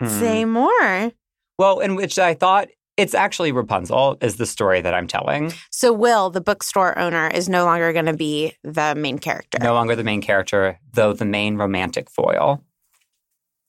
Say 0.04 0.42
Hmm. 0.42 0.50
more. 0.54 1.12
Well, 1.60 1.82
in 1.82 1.94
which 1.94 2.18
I 2.18 2.34
thought 2.34 2.70
it's 2.98 3.14
actually 3.14 3.52
Rapunzel 3.52 4.18
is 4.22 4.38
the 4.38 4.48
story 4.48 4.82
that 4.82 4.96
I'm 4.96 5.08
telling. 5.08 5.54
So, 5.70 5.94
Will, 5.94 6.32
the 6.32 6.42
bookstore 6.42 6.98
owner, 6.98 7.28
is 7.28 7.48
no 7.48 7.64
longer 7.64 7.94
going 7.94 8.06
to 8.08 8.14
be 8.18 8.56
the 8.64 8.96
main 8.96 9.20
character. 9.20 9.60
No 9.62 9.76
longer 9.76 9.96
the 9.96 10.04
main 10.04 10.22
character, 10.24 10.80
though 10.94 11.14
the 11.14 11.26
main 11.26 11.58
romantic 11.58 12.10
foil. 12.10 12.64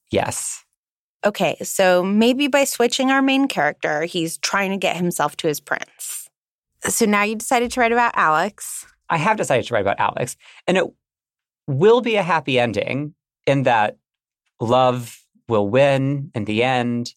Yes. 0.09 0.63
Okay, 1.23 1.55
so 1.61 2.03
maybe 2.03 2.47
by 2.47 2.63
switching 2.63 3.11
our 3.11 3.21
main 3.21 3.47
character, 3.47 4.03
he's 4.03 4.37
trying 4.39 4.71
to 4.71 4.77
get 4.77 4.95
himself 4.95 5.37
to 5.37 5.47
his 5.47 5.59
prince. 5.59 6.29
So 6.87 7.05
now 7.05 7.23
you 7.23 7.35
decided 7.35 7.71
to 7.71 7.79
write 7.79 7.91
about 7.91 8.13
Alex. 8.15 8.85
I 9.09 9.17
have 9.17 9.37
decided 9.37 9.67
to 9.67 9.73
write 9.73 9.81
about 9.81 9.99
Alex, 9.99 10.35
and 10.65 10.77
it 10.77 10.85
will 11.67 12.01
be 12.01 12.15
a 12.15 12.23
happy 12.23 12.59
ending 12.59 13.13
in 13.45 13.63
that 13.63 13.97
love 14.59 15.21
will 15.47 15.69
win 15.69 16.31
in 16.33 16.45
the 16.45 16.63
end. 16.63 17.13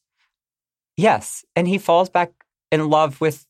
Yes, 0.97 1.45
and 1.57 1.67
he 1.67 1.79
falls 1.79 2.11
back 2.11 2.33
in 2.71 2.91
love 2.91 3.21
with 3.21 3.47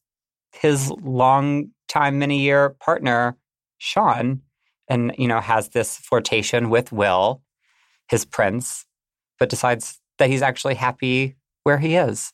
his 0.53 0.91
long 0.91 1.71
time, 1.89 2.19
many 2.19 2.41
year 2.41 2.71
partner, 2.81 3.37
Sean, 3.79 4.43
and 4.89 5.13
you 5.19 5.27
know 5.27 5.41
has 5.41 5.71
this 5.71 5.97
flirtation 5.97 6.71
with 6.71 6.93
Will, 6.93 7.43
his 8.09 8.25
prince, 8.25 8.87
but 9.39 9.49
decides 9.49 10.01
that 10.25 10.31
he's 10.31 10.41
actually 10.41 10.75
happy 10.75 11.37
where 11.65 11.77
he 11.77 11.97
is. 11.97 12.33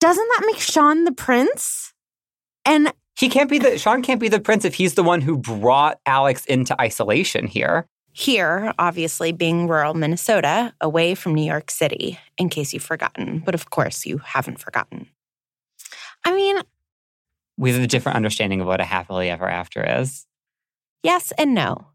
Doesn't 0.00 0.28
that 0.28 0.46
make 0.46 0.58
Sean 0.58 1.04
the 1.04 1.12
prince? 1.12 1.92
And 2.64 2.90
he 3.18 3.28
can't 3.28 3.50
be 3.50 3.58
the 3.58 3.76
Sean 3.76 4.00
can't 4.00 4.18
be 4.18 4.28
the 4.28 4.40
prince 4.40 4.64
if 4.64 4.72
he's 4.72 4.94
the 4.94 5.02
one 5.02 5.20
who 5.20 5.36
brought 5.36 6.00
Alex 6.06 6.46
into 6.46 6.78
isolation 6.80 7.46
here. 7.46 7.86
Here, 8.12 8.72
obviously, 8.78 9.30
being 9.30 9.68
rural 9.68 9.92
Minnesota, 9.92 10.72
away 10.80 11.14
from 11.14 11.34
New 11.34 11.44
York 11.44 11.70
City, 11.70 12.18
in 12.38 12.48
case 12.48 12.72
you've 12.72 12.82
forgotten. 12.82 13.40
But 13.44 13.54
of 13.54 13.68
course, 13.68 14.06
you 14.06 14.18
haven't 14.18 14.58
forgotten. 14.58 15.06
I 16.24 16.34
mean, 16.34 16.62
We 17.58 17.72
have 17.72 17.82
a 17.82 17.86
different 17.86 18.16
understanding 18.16 18.62
of 18.62 18.66
what 18.66 18.80
a 18.80 18.84
happily 18.84 19.28
ever 19.28 19.46
after 19.46 19.84
is. 20.00 20.26
Yes 21.02 21.30
and 21.36 21.54
no. 21.54 21.88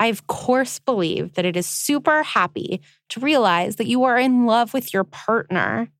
I, 0.00 0.06
of 0.06 0.26
course, 0.26 0.78
believe 0.78 1.34
that 1.34 1.44
it 1.44 1.56
is 1.56 1.66
super 1.66 2.22
happy 2.22 2.80
to 3.10 3.20
realize 3.20 3.76
that 3.76 3.86
you 3.86 4.02
are 4.04 4.18
in 4.18 4.46
love 4.46 4.72
with 4.72 4.94
your 4.94 5.04
partner. 5.04 5.90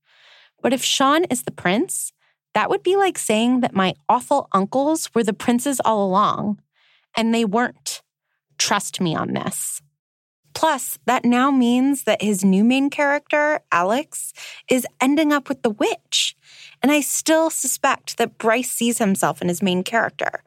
But 0.63 0.73
if 0.73 0.83
Sean 0.83 1.25
is 1.25 1.43
the 1.43 1.51
prince, 1.53 2.13
that 2.55 2.71
would 2.71 2.83
be 2.83 2.97
like 2.97 3.19
saying 3.19 3.61
that 3.61 3.75
my 3.75 3.95
awful 4.09 4.49
uncles 4.53 5.11
were 5.15 5.23
the 5.23 5.35
princes 5.35 5.81
all 5.85 6.05
along, 6.05 6.61
and 7.15 7.35
they 7.35 7.45
weren't. 7.45 8.03
Trust 8.59 9.01
me 9.01 9.15
on 9.15 9.35
this. 9.35 9.83
Plus, 10.55 10.99
that 11.07 11.25
now 11.25 11.51
means 11.51 12.05
that 12.05 12.23
his 12.23 12.45
new 12.45 12.65
main 12.65 12.91
character, 12.91 13.61
Alex, 13.71 14.33
is 14.69 14.87
ending 15.01 15.33
up 15.33 15.49
with 15.49 15.63
the 15.63 15.71
witch. 15.71 16.37
And 16.83 16.91
I 16.91 17.01
still 17.03 17.51
suspect 17.51 18.17
that 18.17 18.39
Bryce 18.39 18.71
sees 18.71 18.99
himself 18.99 19.41
in 19.41 19.49
his 19.49 19.63
main 19.63 19.85
character. 19.85 20.43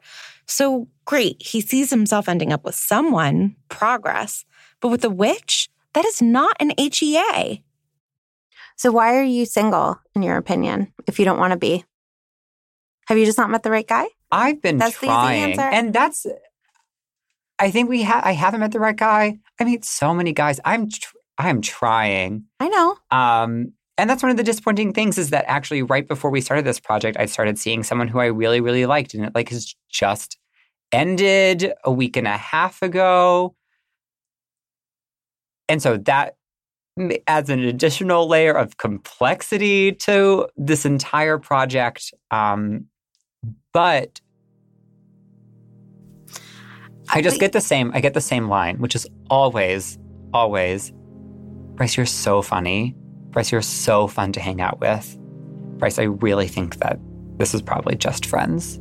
So 0.46 0.88
great, 1.04 1.42
he 1.42 1.60
sees 1.60 1.90
himself 1.90 2.28
ending 2.28 2.52
up 2.52 2.64
with 2.64 2.74
someone, 2.74 3.56
progress. 3.68 4.44
But 4.80 4.88
with 4.88 5.00
the 5.02 5.10
witch, 5.10 5.68
that 5.94 6.04
is 6.04 6.20
not 6.22 6.56
an 6.60 6.72
E 6.78 6.90
HEA. 6.92 7.62
so 8.76 8.90
why 8.92 9.16
are 9.16 9.22
you 9.22 9.46
single, 9.46 10.00
in 10.14 10.22
your 10.22 10.36
opinion, 10.36 10.92
if 11.06 11.18
you 11.18 11.24
don't 11.24 11.38
want 11.38 11.52
to 11.52 11.58
be? 11.58 11.84
Have 13.06 13.18
you 13.18 13.26
just 13.26 13.38
not 13.38 13.50
met 13.50 13.62
the 13.62 13.70
right 13.70 13.86
guy? 13.86 14.06
I've 14.32 14.60
been 14.62 14.78
That's 14.78 14.98
the 14.98 15.06
easy 15.06 15.12
trying, 15.12 15.42
answer. 15.52 15.60
and 15.62 15.92
that's. 15.92 16.26
I 17.58 17.70
think 17.70 17.88
we 17.88 18.02
have. 18.02 18.24
I 18.24 18.32
haven't 18.32 18.60
met 18.60 18.72
the 18.72 18.80
right 18.80 18.96
guy. 18.96 19.38
I 19.60 19.64
meet 19.64 19.84
so 19.84 20.12
many 20.14 20.32
guys. 20.32 20.58
I'm. 20.64 20.90
Tr- 20.90 21.16
I'm 21.38 21.60
trying. 21.60 22.44
I 22.60 22.68
know. 22.68 22.96
Um, 23.10 23.72
and 23.98 24.08
that's 24.10 24.22
one 24.22 24.30
of 24.30 24.36
the 24.36 24.42
disappointing 24.42 24.92
things 24.92 25.18
is 25.18 25.30
that 25.30 25.44
actually 25.46 25.82
right 25.82 26.06
before 26.06 26.30
we 26.30 26.40
started 26.40 26.64
this 26.64 26.80
project, 26.80 27.16
I 27.18 27.26
started 27.26 27.58
seeing 27.58 27.82
someone 27.84 28.08
who 28.08 28.18
I 28.20 28.26
really, 28.26 28.60
really 28.60 28.86
liked, 28.86 29.14
and 29.14 29.24
it 29.24 29.34
like 29.34 29.50
has 29.50 29.74
just 29.90 30.36
ended 30.92 31.72
a 31.84 31.92
week 31.92 32.16
and 32.16 32.26
a 32.26 32.36
half 32.36 32.82
ago. 32.82 33.54
And 35.68 35.82
so 35.82 35.96
that 35.98 36.36
adds 37.26 37.50
an 37.50 37.60
additional 37.60 38.28
layer 38.28 38.52
of 38.52 38.76
complexity 38.76 39.92
to 39.92 40.48
this 40.56 40.84
entire 40.84 41.38
project. 41.38 42.12
Um, 42.30 42.86
but 43.72 44.20
I 47.08 47.20
just 47.20 47.40
get 47.40 47.52
the 47.52 47.60
same. 47.60 47.90
I 47.94 48.00
get 48.00 48.14
the 48.14 48.20
same 48.20 48.48
line, 48.48 48.78
which 48.78 48.94
is 48.94 49.06
always, 49.28 49.98
always, 50.32 50.92
Bryce, 51.74 51.96
you're 51.96 52.06
so 52.06 52.40
funny. 52.40 52.94
Bryce, 53.30 53.50
you're 53.50 53.62
so 53.62 54.06
fun 54.06 54.32
to 54.32 54.40
hang 54.40 54.60
out 54.60 54.80
with. 54.80 55.18
Bryce, 55.78 55.98
I 55.98 56.04
really 56.04 56.46
think 56.46 56.76
that 56.76 56.98
this 57.36 57.52
is 57.52 57.60
probably 57.60 57.96
just 57.96 58.26
friends. 58.26 58.80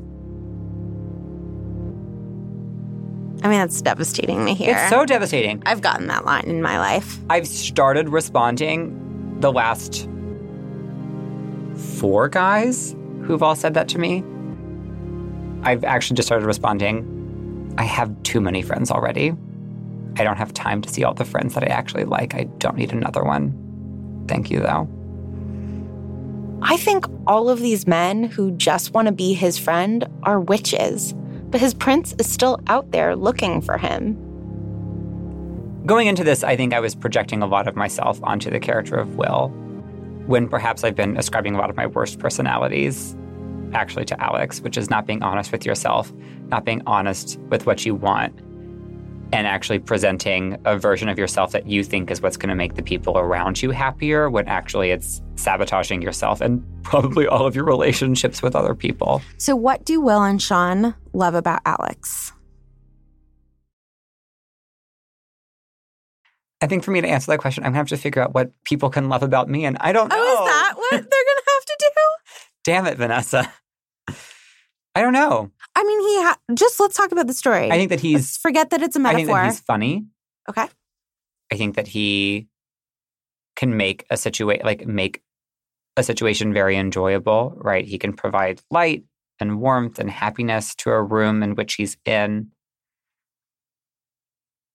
I 3.44 3.50
mean, 3.50 3.60
that's 3.60 3.82
devastating 3.82 4.46
to 4.46 4.54
hear. 4.54 4.76
It's 4.76 4.90
so 4.90 5.06
devastating. 5.06 5.62
I've 5.66 5.82
gotten 5.82 6.08
that 6.08 6.24
line 6.24 6.46
in 6.46 6.62
my 6.62 6.80
life. 6.80 7.20
I've 7.30 7.48
started 7.48 8.08
responding 8.08 9.40
the 9.42 9.52
last 9.52 10.08
four 12.00 12.30
guys 12.30 12.96
who've 13.24 13.44
all 13.44 13.56
said 13.56 13.74
that 13.74 13.90
to 13.90 14.00
me. 14.00 14.24
I've 15.64 15.84
actually 15.84 16.16
just 16.16 16.28
started 16.28 16.46
responding. 16.46 17.74
I 17.78 17.84
have 17.84 18.24
too 18.24 18.40
many 18.40 18.62
friends 18.62 18.92
already. 18.92 19.34
I 20.18 20.24
don't 20.24 20.38
have 20.38 20.54
time 20.54 20.82
to 20.82 20.90
see 20.90 21.04
all 21.04 21.14
the 21.14 21.26
friends 21.26 21.54
that 21.56 21.64
I 21.64 21.68
actually 21.68 22.06
like. 22.06 22.36
I 22.36 22.44
don't 22.60 22.78
need 22.78 22.94
another 22.94 23.24
one. 23.24 24.26
Thank 24.28 24.52
you, 24.52 24.60
though. 24.60 24.88
I 26.62 26.78
think 26.78 27.06
all 27.28 27.50
of 27.50 27.60
these 27.60 27.88
men 27.88 28.24
who 28.24 28.52
just 28.52 28.94
want 28.94 29.08
to 29.08 29.12
be 29.12 29.34
his 29.34 29.58
friend 29.58 30.08
are 30.24 30.40
witches, 30.40 31.14
but 31.54 31.62
his 31.62 31.76
prince 31.76 32.16
is 32.18 32.28
still 32.28 32.60
out 32.66 32.90
there 32.90 33.16
looking 33.16 33.62
for 33.62 33.78
him. 33.78 34.16
Going 35.86 36.08
into 36.08 36.24
this, 36.24 36.44
I 36.44 36.56
think 36.56 36.74
I 36.74 36.80
was 36.80 36.96
projecting 36.96 37.44
a 37.44 37.46
lot 37.46 37.68
of 37.68 37.76
myself 37.76 38.20
onto 38.24 38.50
the 38.50 38.60
character 38.60 38.96
of 38.96 39.18
Will, 39.18 39.50
when 40.26 40.50
perhaps 40.50 40.84
I've 40.84 40.96
been 40.96 41.16
ascribing 41.16 41.54
a 41.54 41.60
lot 41.60 41.70
of 41.70 41.76
my 41.76 41.86
worst 41.86 42.18
personalities 42.18 43.16
actually 43.72 44.06
to 44.06 44.20
Alex, 44.20 44.62
which 44.62 44.78
is 44.78 44.90
not 44.90 45.06
being 45.06 45.22
honest 45.22 45.52
with 45.52 45.64
yourself, 45.64 46.12
not 46.48 46.66
being 46.66 46.82
honest 46.88 47.38
with 47.50 47.68
what 47.68 47.86
you 47.86 47.94
want, 47.94 48.34
and 49.34 49.48
actually 49.48 49.80
presenting 49.80 50.60
a 50.64 50.78
version 50.78 51.10
of 51.10 51.18
yourself 51.18 51.52
that 51.52 51.68
you 51.68 51.84
think 51.84 52.12
is 52.12 52.22
what's 52.22 52.38
going 52.38 52.50
to 52.50 52.56
make 52.56 52.76
the 52.76 52.84
people 52.84 53.18
around 53.18 53.62
you 53.64 53.72
happier 53.72 54.30
when 54.30 54.48
actually 54.48 54.92
it's 54.92 55.24
sabotaging 55.36 56.04
yourself 56.04 56.40
and 56.40 56.64
probably 56.84 57.26
all 57.26 57.48
of 57.48 57.56
your 57.56 57.66
relationships 57.66 58.44
with 58.44 58.56
other 58.56 58.76
people. 58.76 59.22
So, 59.38 59.56
what 59.56 59.86
do 59.86 60.00
Will 60.00 60.22
and 60.22 60.40
Sean 60.40 60.94
love 61.14 61.34
about 61.34 61.62
Alex? 61.66 62.32
I 66.62 66.68
think 66.68 66.84
for 66.84 66.92
me 66.92 67.02
to 67.02 67.08
answer 67.08 67.32
that 67.32 67.40
question, 67.40 67.64
I'm 67.64 67.74
going 67.74 67.86
to 67.86 67.92
have 67.92 68.00
to 68.00 68.02
figure 68.02 68.22
out 68.22 68.34
what 68.34 68.52
people 68.64 68.90
can 68.90 69.10
love 69.10 69.24
about 69.24 69.50
me, 69.50 69.66
and 69.66 69.78
I 69.82 69.92
don't 69.92 70.08
know. 70.08 70.16
Oh, 70.18 70.46
is 70.46 70.50
that 70.50 70.74
what 70.78 70.92
they're 70.92 71.00
going 71.02 71.10
to 71.10 71.44
have 71.48 71.66
to 71.66 71.76
do? 71.80 71.86
Damn 72.64 72.86
it, 72.86 72.98
Vanessa. 72.98 73.52
I 74.96 75.02
don't 75.02 75.12
know. 75.12 75.52
I 75.76 75.84
mean, 75.84 76.02
he 76.02 76.24
ha- 76.24 76.38
just 76.54 76.80
let's 76.80 76.96
talk 76.96 77.12
about 77.12 77.28
the 77.28 77.34
story. 77.34 77.72
I 77.72 77.76
think 77.78 77.90
that 77.90 77.96
Let's 77.96 78.04
he's. 78.04 78.38
forget 78.38 78.70
that 78.70 78.82
it's 78.82 78.96
a 78.96 79.02
I 79.02 79.14
think 79.16 79.28
that 79.28 79.46
he's 79.46 79.60
funny. 79.60 80.06
okay. 80.50 80.68
I 81.52 81.56
think 81.56 81.76
that 81.76 81.88
he 81.88 82.48
can 83.56 83.76
make 83.78 84.06
a 84.10 84.18
situation 84.18 84.66
like 84.66 84.86
make 84.88 85.22
a 85.98 86.04
situation 86.04 86.54
very 86.54 86.78
enjoyable. 86.78 87.54
Right? 87.58 87.86
He 87.86 87.98
can 87.98 88.14
provide 88.14 88.62
light 88.72 89.04
and 89.40 89.60
warmth 89.60 90.00
and 90.00 90.10
happiness 90.10 90.76
to 90.76 90.92
a 90.92 91.02
room 91.02 91.42
in 91.44 91.56
which 91.56 91.74
he's 91.76 91.98
in. 92.06 92.52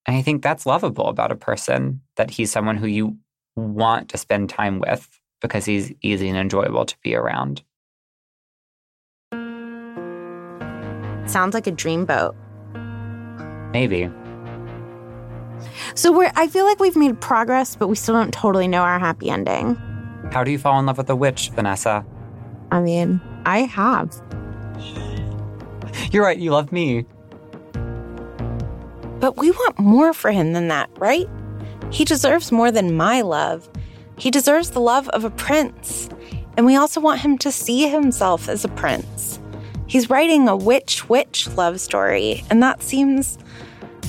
And 0.06 0.16
I 0.16 0.22
think 0.22 0.42
that's 0.42 0.66
lovable 0.66 1.08
about 1.08 1.32
a 1.32 1.36
person 1.36 2.00
that 2.16 2.30
he's 2.30 2.50
someone 2.50 2.76
who 2.76 2.86
you 2.86 3.16
want 3.56 4.08
to 4.10 4.18
spend 4.18 4.48
time 4.48 4.80
with 4.80 5.08
because 5.40 5.64
he's 5.64 5.92
easy 6.02 6.28
and 6.28 6.38
enjoyable 6.38 6.84
to 6.86 6.96
be 7.02 7.14
around. 7.14 7.62
Sounds 11.28 11.54
like 11.54 11.66
a 11.66 11.72
dreamboat. 11.72 12.34
Maybe. 13.72 14.10
So 15.94 16.12
we're 16.12 16.32
I 16.36 16.48
feel 16.48 16.64
like 16.64 16.80
we've 16.80 16.96
made 16.96 17.20
progress, 17.20 17.76
but 17.76 17.88
we 17.88 17.96
still 17.96 18.14
don't 18.14 18.32
totally 18.32 18.68
know 18.68 18.82
our 18.82 18.98
happy 18.98 19.30
ending. 19.30 19.76
How 20.32 20.44
do 20.44 20.50
you 20.50 20.58
fall 20.58 20.78
in 20.78 20.86
love 20.86 20.98
with 20.98 21.10
a 21.10 21.16
witch, 21.16 21.50
Vanessa? 21.50 22.04
I 22.70 22.80
mean, 22.80 23.20
I 23.44 23.60
have. 23.60 24.20
You're 26.10 26.24
right, 26.24 26.38
you 26.38 26.50
love 26.50 26.72
me. 26.72 27.04
But 29.20 29.36
we 29.36 29.50
want 29.50 29.78
more 29.78 30.12
for 30.12 30.30
him 30.30 30.52
than 30.52 30.68
that, 30.68 30.90
right? 30.98 31.28
He 31.90 32.04
deserves 32.04 32.52
more 32.52 32.70
than 32.70 32.96
my 32.96 33.20
love. 33.20 33.68
He 34.16 34.30
deserves 34.30 34.70
the 34.70 34.80
love 34.80 35.08
of 35.10 35.24
a 35.24 35.30
prince. 35.30 36.08
And 36.56 36.66
we 36.66 36.76
also 36.76 37.00
want 37.00 37.20
him 37.20 37.38
to 37.38 37.52
see 37.52 37.88
himself 37.88 38.48
as 38.48 38.64
a 38.64 38.68
prince. 38.68 39.40
He's 39.88 40.10
writing 40.10 40.48
a 40.48 40.56
witch 40.56 41.08
witch 41.08 41.48
love 41.56 41.80
story, 41.80 42.44
and 42.50 42.62
that 42.62 42.82
seems, 42.82 43.38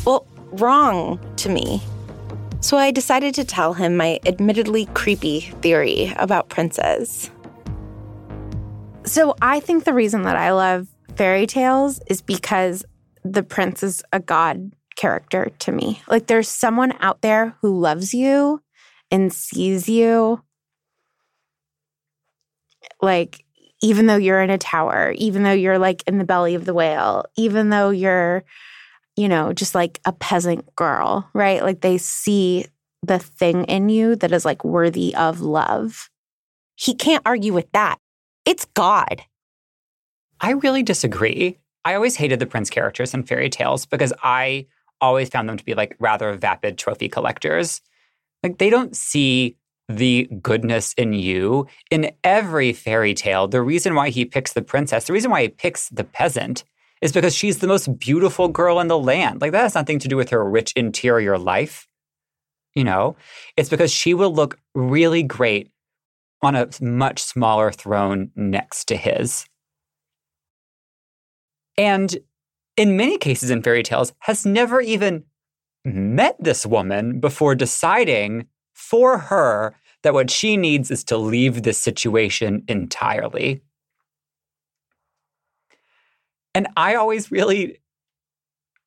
well, 0.05 0.27
wrong 0.51 1.19
to 1.37 1.49
me. 1.49 1.81
So 2.59 2.77
I 2.77 2.91
decided 2.91 3.33
to 3.35 3.45
tell 3.45 3.73
him 3.73 3.95
my 3.95 4.19
admittedly 4.25 4.87
creepy 4.87 5.39
theory 5.61 6.13
about 6.17 6.49
princes. 6.49 7.31
So 9.05 9.35
I 9.41 9.61
think 9.61 9.85
the 9.85 9.93
reason 9.93 10.23
that 10.23 10.35
I 10.35 10.51
love 10.51 10.87
fairy 11.15 11.47
tales 11.47 12.01
is 12.07 12.21
because 12.21 12.83
the 13.23 13.43
prince 13.43 13.81
is 13.81 14.03
a 14.11 14.19
god 14.19 14.73
character 14.97 15.49
to 15.59 15.71
me. 15.71 16.01
Like 16.09 16.27
there's 16.27 16.49
someone 16.49 16.93
out 16.99 17.21
there 17.21 17.55
who 17.61 17.79
loves 17.79 18.13
you 18.13 18.61
and 19.09 19.31
sees 19.31 19.87
you. 19.87 20.43
Like 23.01 23.45
even 23.81 24.07
though 24.07 24.17
you're 24.17 24.41
in 24.41 24.49
a 24.49 24.57
tower, 24.57 25.13
even 25.17 25.43
though 25.43 25.51
you're 25.51 25.79
like 25.79 26.03
in 26.07 26.17
the 26.17 26.25
belly 26.25 26.55
of 26.55 26.65
the 26.65 26.73
whale, 26.73 27.25
even 27.37 27.69
though 27.69 27.89
you're 27.89 28.43
you 29.19 29.27
know, 29.27 29.51
just 29.51 29.75
like 29.75 29.99
a 30.06 30.13
peasant 30.13 30.73
girl, 30.77 31.29
right? 31.33 31.62
Like 31.62 31.81
they 31.81 31.97
see 31.97 32.65
the 33.04 33.19
thing 33.19 33.65
in 33.65 33.89
you 33.89 34.15
that 34.15 34.31
is 34.31 34.45
like 34.45 34.63
worthy 34.63 35.13
of 35.13 35.41
love. 35.41 36.10
He 36.75 36.95
can't 36.95 37.23
argue 37.25 37.51
with 37.51 37.69
that. 37.73 37.97
It's 38.45 38.63
God. 38.63 39.23
I 40.39 40.51
really 40.51 40.83
disagree. 40.83 41.58
I 41.83 41.95
always 41.95 42.15
hated 42.15 42.39
the 42.39 42.45
prince 42.45 42.69
characters 42.69 43.13
in 43.13 43.23
fairy 43.23 43.49
tales 43.49 43.85
because 43.85 44.13
I 44.23 44.67
always 45.01 45.27
found 45.27 45.49
them 45.49 45.58
to 45.58 45.65
be 45.65 45.73
like 45.73 45.97
rather 45.99 46.33
vapid 46.37 46.77
trophy 46.77 47.10
collectors. 47.10 47.81
Like 48.41 48.58
they 48.58 48.69
don't 48.69 48.95
see 48.95 49.58
the 49.90 50.29
goodness 50.42 50.94
in 50.94 51.13
you. 51.13 51.67
In 51.90 52.12
every 52.23 52.71
fairy 52.71 53.13
tale, 53.13 53.48
the 53.48 53.62
reason 53.62 53.96
why 53.96 54.10
he 54.10 54.23
picks 54.23 54.54
the 54.54 54.62
princess, 54.62 55.08
the 55.08 55.13
reason 55.13 55.31
why 55.31 55.42
he 55.42 55.50
picks 55.50 55.90
the 55.90 56.04
peasant 56.04 56.63
is 57.02 57.12
because 57.12 57.35
she's 57.35 57.60
the 57.60 57.67
most 57.67 58.00
beautiful 58.00 58.48
girl 58.48 58.79
in 58.79 58.87
the 58.87 59.00
land. 59.00 59.42
Like 59.42 59.52
that 59.52 59.63
has 59.63 59.75
nothing 59.75 60.00
to 60.00 60.08
do 60.08 60.15
with 60.15 60.29
her 60.29 60.48
rich 60.48 60.71
interior 60.73 61.37
life. 61.37 61.87
You 62.75 62.83
know, 62.83 63.17
it's 63.58 63.69
because 63.69 63.92
she 63.92 64.13
will 64.13 64.33
look 64.33 64.60
really 64.75 65.23
great 65.23 65.71
on 66.42 66.56
a 66.56 66.69
much 66.79 67.21
smaller 67.21 67.71
throne 67.71 68.31
next 68.35 68.85
to 68.90 68.96
his. 68.96 69.46
And 71.77 72.15
in 72.77 72.96
many 72.96 73.17
cases 73.17 73.50
in 73.50 73.63
fairy 73.63 73.83
tales, 73.83 74.13
has 74.19 74.46
never 74.46 74.79
even 74.79 75.23
met 75.83 76.35
this 76.40 76.65
woman 76.65 77.19
before 77.19 77.56
deciding 77.56 78.48
for 78.80 79.17
her 79.17 79.75
that 80.04 80.13
what 80.13 80.32
she 80.32 80.56
needs 80.56 80.90
is 80.90 81.04
to 81.04 81.17
leave 81.17 81.63
this 81.63 81.77
situation 81.77 82.63
entirely. 82.67 83.62
And 86.56 86.67
I 86.77 86.96
always 86.96 87.30
really 87.30 87.80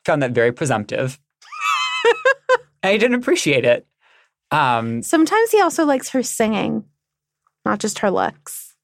found 0.04 0.22
that 0.22 0.32
very 0.32 0.50
presumptive. 0.50 1.20
I 2.82 2.96
didn't 2.96 3.14
appreciate 3.14 3.64
it. 3.64 3.86
Um, 4.50 5.02
Sometimes 5.02 5.50
he 5.50 5.60
also 5.60 5.84
likes 5.84 6.08
her 6.08 6.22
singing, 6.22 6.84
not 7.64 7.78
just 7.78 8.00
her 8.00 8.10
looks. 8.10 8.74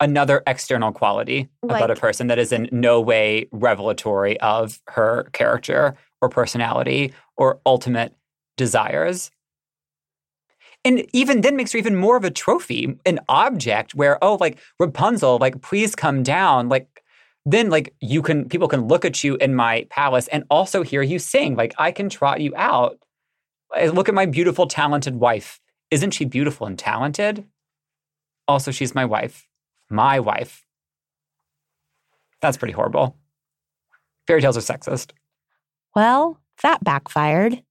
Another 0.00 0.42
external 0.46 0.92
quality 0.92 1.50
like, 1.62 1.76
about 1.76 1.90
a 1.90 2.00
person 2.00 2.28
that 2.28 2.38
is 2.38 2.52
in 2.52 2.70
no 2.72 3.00
way 3.02 3.48
revelatory 3.52 4.40
of 4.40 4.80
her 4.88 5.28
character 5.34 5.94
or 6.22 6.30
personality 6.30 7.12
or 7.36 7.60
ultimate 7.66 8.16
desires. 8.56 9.30
And 10.84 11.06
even 11.12 11.42
then 11.42 11.56
makes 11.56 11.72
her 11.72 11.78
even 11.78 11.96
more 11.96 12.16
of 12.16 12.24
a 12.24 12.30
trophy, 12.30 12.98
an 13.04 13.20
object 13.28 13.94
where, 13.94 14.22
oh, 14.22 14.36
like 14.40 14.58
Rapunzel, 14.78 15.38
like, 15.38 15.60
please 15.60 15.94
come 15.94 16.22
down. 16.22 16.68
Like, 16.70 17.00
then 17.46 17.70
like 17.70 17.94
you 18.00 18.22
can 18.22 18.48
people 18.48 18.68
can 18.68 18.86
look 18.86 19.04
at 19.04 19.24
you 19.24 19.36
in 19.36 19.54
my 19.54 19.86
palace 19.90 20.28
and 20.28 20.44
also 20.50 20.82
hear 20.82 21.02
you 21.02 21.18
sing. 21.18 21.56
Like 21.56 21.74
I 21.78 21.90
can 21.92 22.08
trot 22.08 22.40
you 22.40 22.52
out. 22.56 22.98
Eh, 23.74 23.90
look 23.90 24.08
at 24.08 24.14
my 24.14 24.26
beautiful, 24.26 24.66
talented 24.66 25.16
wife. 25.16 25.60
Isn't 25.90 26.12
she 26.12 26.24
beautiful 26.24 26.66
and 26.66 26.78
talented? 26.78 27.46
Also, 28.46 28.70
she's 28.70 28.94
my 28.94 29.04
wife. 29.04 29.48
My 29.88 30.20
wife. 30.20 30.64
That's 32.40 32.56
pretty 32.56 32.72
horrible. 32.74 33.16
Fairy 34.26 34.40
tales 34.40 34.56
are 34.56 34.60
sexist. 34.60 35.12
Well, 35.94 36.40
that 36.62 36.82
backfired. 36.84 37.62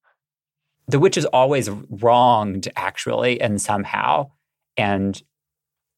The 0.89 0.99
witch 0.99 1.17
is 1.17 1.25
always 1.25 1.69
wronged, 1.69 2.67
actually, 2.75 3.39
and 3.39 3.61
somehow, 3.61 4.31
and 4.75 5.21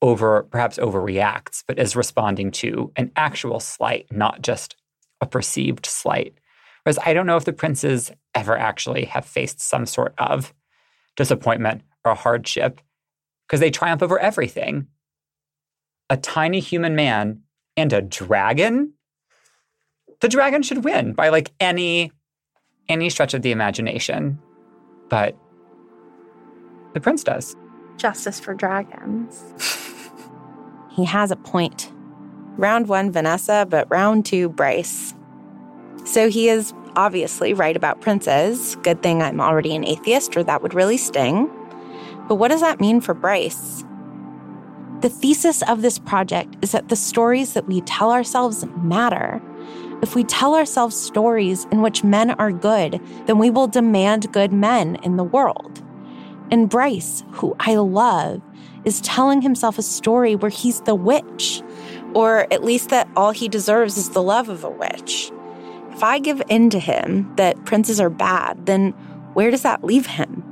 over 0.01 0.43
perhaps 0.43 0.77
overreacts, 0.77 1.63
but 1.65 1.79
is 1.79 1.95
responding 1.95 2.51
to 2.51 2.91
an 2.97 3.09
actual 3.15 3.61
slight, 3.61 4.11
not 4.11 4.41
just 4.41 4.75
a 5.21 5.25
perceived 5.25 5.85
slight. 5.85 6.33
Whereas 6.83 6.99
I 7.05 7.13
don't 7.13 7.25
know 7.25 7.37
if 7.37 7.45
the 7.45 7.53
princes 7.53 8.11
ever 8.35 8.57
actually 8.57 9.05
have 9.05 9.25
faced 9.25 9.61
some 9.61 9.85
sort 9.85 10.13
of 10.17 10.53
disappointment 11.15 11.83
or 12.03 12.13
hardship 12.13 12.81
because 13.47 13.61
they 13.61 13.71
triumph 13.71 14.03
over 14.03 14.19
everything. 14.19 14.87
A 16.09 16.17
tiny 16.17 16.59
human 16.59 16.95
man 16.95 17.43
and 17.77 17.93
a 17.93 18.01
dragon? 18.01 18.95
The 20.19 20.27
dragon 20.27 20.63
should 20.63 20.83
win 20.83 21.13
by 21.13 21.29
like 21.29 21.53
any 21.61 22.11
any 22.89 23.09
stretch 23.09 23.33
of 23.33 23.41
the 23.41 23.51
imagination. 23.51 24.37
But 25.11 25.37
the 26.93 27.01
prince 27.01 27.23
does. 27.23 27.55
Justice 27.97 28.39
for 28.39 28.55
dragons. 28.55 29.43
he 30.89 31.05
has 31.05 31.29
a 31.29 31.35
point. 31.35 31.91
Round 32.57 32.87
one, 32.87 33.11
Vanessa, 33.11 33.67
but 33.69 33.87
round 33.91 34.25
two, 34.25 34.49
Bryce. 34.49 35.13
So 36.05 36.29
he 36.29 36.49
is 36.49 36.73
obviously 36.95 37.53
right 37.53 37.75
about 37.75 38.01
princes. 38.01 38.77
Good 38.83 39.03
thing 39.03 39.21
I'm 39.21 39.41
already 39.41 39.75
an 39.75 39.85
atheist, 39.85 40.35
or 40.35 40.43
that 40.43 40.61
would 40.61 40.73
really 40.73 40.97
sting. 40.97 41.49
But 42.27 42.35
what 42.35 42.47
does 42.47 42.61
that 42.61 42.79
mean 42.79 43.01
for 43.01 43.13
Bryce? 43.13 43.83
The 45.01 45.09
thesis 45.09 45.61
of 45.63 45.81
this 45.81 45.99
project 45.99 46.55
is 46.61 46.71
that 46.71 46.89
the 46.89 46.95
stories 46.95 47.53
that 47.53 47.67
we 47.67 47.81
tell 47.81 48.11
ourselves 48.11 48.65
matter. 48.77 49.41
If 50.01 50.15
we 50.15 50.23
tell 50.23 50.55
ourselves 50.55 50.95
stories 50.95 51.65
in 51.71 51.81
which 51.81 52.03
men 52.03 52.31
are 52.31 52.51
good, 52.51 52.99
then 53.27 53.37
we 53.37 53.49
will 53.51 53.67
demand 53.67 54.31
good 54.31 54.51
men 54.51 54.95
in 55.03 55.17
the 55.17 55.23
world. 55.23 55.83
And 56.49 56.69
Bryce, 56.69 57.23
who 57.33 57.55
I 57.59 57.75
love, 57.75 58.41
is 58.83 58.99
telling 59.01 59.41
himself 59.41 59.77
a 59.77 59.83
story 59.83 60.35
where 60.35 60.49
he's 60.49 60.81
the 60.81 60.95
witch, 60.95 61.61
or 62.13 62.51
at 62.51 62.63
least 62.63 62.89
that 62.89 63.07
all 63.15 63.31
he 63.31 63.47
deserves 63.47 63.95
is 63.97 64.09
the 64.09 64.23
love 64.23 64.49
of 64.49 64.63
a 64.63 64.69
witch. 64.69 65.31
If 65.91 66.03
I 66.03 66.17
give 66.17 66.41
in 66.49 66.71
to 66.71 66.79
him 66.79 67.31
that 67.35 67.65
princes 67.65 67.99
are 67.99 68.09
bad, 68.09 68.65
then 68.65 68.91
where 69.33 69.51
does 69.51 69.61
that 69.61 69.83
leave 69.83 70.07
him? 70.07 70.43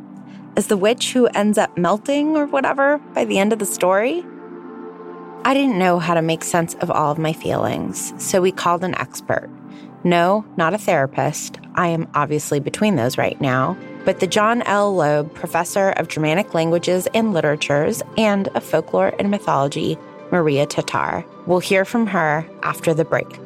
As 0.55 0.67
the 0.67 0.77
witch 0.77 1.13
who 1.13 1.25
ends 1.27 1.57
up 1.57 1.75
melting 1.75 2.37
or 2.37 2.45
whatever 2.45 2.99
by 3.15 3.25
the 3.25 3.39
end 3.39 3.51
of 3.51 3.59
the 3.59 3.65
story? 3.65 4.23
I 5.45 5.53
didn't 5.53 5.79
know 5.79 5.99
how 5.99 6.15
to 6.15 6.21
make 6.21 6.43
sense 6.43 6.75
of 6.75 6.91
all 6.91 7.11
of 7.11 7.17
my 7.17 7.31
feelings, 7.31 8.13
so 8.17 8.41
we 8.41 8.51
called 8.51 8.83
an 8.83 8.93
expert. 8.95 9.49
No, 10.03 10.45
not 10.57 10.73
a 10.73 10.77
therapist. 10.77 11.59
I 11.75 11.87
am 11.87 12.09
obviously 12.13 12.59
between 12.59 12.97
those 12.97 13.17
right 13.17 13.39
now, 13.39 13.77
but 14.03 14.19
the 14.19 14.27
John 14.27 14.61
L. 14.63 14.93
Loeb 14.93 15.33
Professor 15.33 15.91
of 15.91 16.09
Germanic 16.09 16.53
Languages 16.53 17.07
and 17.13 17.33
Literatures 17.33 18.03
and 18.17 18.49
of 18.49 18.63
Folklore 18.63 19.13
and 19.17 19.31
Mythology, 19.31 19.97
Maria 20.29 20.65
Tatar. 20.65 21.25
We'll 21.47 21.59
hear 21.59 21.85
from 21.85 22.07
her 22.07 22.45
after 22.61 22.93
the 22.93 23.05
break. 23.05 23.39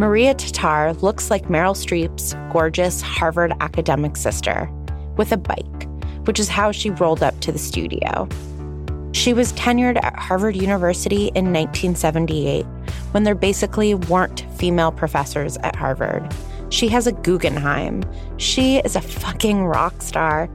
Maria 0.00 0.32
Tatar 0.32 0.94
looks 1.02 1.30
like 1.30 1.48
Meryl 1.48 1.76
Streep's 1.76 2.34
gorgeous 2.50 3.02
Harvard 3.02 3.52
academic 3.60 4.16
sister 4.16 4.66
with 5.18 5.30
a 5.30 5.36
bike, 5.36 5.88
which 6.24 6.40
is 6.40 6.48
how 6.48 6.72
she 6.72 6.88
rolled 6.88 7.22
up 7.22 7.38
to 7.40 7.52
the 7.52 7.58
studio. 7.58 8.26
She 9.12 9.34
was 9.34 9.52
tenured 9.52 10.02
at 10.02 10.18
Harvard 10.18 10.56
University 10.56 11.26
in 11.34 11.52
1978 11.52 12.64
when 13.10 13.24
there 13.24 13.34
basically 13.34 13.94
weren't 13.94 14.46
female 14.56 14.90
professors 14.90 15.58
at 15.58 15.76
Harvard. 15.76 16.34
She 16.70 16.88
has 16.88 17.06
a 17.06 17.12
Guggenheim. 17.12 18.02
She 18.38 18.78
is 18.78 18.96
a 18.96 19.02
fucking 19.02 19.66
rock 19.66 20.00
star. 20.00 20.46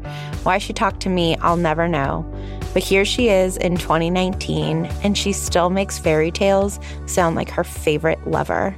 Why 0.41 0.57
she 0.57 0.73
talked 0.73 1.01
to 1.01 1.09
me, 1.09 1.37
I'll 1.37 1.55
never 1.55 1.87
know. 1.87 2.25
But 2.73 2.81
here 2.81 3.05
she 3.05 3.29
is 3.29 3.57
in 3.57 3.77
2019, 3.77 4.87
and 5.03 5.15
she 5.15 5.33
still 5.33 5.69
makes 5.69 5.99
fairy 5.99 6.31
tales 6.31 6.79
sound 7.05 7.35
like 7.35 7.51
her 7.51 7.63
favorite 7.63 8.25
lover. 8.25 8.75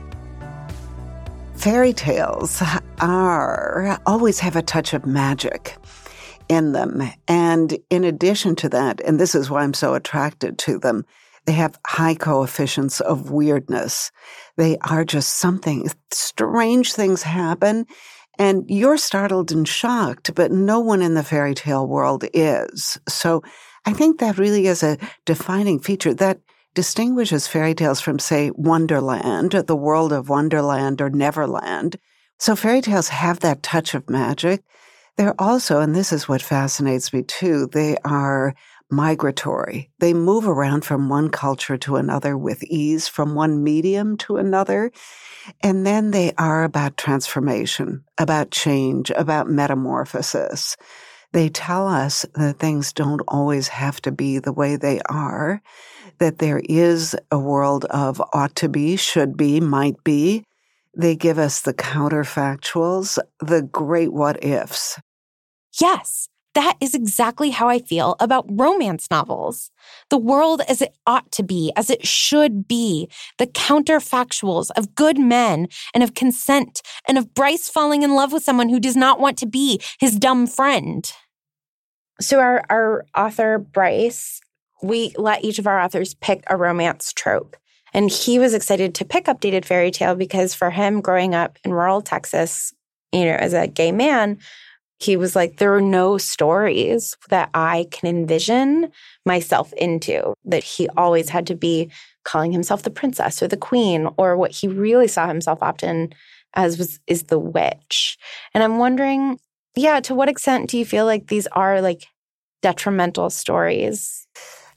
Fairy 1.58 1.92
tales 1.92 2.62
are 3.00 4.00
always 4.06 4.40
have 4.40 4.56
a 4.56 4.62
touch 4.62 4.94
of 4.94 5.06
magic 5.06 5.76
in 6.48 6.72
them. 6.72 7.02
And 7.28 7.78
in 7.90 8.04
addition 8.04 8.56
to 8.58 8.70
that, 8.70 9.02
and 9.02 9.20
this 9.20 9.36
is 9.36 9.50
why 9.50 9.64
I'm 9.64 9.74
so 9.74 9.96
attracted 9.96 10.58
to 10.60 10.80
them, 10.80 11.04
they 11.46 11.54
have 11.54 11.80
high 11.86 12.16
coefficients 12.16 13.02
of 13.02 13.32
weirdness. 13.32 14.12
They 14.56 14.78
are 14.80 15.04
just 15.04 15.40
something, 15.40 15.90
strange 16.12 16.94
things 16.94 17.24
happen 17.24 17.86
and 18.40 18.66
you're 18.68 18.98
startled 18.98 19.52
and 19.52 19.68
shocked, 19.68 20.36
but 20.36 20.52
no 20.52 20.80
one 20.80 21.02
in 21.02 21.16
the 21.16 21.24
fairy 21.24 21.56
tale 21.56 21.88
world 21.88 22.24
is. 22.34 22.98
So 23.10 23.42
I 23.86 23.94
think 23.94 24.20
that 24.20 24.38
really 24.38 24.68
is 24.68 24.84
a 24.84 24.98
defining 25.26 25.80
feature 25.80 26.14
that 26.14 26.40
distinguishes 26.78 27.48
fairy 27.48 27.74
tales 27.74 28.00
from, 28.00 28.20
say, 28.20 28.52
Wonderland, 28.54 29.50
the 29.50 29.76
world 29.76 30.14
of 30.14 30.30
Wonderland 30.30 31.02
or 31.02 31.10
Neverland. 31.10 31.98
So 32.38 32.56
fairy 32.56 32.82
tales 32.82 33.08
have 33.08 33.40
that 33.40 33.64
touch 33.64 33.96
of 33.96 34.08
magic. 34.12 34.64
They're 35.16 35.34
also, 35.42 35.80
and 35.80 35.96
this 35.96 36.14
is 36.14 36.30
what 36.30 36.44
fascinates 36.44 37.12
me 37.12 37.24
too, 37.24 37.66
they 37.66 37.98
are 38.06 38.54
migratory. 38.92 39.90
They 39.98 40.14
move 40.14 40.48
around 40.48 40.86
from 40.86 41.10
one 41.10 41.32
culture 41.32 41.80
to 41.80 41.96
another 41.96 42.38
with 42.38 42.64
ease, 42.64 43.08
from 43.08 43.34
one 43.34 43.64
medium 43.64 44.16
to 44.18 44.38
another. 44.38 44.92
And 45.62 45.84
then 45.84 46.12
they 46.12 46.34
are 46.38 46.64
about 46.64 46.96
transformation, 46.96 48.04
about 48.20 48.52
change, 48.52 49.10
about 49.16 49.50
metamorphosis. 49.50 50.78
They 51.34 51.50
tell 51.50 51.88
us 51.88 52.24
that 52.36 52.60
things 52.60 52.94
don't 52.94 53.22
always 53.28 53.68
have 53.70 54.00
to 54.04 54.12
be 54.12 54.38
the 54.38 54.54
way 54.54 54.76
they 54.76 55.02
are 55.10 55.64
that 56.20 56.40
there 56.40 56.62
is 56.66 57.16
a 57.32 57.40
world 57.40 57.86
of 57.86 58.22
ought 58.34 58.56
to 58.58 58.70
be, 58.70 58.96
should 58.96 59.38
be, 59.38 59.60
might 59.60 60.04
be. 60.04 60.44
They 60.96 61.16
give 61.16 61.38
us 61.38 61.62
the 61.62 61.74
counterfactuals, 61.74 63.20
the 63.40 63.62
great 63.62 64.14
what 64.14 64.44
ifs. 64.44 65.00
Yes, 65.80 66.28
that 66.58 66.76
is 66.82 66.96
exactly 66.96 67.52
how 67.52 67.70
I 67.70 67.78
feel 67.78 68.16
about 68.20 68.48
romance 68.50 69.06
novels. 69.12 69.70
The 70.10 70.18
world 70.18 70.64
as 70.68 70.82
it 70.82 70.98
ought 71.06 71.32
to 71.34 71.44
be, 71.44 71.72
as 71.76 71.92
it 71.92 72.08
should 72.08 72.68
be, 72.68 73.10
the 73.38 73.46
counterfactuals 73.46 74.72
of 74.76 74.96
good 74.96 75.20
men 75.20 75.68
and 75.94 76.04
of 76.04 76.16
consent 76.16 76.82
and 77.08 77.16
of 77.16 77.36
Bryce 77.36 77.70
falling 77.70 78.02
in 78.02 78.16
love 78.16 78.34
with 78.34 78.44
someone 78.44 78.70
who 78.70 78.80
does 78.80 78.96
not 78.96 79.20
want 79.20 79.38
to 79.38 79.46
be 79.46 79.80
his 80.00 80.16
dumb 80.16 80.48
friend. 80.48 81.14
So, 82.20 82.40
our, 82.40 82.64
our 82.72 83.06
author, 83.16 83.60
Bryce, 83.60 84.42
we 84.82 85.14
let 85.18 85.44
each 85.44 85.60
of 85.60 85.68
our 85.68 85.80
authors 85.80 86.14
pick 86.16 86.44
a 86.48 86.58
romance 86.58 87.14
trope. 87.14 87.56
And 87.94 88.12
he 88.12 88.38
was 88.38 88.54
excited 88.54 88.94
to 88.96 89.06
pick 89.06 89.26
Updated 89.26 89.66
Fairy 89.66 89.92
Tale 89.92 90.16
because 90.16 90.54
for 90.54 90.70
him, 90.70 91.02
growing 91.02 91.34
up 91.34 91.58
in 91.64 91.72
rural 91.72 92.02
Texas, 92.02 92.74
you 93.12 93.26
know, 93.26 93.34
as 93.34 93.54
a 93.54 93.68
gay 93.68 93.92
man, 93.92 94.38
he 95.00 95.16
was 95.16 95.36
like, 95.36 95.58
there 95.58 95.74
are 95.76 95.82
no 95.82 96.18
stories 96.18 97.16
that 97.30 97.50
I 97.54 97.88
can 97.92 98.10
envision 98.10 98.92
myself 99.26 99.72
into, 99.74 100.34
that 100.46 100.64
he 100.64 100.90
always 100.98 101.30
had 101.30 101.48
to 101.48 101.56
be 101.56 101.92
calling 102.24 102.52
himself 102.52 102.84
the 102.84 102.90
princess 102.90 103.42
or 103.42 103.48
the 103.48 103.58
queen, 103.58 104.10
or 104.18 104.36
what 104.36 104.52
he 104.52 104.68
really 104.68 105.08
saw 105.08 105.28
himself 105.28 105.60
often 105.62 106.14
as 106.56 106.78
was 106.78 107.00
is 107.08 107.24
the 107.24 107.40
witch. 107.40 108.18
And 108.54 108.64
I'm 108.64 108.80
wondering, 108.80 109.40
yeah, 109.76 110.00
to 110.02 110.16
what 110.16 110.30
extent 110.30 110.70
do 110.70 110.78
you 110.78 110.86
feel 110.86 111.06
like 111.06 111.28
these 111.28 111.48
are 111.48 111.82
like 111.82 112.06
detrimental 112.62 113.30
stories? 113.30 114.28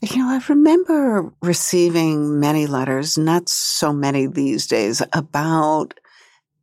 You 0.03 0.17
know, 0.17 0.29
I 0.29 0.41
remember 0.49 1.31
receiving 1.43 2.39
many 2.39 2.65
letters, 2.65 3.19
not 3.19 3.47
so 3.47 3.93
many 3.93 4.25
these 4.25 4.65
days, 4.65 5.03
about 5.13 5.93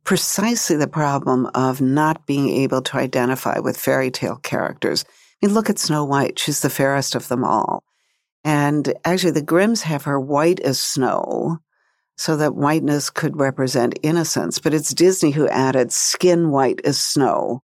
precisely 0.03 0.75
the 0.75 0.89
problem 0.89 1.49
of 1.55 1.79
not 1.79 2.27
being 2.27 2.49
able 2.49 2.81
to 2.81 2.97
identify 2.97 3.59
with 3.59 3.77
fairy 3.77 4.11
tale 4.11 4.35
characters. 4.35 5.05
I 5.41 5.45
mean, 5.45 5.55
look 5.55 5.69
at 5.69 5.79
Snow 5.79 6.03
White. 6.03 6.37
She's 6.37 6.59
the 6.59 6.69
fairest 6.69 7.15
of 7.15 7.29
them 7.29 7.45
all. 7.45 7.83
And 8.43 8.93
actually, 9.05 9.31
the 9.31 9.41
Grimms 9.41 9.83
have 9.83 10.03
her 10.03 10.19
white 10.19 10.59
as 10.59 10.77
snow 10.77 11.59
so 12.17 12.35
that 12.35 12.55
whiteness 12.55 13.09
could 13.09 13.39
represent 13.39 13.99
innocence. 14.03 14.59
But 14.59 14.73
it's 14.73 14.93
Disney 14.93 15.31
who 15.31 15.47
added 15.47 15.93
skin 15.93 16.51
white 16.51 16.81
as 16.83 16.99
snow. 16.99 17.63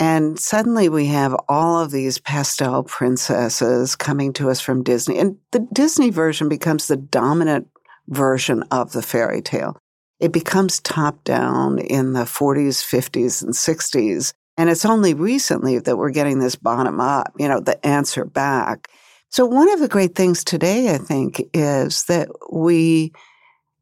And 0.00 0.38
suddenly 0.38 0.88
we 0.88 1.06
have 1.06 1.36
all 1.48 1.78
of 1.78 1.92
these 1.92 2.18
pastel 2.18 2.82
princesses 2.82 3.94
coming 3.94 4.32
to 4.32 4.50
us 4.50 4.60
from 4.60 4.82
Disney. 4.82 5.18
And 5.18 5.36
the 5.52 5.66
Disney 5.72 6.10
version 6.10 6.48
becomes 6.48 6.88
the 6.88 6.96
dominant 6.96 7.68
version 8.08 8.64
of 8.70 8.92
the 8.92 9.02
fairy 9.02 9.42
tale 9.42 9.76
it 10.20 10.32
becomes 10.32 10.80
top 10.80 11.24
down 11.24 11.78
in 11.78 12.12
the 12.12 12.20
40s, 12.20 12.84
50s, 12.84 13.42
and 13.42 13.54
60s. 13.54 14.32
And 14.58 14.68
it's 14.68 14.84
only 14.84 15.14
recently 15.14 15.78
that 15.78 15.96
we're 15.96 16.10
getting 16.10 16.38
this 16.38 16.56
bottom 16.56 17.00
up, 17.00 17.32
you 17.38 17.48
know, 17.48 17.60
the 17.60 17.84
answer 17.84 18.26
back. 18.26 18.88
So 19.30 19.46
one 19.46 19.72
of 19.72 19.80
the 19.80 19.88
great 19.88 20.14
things 20.14 20.44
today, 20.44 20.94
I 20.94 20.98
think, 20.98 21.42
is 21.54 22.04
that 22.04 22.28
we 22.52 23.12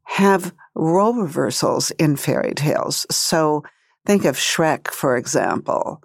have 0.05 0.55
role 0.77 1.15
reversals 1.15 1.91
in 1.93 2.17
fairy 2.17 2.55
tales. 2.55 3.05
So 3.11 3.65
think 4.07 4.25
of 4.25 4.37
Shrek, 4.37 4.89
for 4.89 5.17
example 5.17 6.03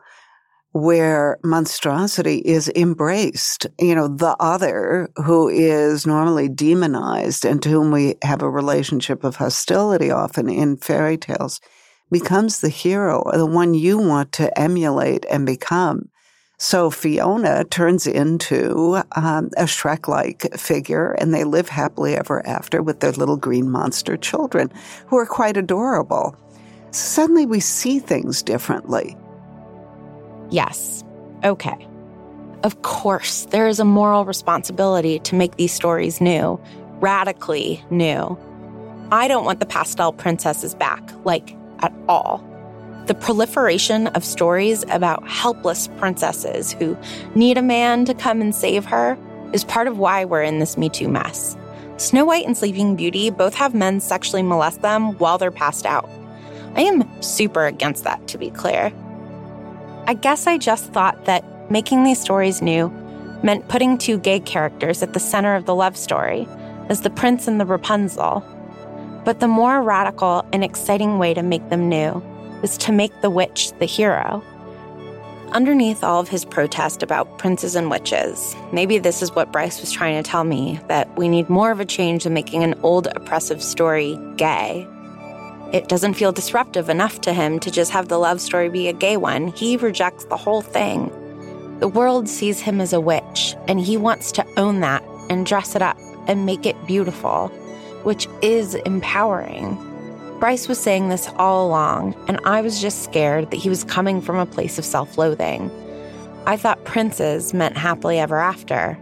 where 0.73 1.37
monstrosity 1.43 2.37
is 2.37 2.69
embraced. 2.75 3.67
You 3.79 3.95
know, 3.95 4.07
the 4.07 4.35
other 4.39 5.09
who 5.23 5.47
is 5.47 6.05
normally 6.05 6.49
demonized 6.49 7.45
and 7.45 7.61
to 7.61 7.69
whom 7.69 7.91
we 7.91 8.15
have 8.23 8.41
a 8.41 8.49
relationship 8.49 9.23
of 9.23 9.35
hostility 9.35 10.09
often 10.09 10.49
in 10.49 10.77
fairy 10.77 11.17
tales 11.17 11.61
becomes 12.11 12.59
the 12.59 12.69
hero, 12.69 13.23
the 13.33 13.45
one 13.45 13.73
you 13.75 13.97
want 13.97 14.31
to 14.33 14.59
emulate 14.59 15.25
and 15.29 15.45
become. 15.45 16.09
So 16.57 16.89
Fiona 16.89 17.65
turns 17.65 18.07
into 18.07 19.01
um, 19.15 19.49
a 19.57 19.63
Shrek 19.63 20.07
like 20.07 20.57
figure, 20.57 21.11
and 21.13 21.33
they 21.33 21.43
live 21.43 21.69
happily 21.69 22.15
ever 22.15 22.45
after 22.47 22.81
with 22.81 22.99
their 22.99 23.11
little 23.11 23.37
green 23.37 23.69
monster 23.69 24.15
children 24.15 24.71
who 25.07 25.17
are 25.17 25.25
quite 25.25 25.57
adorable. 25.57 26.35
Suddenly 26.91 27.45
we 27.45 27.59
see 27.59 27.99
things 27.99 28.41
differently. 28.41 29.17
Yes. 30.53 31.03
Okay. 31.43 31.87
Of 32.61 32.83
course, 32.83 33.45
there 33.49 33.67
is 33.67 33.79
a 33.79 33.85
moral 33.85 34.23
responsibility 34.23 35.17
to 35.19 35.35
make 35.35 35.55
these 35.55 35.73
stories 35.73 36.21
new, 36.21 36.61
radically 36.99 37.83
new. 37.89 38.37
I 39.11 39.27
don't 39.27 39.45
want 39.45 39.59
the 39.59 39.65
pastel 39.65 40.13
princesses 40.13 40.75
back, 40.75 41.01
like, 41.25 41.55
at 41.79 41.91
all. 42.07 42.47
The 43.07 43.15
proliferation 43.15 44.07
of 44.07 44.23
stories 44.23 44.85
about 44.89 45.27
helpless 45.27 45.87
princesses 45.97 46.71
who 46.71 46.95
need 47.33 47.57
a 47.57 47.63
man 47.63 48.05
to 48.05 48.13
come 48.13 48.39
and 48.39 48.53
save 48.53 48.85
her 48.85 49.17
is 49.53 49.63
part 49.63 49.87
of 49.87 49.97
why 49.97 50.23
we're 50.23 50.43
in 50.43 50.59
this 50.59 50.77
Me 50.77 50.87
Too 50.87 51.09
mess. 51.09 51.57
Snow 51.97 52.25
White 52.25 52.45
and 52.45 52.55
Sleeping 52.55 52.95
Beauty 52.95 53.31
both 53.31 53.55
have 53.55 53.73
men 53.73 53.99
sexually 53.99 54.43
molest 54.43 54.83
them 54.83 55.17
while 55.17 55.39
they're 55.39 55.49
passed 55.49 55.87
out. 55.87 56.07
I 56.75 56.81
am 56.81 57.23
super 57.23 57.65
against 57.65 58.03
that, 58.03 58.27
to 58.27 58.37
be 58.37 58.51
clear. 58.51 58.93
I 60.05 60.15
guess 60.15 60.47
I 60.47 60.57
just 60.57 60.91
thought 60.91 61.25
that 61.25 61.71
making 61.71 62.03
these 62.03 62.19
stories 62.19 62.61
new 62.61 62.89
meant 63.41 63.69
putting 63.69 63.97
two 63.97 64.17
gay 64.17 64.41
characters 64.41 65.01
at 65.01 65.13
the 65.13 65.19
center 65.19 65.55
of 65.55 65.65
the 65.65 65.73
love 65.73 65.95
story, 65.95 66.45
as 66.89 67.01
the 67.01 67.09
prince 67.09 67.47
and 67.47 67.57
the 67.57 67.65
Rapunzel. 67.65 68.43
But 69.23 69.39
the 69.39 69.47
more 69.47 69.81
radical 69.81 70.45
and 70.51 70.61
exciting 70.61 71.19
way 71.19 71.33
to 71.33 71.41
make 71.41 71.69
them 71.69 71.87
new 71.87 72.21
is 72.63 72.77
to 72.79 72.91
make 72.91 73.21
the 73.21 73.29
witch 73.29 73.71
the 73.79 73.85
hero. 73.85 74.43
Underneath 75.53 76.03
all 76.03 76.19
of 76.19 76.27
his 76.27 76.43
protest 76.43 77.01
about 77.01 77.37
princes 77.37 77.73
and 77.73 77.89
witches, 77.89 78.57
maybe 78.73 78.97
this 78.97 79.21
is 79.21 79.31
what 79.33 79.53
Bryce 79.53 79.79
was 79.79 79.93
trying 79.93 80.21
to 80.21 80.29
tell 80.29 80.43
me 80.43 80.81
that 80.89 81.15
we 81.17 81.29
need 81.29 81.49
more 81.49 81.71
of 81.71 81.79
a 81.79 81.85
change 81.85 82.25
than 82.25 82.33
making 82.33 82.63
an 82.63 82.77
old 82.83 83.07
oppressive 83.15 83.63
story 83.63 84.19
gay 84.35 84.85
it 85.73 85.89
doesn't 85.89 86.13
feel 86.13 86.31
disruptive 86.31 86.87
enough 86.87 87.19
to 87.21 87.33
him 87.33 87.59
to 87.59 87.71
just 87.71 87.89
have 87.91 88.07
the 88.07 88.19
love 88.19 88.39
story 88.39 88.69
be 88.69 88.87
a 88.87 88.93
gay 88.93 89.17
one. 89.17 89.47
He 89.47 89.75
rejects 89.75 90.25
the 90.25 90.37
whole 90.37 90.61
thing. 90.61 91.11
The 91.79 91.87
world 91.87 92.29
sees 92.29 92.61
him 92.61 92.79
as 92.79 92.93
a 92.93 93.01
witch, 93.01 93.55
and 93.67 93.79
he 93.79 93.97
wants 93.97 94.31
to 94.33 94.45
own 94.55 94.81
that 94.81 95.03
and 95.31 95.47
dress 95.47 95.75
it 95.75 95.81
up 95.81 95.97
and 96.27 96.45
make 96.45 96.67
it 96.67 96.75
beautiful, 96.85 97.47
which 98.03 98.27
is 98.43 98.75
empowering. 98.75 99.75
Bryce 100.39 100.67
was 100.67 100.79
saying 100.79 101.09
this 101.09 101.27
all 101.37 101.67
along, 101.67 102.13
and 102.27 102.39
I 102.45 102.61
was 102.61 102.79
just 102.79 103.03
scared 103.03 103.49
that 103.49 103.57
he 103.57 103.69
was 103.69 103.83
coming 103.83 104.21
from 104.21 104.37
a 104.37 104.45
place 104.45 104.77
of 104.77 104.85
self 104.85 105.17
loathing. 105.17 105.71
I 106.45 106.55
thought 106.55 106.83
princes 106.83 107.51
meant 107.51 107.77
happily 107.77 108.19
ever 108.19 108.37
after. 108.37 108.95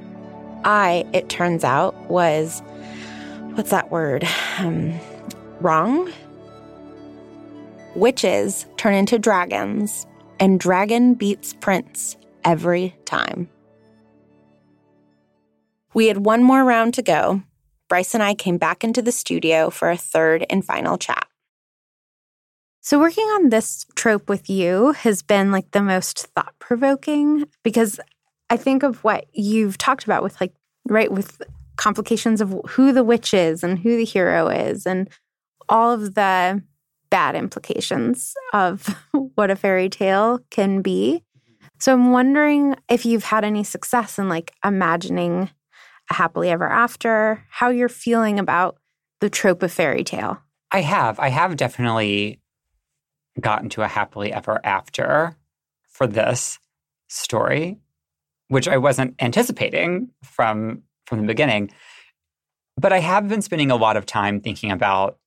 I, 0.63 1.05
it 1.11 1.27
turns 1.27 1.65
out, 1.65 1.95
was 2.09 2.61
what's 3.55 3.71
that 3.71 3.91
word? 3.91 4.25
Um, 4.59 4.93
wrong? 5.59 6.11
Witches 7.95 8.65
turn 8.77 8.93
into 8.93 9.19
dragons, 9.19 10.07
and 10.39 10.59
dragon 10.59 11.13
beats 11.13 11.53
prince 11.53 12.15
every 12.43 12.95
time. 13.05 13.49
We 15.93 16.07
had 16.07 16.25
one 16.25 16.41
more 16.43 16.63
round 16.63 16.93
to 16.95 17.01
go. 17.01 17.43
Bryce 17.89 18.13
and 18.13 18.23
I 18.23 18.33
came 18.33 18.57
back 18.57 18.85
into 18.85 19.01
the 19.01 19.11
studio 19.11 19.69
for 19.69 19.89
a 19.89 19.97
third 19.97 20.45
and 20.49 20.63
final 20.63 20.97
chat. 20.97 21.27
So, 22.79 22.97
working 22.97 23.25
on 23.25 23.49
this 23.49 23.85
trope 23.95 24.29
with 24.29 24.49
you 24.49 24.93
has 24.93 25.21
been 25.21 25.51
like 25.51 25.71
the 25.71 25.83
most 25.83 26.27
thought 26.33 26.55
provoking 26.59 27.45
because 27.61 27.99
I 28.49 28.57
think 28.57 28.83
of 28.83 29.03
what 29.03 29.25
you've 29.33 29.77
talked 29.77 30.05
about 30.05 30.23
with, 30.23 30.39
like, 30.39 30.53
right, 30.87 31.11
with 31.11 31.41
complications 31.75 32.41
of 32.41 32.55
who 32.69 32.93
the 32.93 33.03
witch 33.03 33.33
is 33.33 33.63
and 33.63 33.79
who 33.79 33.97
the 33.97 34.05
hero 34.05 34.47
is 34.47 34.85
and 34.85 35.09
all 35.67 35.91
of 35.91 36.15
the 36.15 36.63
bad 37.11 37.35
implications 37.35 38.33
of 38.53 38.87
what 39.35 39.51
a 39.51 39.55
fairy 39.55 39.89
tale 39.89 40.39
can 40.49 40.81
be. 40.81 41.23
So 41.79 41.93
I'm 41.93 42.11
wondering 42.11 42.75
if 42.89 43.05
you've 43.05 43.23
had 43.23 43.43
any 43.43 43.63
success 43.63 44.17
in 44.17 44.29
like 44.29 44.53
imagining 44.65 45.49
a 46.09 46.13
happily 46.13 46.49
ever 46.49 46.67
after, 46.67 47.43
how 47.49 47.69
you're 47.69 47.89
feeling 47.89 48.39
about 48.39 48.77
the 49.19 49.29
trope 49.29 49.61
of 49.61 49.71
fairy 49.71 50.03
tale. 50.03 50.39
I 50.71 50.81
have. 50.81 51.19
I 51.19 51.29
have 51.29 51.57
definitely 51.57 52.39
gotten 53.39 53.69
to 53.69 53.81
a 53.81 53.87
happily 53.87 54.33
ever 54.33 54.59
after 54.63 55.35
for 55.89 56.07
this 56.07 56.59
story, 57.07 57.77
which 58.47 58.67
I 58.67 58.77
wasn't 58.77 59.15
anticipating 59.21 60.09
from 60.23 60.83
from 61.05 61.21
the 61.21 61.27
beginning. 61.27 61.71
But 62.77 62.93
I 62.93 62.99
have 62.99 63.27
been 63.27 63.41
spending 63.41 63.69
a 63.69 63.75
lot 63.75 63.97
of 63.97 64.05
time 64.05 64.39
thinking 64.39 64.71
about 64.71 65.17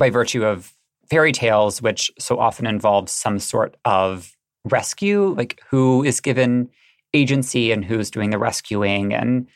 by 0.00 0.10
virtue 0.10 0.44
of 0.44 0.74
fairy 1.08 1.30
tales, 1.30 1.82
which 1.82 2.10
so 2.18 2.38
often 2.38 2.66
involve 2.66 3.08
some 3.08 3.38
sort 3.38 3.76
of 3.84 4.36
rescue, 4.64 5.34
like 5.36 5.60
who 5.68 6.02
is 6.02 6.20
given 6.20 6.68
agency 7.12 7.70
and 7.70 7.84
who's 7.84 8.10
doing 8.10 8.30
the 8.30 8.38
rescuing, 8.38 9.12
and 9.12 9.46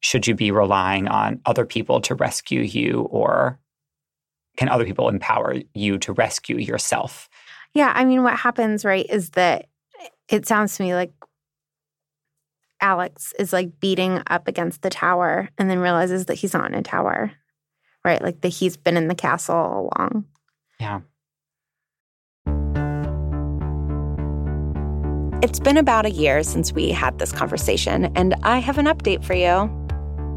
should 0.00 0.26
you 0.26 0.34
be 0.34 0.50
relying 0.50 1.08
on 1.08 1.40
other 1.44 1.66
people 1.66 2.00
to 2.00 2.14
rescue 2.14 2.60
you, 2.60 3.00
or 3.10 3.58
can 4.56 4.68
other 4.68 4.84
people 4.84 5.08
empower 5.08 5.56
you 5.74 5.98
to 5.98 6.12
rescue 6.12 6.56
yourself? 6.56 7.28
Yeah, 7.74 7.92
I 7.94 8.04
mean, 8.04 8.22
what 8.22 8.38
happens, 8.38 8.84
right, 8.84 9.06
is 9.10 9.30
that 9.30 9.66
it 10.28 10.46
sounds 10.46 10.76
to 10.76 10.82
me 10.82 10.94
like 10.94 11.12
Alex 12.80 13.32
is 13.38 13.52
like 13.52 13.80
beating 13.80 14.22
up 14.28 14.46
against 14.46 14.82
the 14.82 14.90
tower 14.90 15.48
and 15.58 15.68
then 15.68 15.80
realizes 15.80 16.26
that 16.26 16.34
he's 16.34 16.54
not 16.54 16.70
in 16.70 16.78
a 16.78 16.82
tower, 16.82 17.32
right? 18.04 18.22
Like 18.22 18.40
that 18.42 18.48
he's 18.48 18.76
been 18.76 18.96
in 18.96 19.08
the 19.08 19.14
castle 19.14 19.56
all 19.56 19.90
along. 19.94 20.24
Yeah. 20.80 21.00
It's 25.40 25.60
been 25.60 25.76
about 25.76 26.04
a 26.04 26.10
year 26.10 26.42
since 26.42 26.72
we 26.72 26.90
had 26.90 27.18
this 27.18 27.32
conversation, 27.32 28.06
and 28.16 28.34
I 28.42 28.58
have 28.58 28.78
an 28.78 28.86
update 28.86 29.24
for 29.24 29.34
you. 29.34 29.70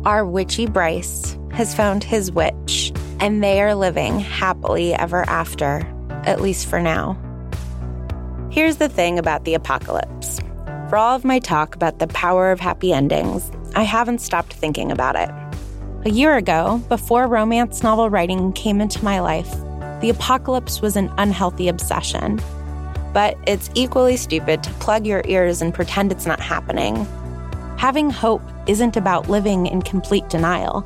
Our 0.05 0.26
witchy 0.26 0.68
Bryce 0.68 1.38
has 1.51 1.74
found 1.74 2.03
his 2.03 2.32
witch, 2.32 2.93
and 3.20 3.43
they 3.43 3.62
are 3.62 3.74
living 3.74 4.20
happily 4.20 4.93
ever 4.93 5.28
after, 5.28 5.88
at 6.24 6.39
least 6.39 6.68
for 6.68 6.80
now. 6.80 7.18
Here's 8.51 8.78
the 8.78 8.89
thing 8.89 9.18
about 9.18 9.45
the 9.45 9.53
apocalypse 9.53 10.39
for 10.91 10.97
all 10.97 11.16
of 11.16 11.24
my 11.24 11.39
talk 11.39 11.74
about 11.74 11.99
the 11.99 12.07
power 12.07 12.51
of 12.51 12.59
happy 12.59 12.91
endings, 12.91 13.49
I 13.78 13.84
haven't 13.84 14.20
stopped 14.20 14.51
thinking 14.51 14.91
about 14.91 15.16
it. 15.16 15.30
A 16.04 16.10
year 16.10 16.36
ago, 16.36 16.82
before 16.89 17.28
romance 17.28 17.84
novel 17.84 18.10
writing 18.10 18.54
came 18.54 18.82
into 18.82 19.04
my 19.04 19.20
life, 19.20 19.52
the 20.02 20.10
apocalypse 20.10 20.82
was 20.82 20.95
an 20.95 21.14
unhealthy 21.20 21.68
obsession. 21.68 22.41
But 23.14 23.38
it's 23.45 23.70
equally 23.76 24.18
stupid 24.18 24.64
to 24.64 24.72
plug 24.80 25.06
your 25.06 25.22
ears 25.26 25.62
and 25.62 25.72
pretend 25.72 26.12
it's 26.12 26.26
not 26.26 26.39
happening. 26.39 27.06
Having 27.78 28.10
hope 28.10 28.41
isn't 28.66 28.97
about 28.97 29.30
living 29.30 29.68
in 29.68 29.84
complete 29.84 30.28
denial. 30.28 30.84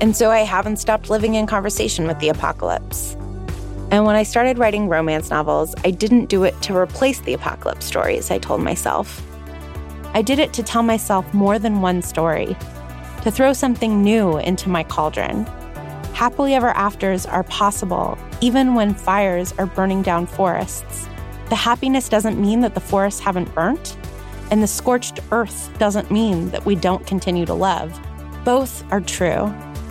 And 0.00 0.14
so 0.16 0.30
I 0.30 0.42
haven't 0.42 0.76
stopped 0.76 1.10
living 1.10 1.34
in 1.34 1.48
conversation 1.48 2.06
with 2.06 2.20
the 2.20 2.28
apocalypse. 2.28 3.16
And 3.90 4.04
when 4.04 4.14
I 4.14 4.22
started 4.22 4.58
writing 4.58 4.88
romance 4.88 5.30
novels, 5.30 5.74
I 5.84 5.90
didn't 5.90 6.26
do 6.26 6.44
it 6.44 6.62
to 6.62 6.76
replace 6.76 7.18
the 7.18 7.34
apocalypse 7.34 7.86
stories, 7.86 8.30
I 8.30 8.38
told 8.38 8.62
myself. 8.62 9.20
I 10.12 10.22
did 10.22 10.38
it 10.38 10.52
to 10.52 10.62
tell 10.62 10.84
myself 10.84 11.34
more 11.34 11.58
than 11.58 11.80
one 11.80 12.02
story, 12.02 12.56
to 13.24 13.30
throw 13.30 13.54
something 13.54 14.02
new 14.02 14.38
into 14.38 14.68
my 14.68 14.84
cauldron. 14.84 15.44
Happily 16.12 16.54
ever 16.54 16.68
afters 16.68 17.24
are 17.24 17.42
possible, 17.44 18.18
even 18.40 18.74
when 18.74 18.94
fires 18.94 19.54
are 19.58 19.66
burning 19.66 20.02
down 20.02 20.26
forests. 20.26 21.08
The 21.48 21.56
happiness 21.56 22.08
doesn't 22.10 22.40
mean 22.40 22.60
that 22.60 22.74
the 22.74 22.80
forests 22.80 23.20
haven't 23.20 23.52
burnt, 23.54 23.96
and 24.50 24.62
the 24.62 24.66
scorched 24.66 25.20
earth 25.32 25.70
doesn't 25.78 26.10
mean 26.10 26.50
that 26.50 26.66
we 26.66 26.74
don't 26.74 27.06
continue 27.06 27.46
to 27.46 27.54
love. 27.54 27.98
Both 28.44 28.84
are 28.92 29.00
true, 29.00 29.46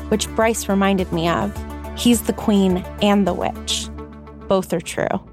which 0.10 0.30
Bryce 0.36 0.70
reminded 0.70 1.12
me 1.12 1.28
of. 1.28 1.52
He's 1.98 2.22
the 2.22 2.34
queen 2.34 2.78
and 3.02 3.26
the 3.26 3.34
witch. 3.34 3.90
Both 4.48 4.74
are 4.74 4.82
true. 4.82 5.33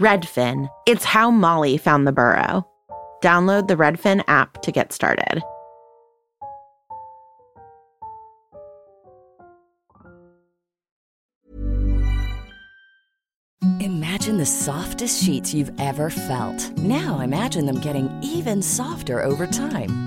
Redfin. 0.00 0.68
It's 0.86 1.04
how 1.04 1.30
Molly 1.30 1.78
found 1.78 2.06
the 2.06 2.12
burrow. 2.12 2.66
Download 3.22 3.66
the 3.66 3.76
Redfin 3.76 4.22
app 4.28 4.60
to 4.62 4.70
get 4.70 4.92
started. 4.92 5.42
Imagine 13.80 14.36
the 14.36 14.46
softest 14.46 15.22
sheets 15.22 15.54
you've 15.54 15.72
ever 15.78 16.10
felt. 16.10 16.76
Now 16.76 17.20
imagine 17.20 17.64
them 17.64 17.80
getting 17.80 18.10
even 18.22 18.60
softer 18.60 19.22
over 19.22 19.46
time. 19.46 20.05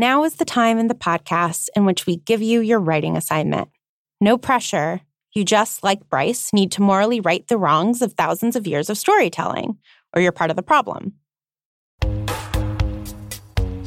Now 0.00 0.22
is 0.22 0.36
the 0.36 0.44
time 0.44 0.78
in 0.78 0.86
the 0.86 0.94
podcast 0.94 1.70
in 1.74 1.84
which 1.84 2.06
we 2.06 2.18
give 2.18 2.40
you 2.40 2.60
your 2.60 2.78
writing 2.78 3.16
assignment. 3.16 3.68
No 4.20 4.38
pressure. 4.38 5.00
You 5.32 5.44
just, 5.44 5.82
like 5.82 6.08
Bryce, 6.08 6.52
need 6.52 6.70
to 6.72 6.82
morally 6.82 7.18
right 7.18 7.44
the 7.48 7.58
wrongs 7.58 8.00
of 8.00 8.12
thousands 8.12 8.54
of 8.54 8.64
years 8.64 8.88
of 8.88 8.96
storytelling, 8.96 9.76
or 10.14 10.22
you're 10.22 10.30
part 10.30 10.50
of 10.50 10.56
the 10.56 10.62
problem. 10.62 11.14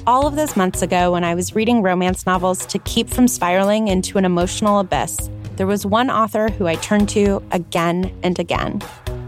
All 0.06 0.28
of 0.28 0.36
those 0.36 0.58
months 0.58 0.82
ago, 0.82 1.14
when 1.14 1.24
I 1.24 1.34
was 1.34 1.56
reading 1.56 1.82
romance 1.82 2.26
novels 2.26 2.66
to 2.66 2.80
keep 2.80 3.10
from 3.10 3.30
spiraling 3.30 3.88
into 3.88 4.18
an 4.18 4.26
emotional 4.26 4.80
abyss, 4.80 5.30
there 5.56 5.68
was 5.68 5.86
one 5.86 6.10
author 6.10 6.50
who 6.50 6.68
I 6.68 6.76
turned 6.76 7.08
to 7.10 7.42
again 7.52 8.14
and 8.22 8.38
again 8.38 8.82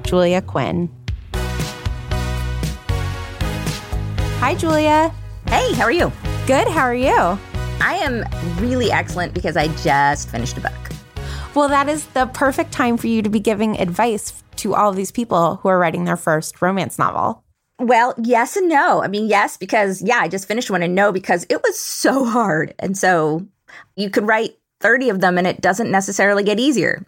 Julia 0.04 0.42
Quinn. 0.42 0.90
Hi, 4.42 4.54
Julia. 4.56 5.14
Hey, 5.48 5.72
how 5.76 5.84
are 5.84 5.92
you? 5.94 6.12
Good. 6.46 6.68
How 6.68 6.82
are 6.82 6.94
you? 6.94 7.40
I 7.80 7.96
am 8.02 8.26
really 8.58 8.92
excellent 8.92 9.34
because 9.34 9.56
I 9.56 9.70
just 9.82 10.30
finished 10.30 10.58
a 10.58 10.62
book. 10.62 10.74
Well, 11.56 11.70
that 11.70 11.88
is 11.88 12.06
the 12.08 12.26
perfect 12.28 12.74
time 12.74 12.98
for 12.98 13.08
you 13.08 13.22
to 13.22 13.30
be 13.30 13.40
giving 13.40 13.80
advice 13.80 14.44
to 14.58 14.76
all 14.76 14.90
of 14.90 14.98
these 14.98 15.10
people 15.12 15.56
who 15.58 15.70
are 15.70 15.80
writing 15.80 16.04
their 16.04 16.18
first 16.18 16.62
romance 16.62 17.00
novel. 17.00 17.46
Well, 17.80 18.14
yes 18.22 18.58
and 18.58 18.68
no. 18.68 19.02
I 19.02 19.08
mean, 19.08 19.30
yes, 19.30 19.56
because, 19.56 20.02
yeah, 20.02 20.18
I 20.18 20.28
just 20.28 20.48
finished 20.48 20.70
one, 20.70 20.84
and 20.84 20.94
no, 20.94 21.14
because 21.14 21.46
it 21.50 21.62
was 21.64 21.80
so 21.80 22.26
hard. 22.26 22.76
And 22.78 22.98
so 22.98 23.48
you 23.96 24.10
could 24.10 24.28
write 24.28 24.58
30 24.82 25.10
of 25.10 25.22
them 25.22 25.38
and 25.38 25.48
it 25.48 25.62
doesn't 25.62 25.92
necessarily 25.92 26.44
get 26.44 26.60
easier. 26.60 27.06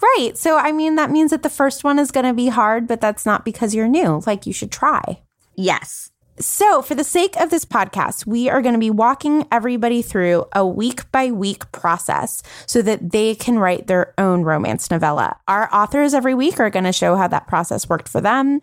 Right. 0.00 0.36
So, 0.36 0.58
I 0.58 0.72
mean, 0.72 0.96
that 0.96 1.12
means 1.12 1.30
that 1.30 1.44
the 1.44 1.48
first 1.48 1.84
one 1.84 2.00
is 2.00 2.10
going 2.10 2.26
to 2.26 2.34
be 2.34 2.48
hard, 2.48 2.88
but 2.88 3.00
that's 3.00 3.24
not 3.24 3.44
because 3.44 3.76
you're 3.76 3.86
new. 3.86 4.22
Like, 4.26 4.44
you 4.44 4.52
should 4.52 4.72
try. 4.72 5.20
Yes. 5.56 6.11
So, 6.42 6.82
for 6.82 6.96
the 6.96 7.04
sake 7.04 7.36
of 7.36 7.50
this 7.50 7.64
podcast, 7.64 8.26
we 8.26 8.50
are 8.50 8.62
going 8.62 8.72
to 8.72 8.80
be 8.80 8.90
walking 8.90 9.46
everybody 9.52 10.02
through 10.02 10.44
a 10.52 10.66
week 10.66 11.08
by 11.12 11.30
week 11.30 11.70
process 11.70 12.42
so 12.66 12.82
that 12.82 13.12
they 13.12 13.36
can 13.36 13.60
write 13.60 13.86
their 13.86 14.12
own 14.18 14.42
romance 14.42 14.90
novella. 14.90 15.36
Our 15.46 15.72
authors 15.72 16.14
every 16.14 16.34
week 16.34 16.58
are 16.58 16.68
going 16.68 16.84
to 16.84 16.92
show 16.92 17.14
how 17.14 17.28
that 17.28 17.46
process 17.46 17.88
worked 17.88 18.08
for 18.08 18.20
them, 18.20 18.60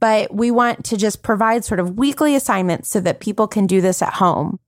but 0.00 0.34
we 0.34 0.50
want 0.50 0.84
to 0.86 0.96
just 0.96 1.22
provide 1.22 1.64
sort 1.64 1.78
of 1.78 1.96
weekly 1.96 2.34
assignments 2.34 2.88
so 2.88 2.98
that 2.98 3.20
people 3.20 3.46
can 3.46 3.68
do 3.68 3.80
this 3.80 4.02
at 4.02 4.14
home. 4.14 4.58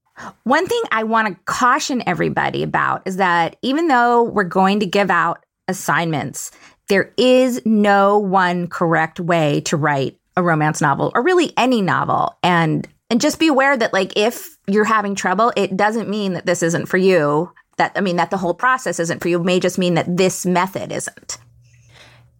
One 0.43 0.65
thing 0.65 0.81
I 0.89 1.03
want 1.03 1.27
to 1.27 1.43
caution 1.43 2.01
everybody 2.07 2.63
about 2.63 3.01
is 3.05 3.17
that 3.17 3.57
even 3.61 3.89
though 3.89 4.23
we're 4.23 4.45
going 4.45 4.79
to 4.79 4.85
give 4.85 5.11
out 5.11 5.43
assignments, 5.67 6.51
there 6.87 7.13
is 7.17 7.61
no 7.65 8.19
one 8.19 8.67
correct 8.67 9.19
way 9.19 9.59
to 9.61 9.75
write 9.75 10.17
a 10.35 10.43
romance 10.43 10.81
novel 10.81 11.11
or 11.15 11.23
really 11.23 11.53
any 11.57 11.81
novel. 11.81 12.37
And 12.43 12.87
and 13.09 13.21
just 13.21 13.39
be 13.39 13.47
aware 13.47 13.77
that 13.77 13.93
like 13.93 14.13
if 14.15 14.57
you're 14.67 14.85
having 14.85 15.15
trouble, 15.15 15.51
it 15.55 15.77
doesn't 15.77 16.09
mean 16.09 16.33
that 16.33 16.45
this 16.45 16.63
isn't 16.63 16.87
for 16.87 16.97
you. 16.97 17.51
That 17.77 17.91
I 17.95 18.01
mean 18.01 18.15
that 18.17 18.31
the 18.31 18.37
whole 18.37 18.53
process 18.53 18.99
isn't 18.99 19.21
for 19.21 19.27
you. 19.27 19.39
It 19.39 19.45
may 19.45 19.59
just 19.59 19.77
mean 19.77 19.93
that 19.95 20.17
this 20.17 20.45
method 20.45 20.91
isn't. 20.91 21.37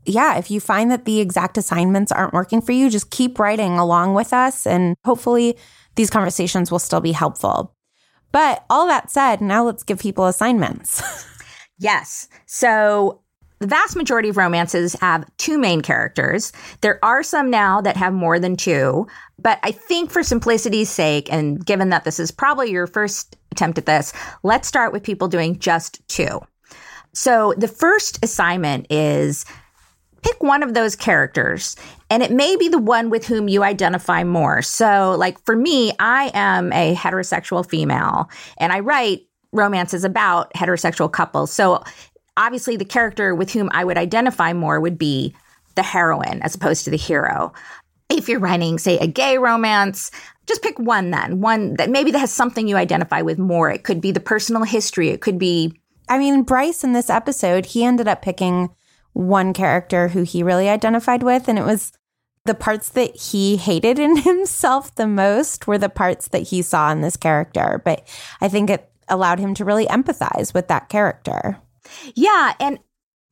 Yeah, 0.06 0.38
if 0.38 0.52
you 0.52 0.60
find 0.60 0.92
that 0.92 1.06
the 1.06 1.22
exact 1.22 1.58
assignments 1.58 2.12
aren't 2.12 2.34
working 2.34 2.62
for 2.62 2.74
you, 2.74 2.90
just 2.90 3.10
keep 3.10 3.40
writing 3.40 3.78
along 3.78 4.16
with 4.16 4.34
us 4.34 4.68
and 4.68 4.96
hopefully 5.06 5.58
these 5.96 6.10
conversations 6.10 6.72
will 6.72 6.80
still 6.80 7.02
be 7.02 7.14
helpful. 7.14 7.74
But 8.32 8.66
all 8.70 8.88
that 8.88 9.12
said, 9.12 9.42
now 9.42 9.64
let's 9.64 9.84
give 9.84 10.00
people 10.00 10.26
assignments. 10.26 11.02
yes. 11.78 12.28
So 12.48 13.22
the 13.64 13.68
vast 13.68 13.96
majority 13.96 14.28
of 14.28 14.36
romances 14.36 14.92
have 14.96 15.26
two 15.38 15.58
main 15.58 15.80
characters. 15.80 16.52
There 16.82 17.00
are 17.02 17.24
some 17.24 17.50
now 17.50 17.80
that 17.80 17.96
have 17.96 18.14
more 18.14 18.38
than 18.38 18.58
two, 18.58 19.08
but 19.40 19.58
I 19.64 19.72
think 19.72 20.12
for 20.12 20.22
simplicity's 20.22 20.90
sake, 20.90 21.32
and 21.32 21.66
given 21.66 21.88
that 21.88 22.04
this 22.04 22.20
is 22.20 22.30
probably 22.30 22.72
your 22.72 22.88
first 22.88 23.38
attempt 23.54 23.78
at 23.78 23.86
this, 23.86 24.12
let's 24.44 24.68
start 24.68 24.92
with 24.92 25.02
people 25.02 25.30
doing 25.30 25.58
just 25.60 26.06
two. 26.10 26.42
So 27.14 27.54
the 27.58 27.70
first 27.70 28.20
assignment 28.22 28.88
is 28.90 29.46
pick 30.24 30.44
one 30.44 30.62
of 30.62 30.74
those 30.74 30.98
characters 30.98 31.78
and 32.10 32.22
it 32.22 32.32
may 32.32 32.58
be 32.58 32.68
the 32.68 32.78
one 32.78 33.10
with 33.10 33.26
whom 33.26 33.48
you 33.48 33.64
identify 33.64 34.26
more. 34.26 34.62
So, 34.62 35.16
like 35.18 35.42
for 35.46 35.56
me, 35.56 35.94
I 36.00 36.32
am 36.34 36.74
a 36.74 36.96
heterosexual 36.96 37.66
female 37.66 38.30
and 38.58 38.74
I 38.74 38.82
write 38.82 39.22
romances 39.54 40.04
about 40.04 40.54
heterosexual 40.54 41.10
couples. 41.10 41.54
So, 41.54 41.82
obviously, 42.38 42.76
the 42.76 42.86
character 42.86 43.36
with 43.36 43.52
whom 43.52 43.70
I 43.74 43.84
would 43.84 43.98
identify 43.98 44.54
more 44.54 44.80
would 44.80 44.98
be 44.98 45.36
the 45.76 45.84
heroine 45.84 46.42
as 46.42 46.56
opposed 46.56 46.86
to 46.86 46.92
the 46.92 46.98
hero. 46.98 47.54
If 48.10 48.30
you're 48.30 48.40
writing, 48.40 48.78
say, 48.78 48.98
a 49.00 49.08
gay 49.08 49.38
romance, 49.38 50.12
just 50.46 50.62
pick 50.62 50.78
one 50.78 51.12
then, 51.12 51.40
one 51.40 51.76
that 51.76 51.90
maybe 51.90 52.12
that 52.12 52.20
has 52.20 52.32
something 52.32 52.68
you 52.68 52.76
identify 52.76 53.22
with 53.22 53.40
more. 53.40 53.72
It 53.72 53.84
could 53.84 54.02
be 54.02 54.12
the 54.12 54.20
personal 54.20 54.64
history, 54.64 55.10
it 55.10 55.22
could 55.22 55.40
be. 55.40 55.80
I 56.10 56.20
mean, 56.20 56.44
Bryce 56.44 56.84
in 56.84 56.94
this 56.94 57.10
episode, 57.10 57.68
he 57.68 57.86
ended 57.86 58.08
up 58.08 58.22
picking 58.22 58.70
one 59.14 59.54
character 59.54 60.10
who 60.10 60.24
he 60.24 60.44
really 60.44 60.68
identified 60.68 61.24
with. 61.24 61.48
And 61.48 61.58
it 61.58 61.66
was 61.66 61.94
the 62.46 62.54
parts 62.54 62.90
that 62.90 63.16
he 63.16 63.58
hated 63.58 64.00
in 64.00 64.18
himself 64.24 64.94
the 64.96 65.08
most 65.08 65.66
were 65.66 65.78
the 65.78 65.90
parts 65.90 66.28
that 66.30 66.44
he 66.44 66.62
saw 66.62 66.92
in 66.92 67.02
this 67.02 67.16
character. 67.16 67.82
But 67.86 68.06
I 68.42 68.50
think 68.50 68.70
it 68.70 68.90
allowed 69.08 69.40
him 69.40 69.54
to 69.56 69.66
really 69.66 69.86
empathize 69.86 70.54
with 70.54 70.68
that 70.68 70.90
character. 70.90 71.58
Yeah. 72.16 72.54
And 72.60 72.80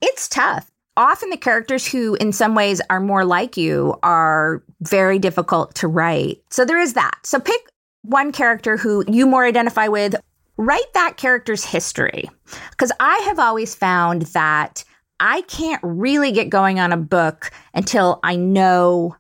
it's 0.01 0.27
tough. 0.27 0.69
Often 0.97 1.29
the 1.29 1.37
characters 1.37 1.87
who, 1.87 2.15
in 2.15 2.33
some 2.33 2.53
ways, 2.53 2.81
are 2.89 2.99
more 2.99 3.23
like 3.23 3.55
you 3.55 3.97
are 4.03 4.61
very 4.81 5.19
difficult 5.19 5.73
to 5.75 5.87
write. 5.87 6.41
So 6.49 6.65
there 6.65 6.79
is 6.79 6.93
that. 6.93 7.19
So 7.23 7.39
pick 7.39 7.61
one 8.01 8.31
character 8.31 8.77
who 8.77 9.05
you 9.07 9.25
more 9.25 9.45
identify 9.45 9.87
with, 9.87 10.15
write 10.57 10.93
that 10.93 11.17
character's 11.17 11.63
history. 11.63 12.29
Because 12.71 12.91
I 12.99 13.17
have 13.25 13.39
always 13.39 13.73
found 13.73 14.23
that 14.23 14.83
I 15.19 15.41
can't 15.43 15.81
really 15.83 16.31
get 16.31 16.49
going 16.49 16.79
on 16.79 16.91
a 16.91 16.97
book 16.97 17.51
until 17.73 18.19
I 18.23 18.35
know 18.35 19.15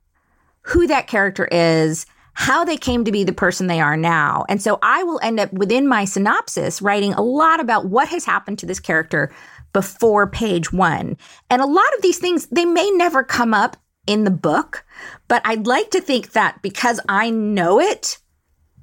who 0.63 0.87
that 0.87 1.07
character 1.07 1.47
is, 1.51 2.05
how 2.33 2.63
they 2.63 2.77
came 2.77 3.03
to 3.05 3.11
be 3.11 3.23
the 3.23 3.33
person 3.33 3.67
they 3.67 3.81
are 3.81 3.97
now. 3.97 4.45
And 4.47 4.61
so 4.61 4.79
I 4.81 5.03
will 5.03 5.19
end 5.21 5.39
up 5.39 5.51
within 5.53 5.87
my 5.87 6.05
synopsis 6.05 6.81
writing 6.81 7.13
a 7.13 7.21
lot 7.21 7.59
about 7.59 7.87
what 7.87 8.07
has 8.09 8.25
happened 8.25 8.59
to 8.59 8.65
this 8.65 8.79
character 8.79 9.33
before 9.73 10.27
page 10.27 10.71
one. 10.71 11.17
And 11.49 11.61
a 11.61 11.67
lot 11.67 11.93
of 11.95 12.01
these 12.01 12.19
things, 12.19 12.47
they 12.47 12.65
may 12.65 12.89
never 12.91 13.23
come 13.23 13.53
up 13.53 13.77
in 14.07 14.23
the 14.23 14.31
book, 14.31 14.85
but 15.27 15.41
I'd 15.45 15.67
like 15.67 15.91
to 15.91 16.01
think 16.01 16.31
that 16.31 16.61
because 16.61 16.99
I 17.07 17.29
know 17.29 17.79
it, 17.79 18.17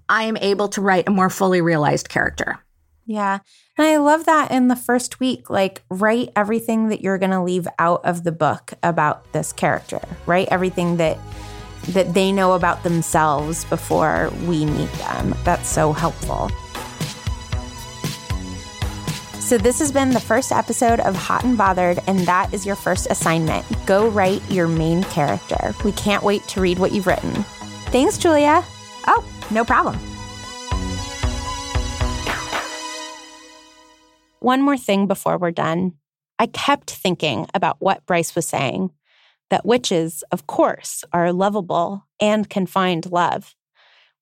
I 0.08 0.24
am 0.24 0.36
able 0.38 0.68
to 0.68 0.80
write 0.80 1.08
a 1.08 1.12
more 1.12 1.30
fully 1.30 1.60
realized 1.60 2.08
character. 2.08 2.58
Yeah. 3.04 3.38
And 3.78 3.86
I 3.86 3.96
love 3.96 4.26
that 4.26 4.50
in 4.50 4.68
the 4.68 4.76
first 4.76 5.18
week, 5.18 5.48
like 5.48 5.82
write 5.90 6.30
everything 6.36 6.88
that 6.88 7.00
you're 7.00 7.18
going 7.18 7.30
to 7.30 7.42
leave 7.42 7.66
out 7.78 8.04
of 8.04 8.22
the 8.22 8.32
book 8.32 8.74
about 8.82 9.32
this 9.32 9.52
character, 9.52 10.00
right? 10.26 10.46
Everything 10.50 10.98
that 10.98 11.18
that 11.88 12.14
they 12.14 12.32
know 12.32 12.52
about 12.52 12.82
themselves 12.82 13.64
before 13.66 14.30
we 14.46 14.64
meet 14.64 14.92
them. 14.92 15.34
That's 15.44 15.68
so 15.68 15.92
helpful. 15.92 16.50
So, 19.40 19.56
this 19.56 19.78
has 19.78 19.90
been 19.90 20.10
the 20.10 20.20
first 20.20 20.52
episode 20.52 21.00
of 21.00 21.16
Hot 21.16 21.42
and 21.42 21.56
Bothered, 21.56 22.00
and 22.06 22.18
that 22.20 22.52
is 22.52 22.66
your 22.66 22.76
first 22.76 23.06
assignment. 23.08 23.64
Go 23.86 24.08
write 24.08 24.42
your 24.50 24.68
main 24.68 25.04
character. 25.04 25.74
We 25.84 25.92
can't 25.92 26.22
wait 26.22 26.42
to 26.48 26.60
read 26.60 26.78
what 26.78 26.92
you've 26.92 27.06
written. 27.06 27.32
Thanks, 27.90 28.18
Julia. 28.18 28.62
Oh, 29.06 29.24
no 29.50 29.64
problem. 29.64 29.98
One 34.40 34.60
more 34.60 34.76
thing 34.76 35.06
before 35.06 35.38
we're 35.38 35.50
done. 35.50 35.92
I 36.38 36.46
kept 36.46 36.90
thinking 36.90 37.46
about 37.54 37.76
what 37.80 38.04
Bryce 38.04 38.34
was 38.34 38.46
saying 38.46 38.90
that 39.50 39.66
witches, 39.66 40.22
of 40.30 40.46
course, 40.46 41.04
are 41.12 41.32
lovable 41.32 42.06
and 42.20 42.48
can 42.48 42.66
find 42.66 43.10
love, 43.10 43.54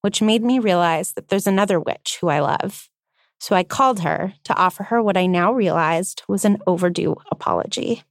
which 0.03 0.23
made 0.23 0.43
me 0.43 0.59
realize 0.59 1.13
that 1.13 1.29
there's 1.29 1.47
another 1.47 1.81
witch 1.81 2.19
who 2.21 2.29
I 2.29 2.41
love. 2.41 2.89
So 3.39 3.55
I 3.55 3.65
called 3.65 4.01
her 4.01 4.35
to 4.45 4.57
offer 4.57 4.85
her 4.85 5.03
what 5.03 5.17
I 5.17 5.27
now 5.27 5.53
realized 5.53 6.23
was 6.29 6.45
an 6.45 6.59
overdue 6.67 7.17
apology. 7.31 8.03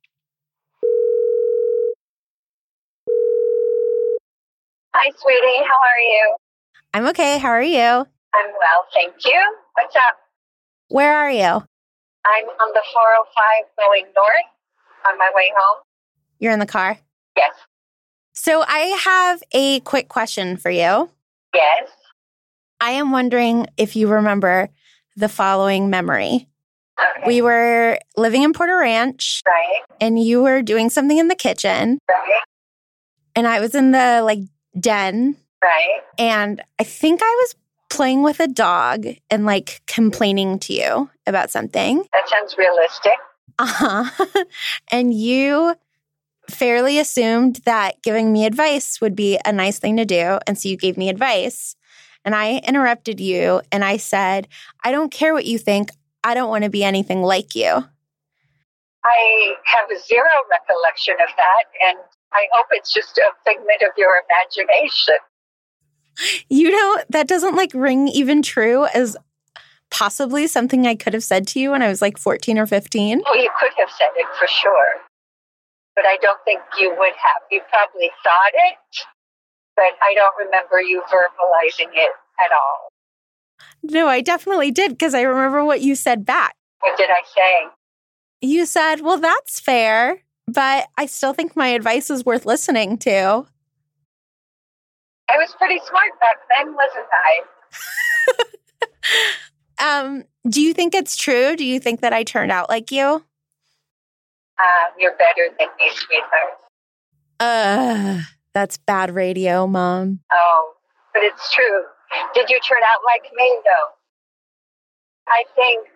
Hi, 4.93 5.11
sweetie. 5.17 5.63
How 5.67 5.79
are 5.83 5.99
you? 5.99 6.35
I'm 6.93 7.07
okay. 7.07 7.37
How 7.37 7.49
are 7.49 7.61
you? 7.61 7.79
I'm 7.79 8.51
well, 8.59 8.87
thank 8.93 9.13
you. 9.25 9.55
What's 9.73 9.95
up? 9.95 10.17
Where 10.89 11.15
are 11.17 11.31
you? 11.31 11.63
I'm 12.25 12.47
on 12.59 12.71
the 12.73 12.83
405 12.93 13.85
going 13.85 14.05
north 14.15 14.49
on 15.07 15.17
my 15.17 15.29
way 15.35 15.51
home. 15.55 15.84
You're 16.45 16.53
in 16.53 16.59
the 16.59 16.67
car? 16.67 16.99
Yes. 17.35 17.55
So 18.33 18.63
I 18.67 18.81
have 19.03 19.41
a 19.51 19.79
quick 19.79 20.09
question 20.09 20.57
for 20.57 20.69
you. 20.69 21.09
Yes. 21.55 21.89
I 22.79 22.91
am 22.91 23.11
wondering 23.11 23.65
if 23.77 23.95
you 23.95 24.07
remember 24.07 24.69
the 25.15 25.27
following 25.27 25.89
memory. 25.89 26.47
Okay. 26.99 27.25
We 27.25 27.41
were 27.41 27.97
living 28.15 28.43
in 28.43 28.53
Porter 28.53 28.77
Ranch. 28.77 29.41
Right. 29.47 29.81
And 29.99 30.23
you 30.23 30.43
were 30.43 30.61
doing 30.61 30.91
something 30.91 31.17
in 31.17 31.29
the 31.29 31.35
kitchen. 31.35 31.97
Right. 32.07 32.41
And 33.35 33.47
I 33.47 33.59
was 33.59 33.73
in 33.73 33.91
the 33.91 34.21
like 34.23 34.41
den. 34.79 35.37
Right. 35.63 36.01
And 36.19 36.61
I 36.77 36.83
think 36.83 37.21
I 37.23 37.35
was 37.41 37.55
playing 37.89 38.21
with 38.21 38.39
a 38.39 38.47
dog 38.47 39.07
and 39.31 39.47
like 39.47 39.81
complaining 39.87 40.59
to 40.59 40.73
you 40.73 41.09
about 41.25 41.49
something. 41.49 42.05
That 42.13 42.29
sounds 42.29 42.55
realistic. 42.55 43.13
Uh 43.57 43.65
huh. 43.65 44.43
and 44.91 45.11
you 45.11 45.75
fairly 46.49 46.99
assumed 46.99 47.61
that 47.65 48.01
giving 48.01 48.31
me 48.31 48.45
advice 48.45 48.99
would 49.01 49.15
be 49.15 49.39
a 49.45 49.51
nice 49.51 49.79
thing 49.79 49.97
to 49.97 50.05
do. 50.05 50.39
And 50.47 50.57
so 50.57 50.69
you 50.69 50.77
gave 50.77 50.97
me 50.97 51.09
advice. 51.09 51.75
And 52.23 52.33
I 52.33 52.57
interrupted 52.67 53.19
you 53.19 53.61
and 53.71 53.83
I 53.83 53.97
said, 53.97 54.47
I 54.83 54.91
don't 54.91 55.11
care 55.11 55.33
what 55.33 55.45
you 55.45 55.57
think. 55.57 55.91
I 56.23 56.33
don't 56.33 56.49
want 56.49 56.63
to 56.63 56.69
be 56.69 56.83
anything 56.83 57.21
like 57.21 57.55
you. 57.55 57.85
I 59.03 59.53
have 59.65 59.87
zero 60.07 60.25
recollection 60.49 61.13
of 61.13 61.29
that. 61.37 61.65
And 61.87 61.99
I 62.33 62.47
hope 62.53 62.67
it's 62.71 62.91
just 62.91 63.17
a 63.19 63.29
figment 63.45 63.83
of 63.83 63.91
your 63.97 64.21
imagination. 64.29 65.15
You 66.49 66.71
know, 66.71 67.03
that 67.09 67.27
doesn't 67.27 67.55
like 67.55 67.71
ring 67.73 68.07
even 68.07 68.41
true 68.41 68.85
as 68.87 69.15
possibly 69.91 70.47
something 70.47 70.87
I 70.87 70.95
could 70.95 71.13
have 71.13 71.23
said 71.23 71.45
to 71.49 71.59
you 71.59 71.71
when 71.71 71.81
I 71.81 71.87
was 71.87 72.01
like 72.01 72.17
14 72.17 72.57
or 72.57 72.65
15. 72.65 73.21
Oh, 73.25 73.35
you 73.35 73.49
could 73.59 73.71
have 73.77 73.89
said 73.91 74.09
it 74.15 74.27
for 74.39 74.47
sure. 74.47 74.95
But 75.95 76.05
I 76.05 76.17
don't 76.21 76.39
think 76.43 76.59
you 76.79 76.89
would 76.89 77.13
have. 77.15 77.41
You 77.49 77.61
probably 77.71 78.11
thought 78.23 78.51
it, 78.53 79.05
but 79.75 79.93
I 80.01 80.13
don't 80.13 80.35
remember 80.37 80.81
you 80.81 81.01
verbalizing 81.09 81.91
it 81.93 82.11
at 82.43 82.51
all. 82.51 82.89
No, 83.83 84.07
I 84.07 84.21
definitely 84.21 84.71
did 84.71 84.91
because 84.91 85.13
I 85.13 85.21
remember 85.21 85.63
what 85.63 85.81
you 85.81 85.95
said 85.95 86.25
back. 86.25 86.53
What 86.81 86.97
did 86.97 87.09
I 87.09 87.21
say? 87.33 87.69
You 88.41 88.65
said, 88.65 89.01
Well, 89.01 89.19
that's 89.19 89.59
fair, 89.59 90.21
but 90.47 90.87
I 90.97 91.05
still 91.05 91.33
think 91.33 91.55
my 91.55 91.69
advice 91.69 92.09
is 92.09 92.25
worth 92.25 92.45
listening 92.45 92.97
to. 92.99 93.45
I 95.27 95.37
was 95.37 95.55
pretty 95.57 95.79
smart 95.87 96.19
back 96.19 96.37
then, 96.55 96.75
wasn't 96.75 97.07
I? 99.79 99.99
um, 100.05 100.23
do 100.47 100.61
you 100.61 100.73
think 100.73 100.93
it's 100.93 101.15
true? 101.15 101.55
Do 101.55 101.65
you 101.65 101.79
think 101.79 102.01
that 102.01 102.13
I 102.13 102.23
turned 102.23 102.51
out 102.51 102.69
like 102.69 102.91
you? 102.91 103.23
Um, 104.57 104.95
you're 104.97 105.17
better 105.17 105.51
than 105.59 105.67
me, 105.79 105.91
sweetheart. 105.91 106.55
Uh, 107.39 108.21
that's 108.53 108.77
bad 108.77 109.13
radio, 109.13 109.67
Mom. 109.67 110.19
Oh, 110.31 110.73
but 111.13 111.23
it's 111.23 111.51
true. 111.51 111.83
Did 112.33 112.49
you 112.49 112.59
turn 112.63 112.79
out 112.83 113.01
like 113.03 113.31
me? 113.35 113.59
though? 113.65 113.89
I 115.27 115.43
think, 115.55 115.87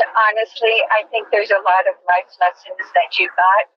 honestly, 0.00 0.82
I 0.90 1.06
think 1.10 1.28
there's 1.30 1.50
a 1.50 1.62
lot 1.62 1.86
of 1.86 1.94
life 2.08 2.26
lessons 2.40 2.90
that 2.94 3.18
you 3.20 3.28
got 3.36 3.70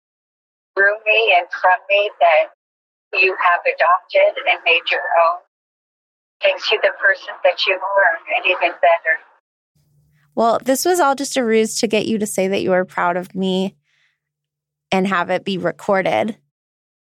through 0.75 0.97
me 1.05 1.35
and 1.37 1.47
from 1.61 1.77
me 1.89 2.09
that 2.19 3.19
you 3.19 3.35
have 3.39 3.61
adopted 3.61 4.41
and 4.49 4.59
made 4.65 4.89
your 4.91 5.05
own. 5.21 5.41
Makes 6.43 6.71
you 6.71 6.79
the 6.81 6.91
person 6.99 7.33
that 7.43 7.65
you 7.65 7.73
are 7.73 8.13
and 8.35 8.45
even 8.45 8.71
better. 8.81 9.15
Well, 10.35 10.59
this 10.63 10.83
was 10.83 10.99
all 10.99 11.15
just 11.15 11.37
a 11.37 11.45
ruse 11.45 11.79
to 11.79 11.87
get 11.87 12.07
you 12.07 12.17
to 12.17 12.27
say 12.27 12.47
that 12.47 12.61
you 12.61 12.71
were 12.71 12.85
proud 12.85 13.17
of 13.17 13.35
me 13.35 13.75
and 14.91 15.07
have 15.07 15.29
it 15.29 15.45
be 15.45 15.57
recorded. 15.57 16.37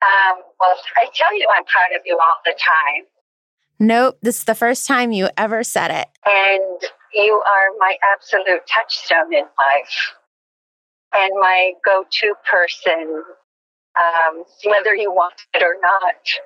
Um, 0.03 0.43
well, 0.61 0.77
I 0.97 1.07
tell 1.15 1.37
you, 1.37 1.47
I'm 1.57 1.65
proud 1.65 1.97
of 1.97 2.03
you 2.05 2.19
all 2.19 2.41
the 2.45 2.53
time. 2.53 3.05
Nope, 3.79 4.19
this 4.23 4.39
is 4.39 4.45
the 4.45 4.55
first 4.55 4.87
time 4.87 5.13
you 5.13 5.29
ever 5.37 5.63
said 5.63 5.91
it. 5.91 6.09
And 6.25 6.81
you 7.13 7.43
are 7.47 7.69
my 7.79 7.97
absolute 8.03 8.63
touchstone 8.67 9.35
in 9.35 9.45
life 9.59 10.15
and 11.15 11.33
my 11.41 11.73
go 11.85 12.05
to 12.11 12.35
person, 12.51 13.23
um, 13.99 14.45
whether 14.65 14.95
you 14.95 15.11
want 15.11 15.35
it 15.55 15.63
or 15.63 15.77
not. 15.83 16.41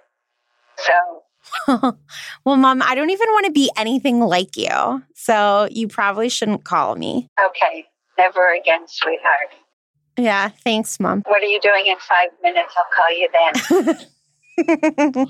So. 0.77 1.97
well, 2.45 2.57
mom, 2.57 2.83
I 2.83 2.95
don't 2.95 3.11
even 3.11 3.29
want 3.31 3.47
to 3.47 3.53
be 3.53 3.71
anything 3.77 4.21
like 4.21 4.57
you. 4.57 5.03
So 5.15 5.69
you 5.71 5.89
probably 5.89 6.29
shouldn't 6.29 6.65
call 6.65 6.97
me. 6.97 7.29
Okay. 7.41 7.87
Never 8.19 8.53
again, 8.53 8.87
sweetheart. 8.87 9.49
Yeah. 10.21 10.51
Thanks, 10.65 10.99
mom. 11.01 11.23
What 11.27 11.43
are 11.43 11.47
you 11.47 11.61
doing 11.61 11.87
in 11.87 11.97
five 11.99 12.29
minutes? 12.43 12.75
I'll 12.77 12.85
call 12.95 13.11
you 13.17 13.29
then. 15.17 15.27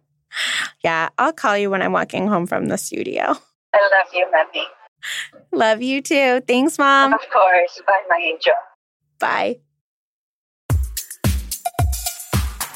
yeah. 0.84 1.08
I'll 1.18 1.32
call 1.32 1.56
you 1.56 1.70
when 1.70 1.82
I'm 1.82 1.92
walking 1.92 2.26
home 2.26 2.46
from 2.46 2.66
the 2.66 2.76
studio. 2.78 3.22
I 3.22 3.90
love 3.92 4.08
you, 4.12 4.28
Mommy. 4.30 4.66
Love 5.52 5.82
you 5.82 6.00
too. 6.00 6.40
Thanks, 6.46 6.78
Mom. 6.78 7.12
Of 7.12 7.20
course. 7.30 7.82
Bye, 7.86 8.02
my 8.08 8.20
angel. 8.24 8.54
Bye. 9.18 9.58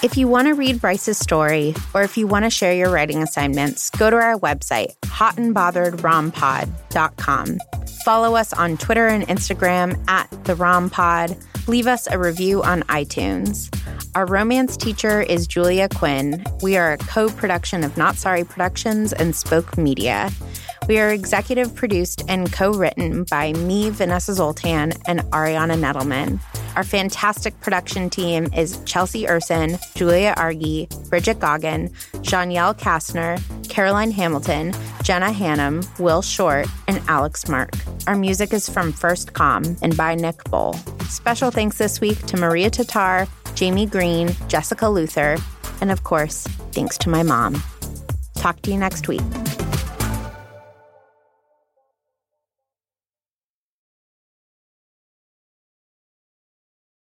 If 0.00 0.16
you 0.16 0.28
want 0.28 0.46
to 0.46 0.54
read 0.54 0.80
Bryce's 0.80 1.18
story, 1.18 1.74
or 1.92 2.02
if 2.02 2.16
you 2.16 2.28
want 2.28 2.44
to 2.44 2.50
share 2.50 2.72
your 2.72 2.88
writing 2.88 3.20
assignments, 3.20 3.90
go 3.90 4.10
to 4.10 4.16
our 4.16 4.38
website, 4.38 4.92
hotandbotheredrompod.com. 5.06 7.58
Follow 8.04 8.36
us 8.36 8.52
on 8.52 8.76
Twitter 8.76 9.08
and 9.08 9.26
Instagram 9.26 10.00
at 10.08 10.30
the 10.44 10.54
Rompod. 10.54 11.44
Leave 11.68 11.86
us 11.86 12.08
a 12.10 12.18
review 12.18 12.62
on 12.62 12.82
iTunes. 12.84 13.68
Our 14.14 14.24
romance 14.24 14.74
teacher 14.74 15.20
is 15.20 15.46
Julia 15.46 15.86
Quinn. 15.90 16.42
We 16.62 16.78
are 16.78 16.94
a 16.94 16.96
co 16.96 17.28
production 17.28 17.84
of 17.84 17.94
Not 17.98 18.16
Sorry 18.16 18.42
Productions 18.42 19.12
and 19.12 19.36
Spoke 19.36 19.76
Media. 19.76 20.30
We 20.88 20.98
are 20.98 21.10
executive 21.10 21.74
produced 21.74 22.24
and 22.26 22.50
co 22.50 22.72
written 22.72 23.24
by 23.24 23.52
me, 23.52 23.90
Vanessa 23.90 24.32
Zoltan, 24.32 24.94
and 25.06 25.20
Ariana 25.30 25.78
Nedelman. 25.78 26.40
Our 26.76 26.84
fantastic 26.84 27.58
production 27.60 28.10
team 28.10 28.48
is 28.56 28.78
Chelsea 28.84 29.26
Urson, 29.28 29.78
Julia 29.94 30.34
Argy, 30.36 30.88
Bridget 31.08 31.40
Goggin, 31.40 31.90
Janielle 32.22 32.74
Kastner, 32.74 33.40
Caroline 33.68 34.10
Hamilton, 34.10 34.72
Jenna 35.02 35.30
Hannum, 35.30 35.86
Will 35.98 36.22
Short, 36.22 36.66
and 36.86 37.00
Alex 37.08 37.48
Mark. 37.48 37.72
Our 38.06 38.16
music 38.16 38.52
is 38.52 38.68
from 38.68 38.92
First 38.92 39.32
Com 39.32 39.76
and 39.82 39.96
by 39.96 40.14
Nick 40.14 40.44
Bowl. 40.44 40.74
Special 41.08 41.50
thanks 41.50 41.78
this 41.78 42.00
week 42.00 42.18
to 42.26 42.36
Maria 42.36 42.70
Tatar, 42.70 43.26
Jaime 43.58 43.86
Green, 43.86 44.30
Jessica 44.48 44.88
Luther, 44.88 45.36
and 45.80 45.90
of 45.90 46.04
course, 46.04 46.44
thanks 46.72 46.96
to 46.98 47.08
my 47.08 47.22
mom. 47.22 47.60
Talk 48.34 48.60
to 48.62 48.70
you 48.70 48.78
next 48.78 49.08
week. 49.08 49.22